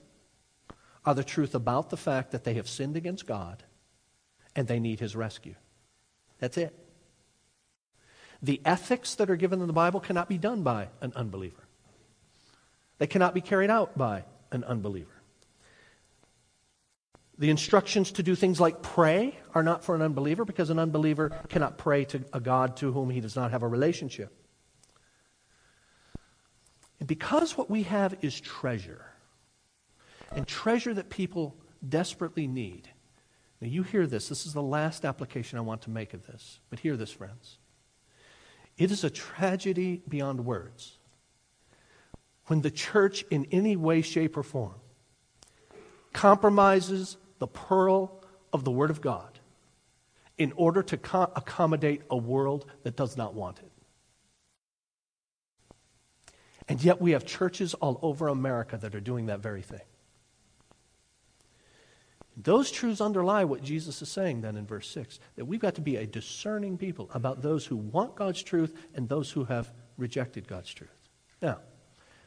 are 1.06 1.16
the 1.16 1.24
truth 1.24 1.56
about 1.56 1.90
the 1.90 1.98
fact 1.98 2.32
that 2.32 2.44
they 2.44 2.56
have 2.56 2.68
sinned 2.68 2.98
against 2.98 3.26
God 3.26 3.64
and 4.56 4.68
they 4.68 4.80
need 4.80 5.00
his 5.00 5.16
rescue. 5.16 5.56
That's 6.40 6.58
it. 6.58 6.78
The 8.42 8.62
ethics 8.66 9.16
that 9.16 9.30
are 9.30 9.36
given 9.36 9.62
in 9.62 9.68
the 9.68 9.74
Bible 9.74 10.00
cannot 10.00 10.28
be 10.28 10.38
done 10.38 10.64
by 10.64 10.90
an 11.02 11.14
unbeliever, 11.16 11.64
they 12.98 13.08
cannot 13.08 13.34
be 13.34 13.42
carried 13.42 13.70
out 13.70 13.98
by 13.98 14.24
an 14.52 14.64
unbeliever. 14.64 15.22
The 17.38 17.50
instructions 17.50 18.12
to 18.12 18.24
do 18.24 18.36
things 18.36 18.60
like 18.60 18.84
pray 18.84 19.36
are 19.56 19.64
not 19.64 19.84
for 19.84 19.96
an 19.96 20.04
unbeliever 20.04 20.46
because 20.46 20.70
an 20.70 20.78
unbeliever 20.78 21.32
cannot 21.50 21.78
pray 21.78 22.06
to 22.06 22.24
a 22.34 22.40
God 22.40 22.78
to 22.78 22.92
whom 22.92 23.10
he 23.10 23.20
does 23.20 23.36
not 23.36 23.50
have 23.50 23.64
a 23.64 23.68
relationship. 23.68 24.32
And 27.00 27.08
because 27.08 27.58
what 27.58 27.68
we 27.68 27.82
have 27.84 28.16
is 28.22 28.40
treasure, 28.40 29.06
and 30.32 30.48
treasure 30.48 30.94
that 30.94 31.10
people 31.10 31.56
desperately 31.88 32.46
need. 32.46 32.88
Now, 33.60 33.68
you 33.68 33.84
hear 33.84 34.08
this. 34.08 34.30
This 34.30 34.46
is 34.46 34.54
the 34.54 34.62
last 34.62 35.04
application 35.04 35.58
I 35.58 35.62
want 35.62 35.82
to 35.84 35.90
make 35.90 36.14
of 36.14 36.26
this. 36.26 36.60
But 36.70 36.80
hear 36.80 36.96
this, 36.96 37.12
friends. 37.12 37.58
It 38.78 38.92
is 38.92 39.04
a 39.04 39.10
tragedy 39.10 40.02
beyond 40.08 40.46
words 40.46 40.98
when 42.48 42.62
the 42.62 42.72
church, 42.72 43.24
in 43.30 43.48
any 43.52 43.76
way, 43.76 44.02
shape, 44.02 44.36
or 44.36 44.44
form, 44.44 44.76
compromises 46.14 47.18
the 47.40 47.48
pearl 47.48 48.24
of 48.52 48.64
the 48.64 48.72
Word 48.72 48.90
of 48.90 49.02
God 49.02 49.40
in 50.38 50.52
order 50.54 50.84
to 50.84 50.98
co- 50.98 51.32
accommodate 51.36 52.02
a 52.10 52.18
world 52.18 52.66
that 52.84 52.96
does 52.96 53.16
not 53.16 53.34
want 53.34 53.60
it. 53.60 53.72
And 56.68 56.84
yet, 56.84 57.02
we 57.02 57.12
have 57.12 57.26
churches 57.26 57.74
all 57.76 58.00
over 58.02 58.28
America 58.28 58.78
that 58.78 58.96
are 58.96 59.00
doing 59.00 59.28
that 59.28 59.40
very 59.40 59.62
thing. 59.62 59.82
Those 62.44 62.72
truths 62.72 63.02
underlie 63.02 63.46
what 63.46 63.62
Jesus 63.62 64.02
is 64.02 64.10
saying 64.10 64.42
then 64.42 64.58
in 64.58 64.66
verse 64.66 64.90
6 64.90 65.20
that 65.36 65.46
we've 65.46 65.60
got 65.60 65.76
to 65.76 65.82
be 65.82 65.98
a 65.98 66.08
discerning 66.08 66.78
people 66.78 67.10
about 67.14 67.42
those 67.42 67.66
who 67.66 67.76
want 67.76 68.16
God's 68.16 68.42
truth 68.42 68.76
and 68.96 69.08
those 69.08 69.32
who 69.32 69.44
have 69.46 69.72
rejected 69.98 70.48
God's 70.48 70.74
truth. 70.74 70.90
Now, 71.42 71.60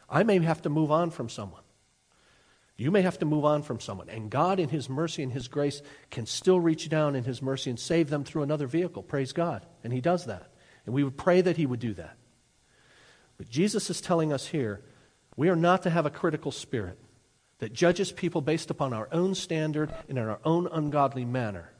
I 0.08 0.22
may 0.22 0.38
have 0.40 0.62
to 0.62 0.68
move 0.68 0.92
on 0.92 1.10
from 1.10 1.28
someone. 1.28 1.62
You 2.76 2.90
may 2.90 3.02
have 3.02 3.18
to 3.20 3.24
move 3.24 3.44
on 3.44 3.62
from 3.62 3.80
someone. 3.80 4.08
And 4.08 4.30
God, 4.30 4.58
in 4.58 4.68
His 4.68 4.88
mercy 4.88 5.22
and 5.22 5.32
His 5.32 5.48
grace, 5.48 5.80
can 6.10 6.26
still 6.26 6.60
reach 6.60 6.88
down 6.88 7.14
in 7.14 7.24
His 7.24 7.40
mercy 7.40 7.70
and 7.70 7.78
save 7.78 8.10
them 8.10 8.24
through 8.24 8.42
another 8.42 8.66
vehicle. 8.66 9.02
Praise 9.02 9.32
God. 9.32 9.64
And 9.84 9.92
He 9.92 10.00
does 10.00 10.26
that. 10.26 10.50
And 10.84 10.94
we 10.94 11.04
would 11.04 11.16
pray 11.16 11.40
that 11.40 11.56
He 11.56 11.66
would 11.66 11.80
do 11.80 11.94
that. 11.94 12.16
But 13.38 13.48
Jesus 13.48 13.90
is 13.90 14.00
telling 14.00 14.32
us 14.32 14.48
here 14.48 14.82
we 15.36 15.48
are 15.48 15.56
not 15.56 15.82
to 15.82 15.90
have 15.90 16.06
a 16.06 16.10
critical 16.10 16.52
spirit 16.52 16.98
that 17.58 17.72
judges 17.72 18.12
people 18.12 18.40
based 18.40 18.70
upon 18.70 18.92
our 18.92 19.08
own 19.12 19.34
standard 19.34 19.92
and 20.08 20.18
in 20.18 20.28
our 20.28 20.40
own 20.44 20.66
ungodly 20.66 21.24
manner. 21.24 21.70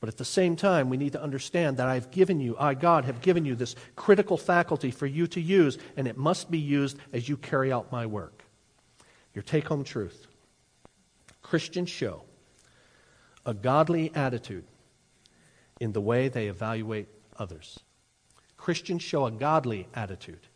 But 0.00 0.08
at 0.08 0.16
the 0.16 0.24
same 0.24 0.56
time, 0.56 0.88
we 0.88 0.96
need 0.96 1.12
to 1.12 1.22
understand 1.22 1.76
that 1.76 1.88
I've 1.88 2.10
given 2.10 2.40
you, 2.40 2.56
I, 2.58 2.74
God, 2.74 3.04
have 3.04 3.20
given 3.20 3.44
you 3.44 3.54
this 3.54 3.76
critical 3.96 4.38
faculty 4.38 4.90
for 4.90 5.06
you 5.06 5.26
to 5.28 5.40
use, 5.40 5.76
and 5.96 6.08
it 6.08 6.16
must 6.16 6.50
be 6.50 6.58
used 6.58 6.96
as 7.12 7.28
you 7.28 7.36
carry 7.36 7.70
out 7.70 7.92
my 7.92 8.06
work. 8.06 8.42
Your 9.34 9.42
take 9.42 9.68
home 9.68 9.84
truth 9.84 10.26
Christians 11.42 11.90
show 11.90 12.22
a 13.44 13.52
godly 13.52 14.12
attitude 14.14 14.64
in 15.80 15.92
the 15.92 16.00
way 16.00 16.28
they 16.28 16.46
evaluate 16.46 17.08
others. 17.38 17.80
Christians 18.56 19.02
show 19.02 19.26
a 19.26 19.30
godly 19.30 19.88
attitude 19.94 20.46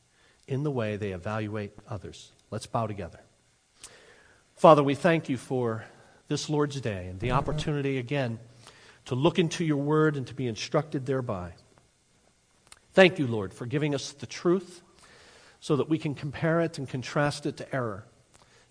in 0.46 0.62
the 0.62 0.70
way 0.70 0.96
they 0.96 1.12
evaluate 1.12 1.72
others. 1.88 2.32
Let's 2.50 2.66
bow 2.66 2.86
together. 2.86 3.23
Father, 4.64 4.82
we 4.82 4.94
thank 4.94 5.28
you 5.28 5.36
for 5.36 5.84
this 6.28 6.48
Lord's 6.48 6.80
Day 6.80 7.08
and 7.08 7.20
the 7.20 7.32
opportunity 7.32 7.98
again 7.98 8.38
to 9.04 9.14
look 9.14 9.38
into 9.38 9.62
your 9.62 9.76
word 9.76 10.16
and 10.16 10.26
to 10.26 10.32
be 10.32 10.46
instructed 10.46 11.04
thereby. 11.04 11.52
Thank 12.94 13.18
you, 13.18 13.26
Lord, 13.26 13.52
for 13.52 13.66
giving 13.66 13.94
us 13.94 14.12
the 14.12 14.24
truth 14.24 14.80
so 15.60 15.76
that 15.76 15.90
we 15.90 15.98
can 15.98 16.14
compare 16.14 16.62
it 16.62 16.78
and 16.78 16.88
contrast 16.88 17.44
it 17.44 17.58
to 17.58 17.74
error. 17.74 18.06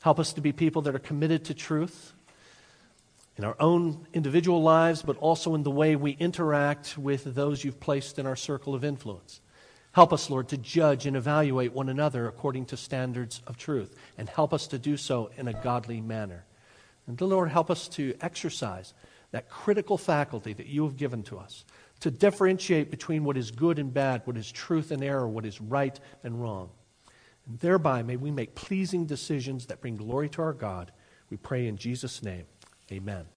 Help 0.01 0.19
us 0.19 0.33
to 0.33 0.41
be 0.41 0.51
people 0.51 0.81
that 0.81 0.95
are 0.95 0.99
committed 0.99 1.45
to 1.45 1.53
truth 1.53 2.13
in 3.37 3.43
our 3.43 3.55
own 3.59 4.07
individual 4.15 4.63
lives, 4.63 5.03
but 5.03 5.15
also 5.17 5.53
in 5.53 5.61
the 5.61 5.69
way 5.69 5.95
we 5.95 6.13
interact 6.13 6.97
with 6.97 7.35
those 7.35 7.63
you've 7.63 7.79
placed 7.79 8.17
in 8.17 8.25
our 8.25 8.35
circle 8.35 8.73
of 8.73 8.83
influence. 8.83 9.41
Help 9.93 10.11
us, 10.11 10.29
Lord, 10.29 10.49
to 10.49 10.57
judge 10.57 11.05
and 11.05 11.15
evaluate 11.15 11.71
one 11.71 11.89
another 11.89 12.27
according 12.27 12.65
to 12.67 12.77
standards 12.77 13.41
of 13.47 13.57
truth, 13.57 13.95
and 14.17 14.27
help 14.27 14.53
us 14.53 14.67
to 14.67 14.77
do 14.77 14.97
so 14.97 15.29
in 15.37 15.47
a 15.47 15.53
godly 15.53 16.01
manner. 16.01 16.45
And 17.07 17.17
the 17.17 17.27
Lord, 17.27 17.49
help 17.49 17.69
us 17.69 17.87
to 17.89 18.15
exercise 18.21 18.93
that 19.31 19.49
critical 19.49 19.97
faculty 19.97 20.53
that 20.53 20.67
you 20.67 20.83
have 20.83 20.97
given 20.97 21.23
to 21.23 21.37
us 21.37 21.63
to 22.03 22.11
differentiate 22.11 22.91
between 22.91 23.23
what 23.23 23.37
is 23.37 23.49
good 23.49 23.79
and 23.79 23.93
bad, 23.93 24.21
what 24.25 24.35
is 24.35 24.51
truth 24.51 24.91
and 24.91 25.01
error, 25.01 25.25
what 25.25 25.45
is 25.45 25.61
right 25.61 25.97
and 26.25 26.41
wrong. 26.41 26.69
And 27.47 27.57
thereby, 27.59 28.03
may 28.03 28.17
we 28.17 28.29
make 28.29 28.55
pleasing 28.55 29.05
decisions 29.05 29.67
that 29.67 29.79
bring 29.79 29.95
glory 29.95 30.27
to 30.29 30.41
our 30.41 30.51
God. 30.51 30.91
We 31.29 31.37
pray 31.37 31.65
in 31.65 31.77
Jesus' 31.77 32.21
name. 32.21 32.43
Amen. 32.91 33.23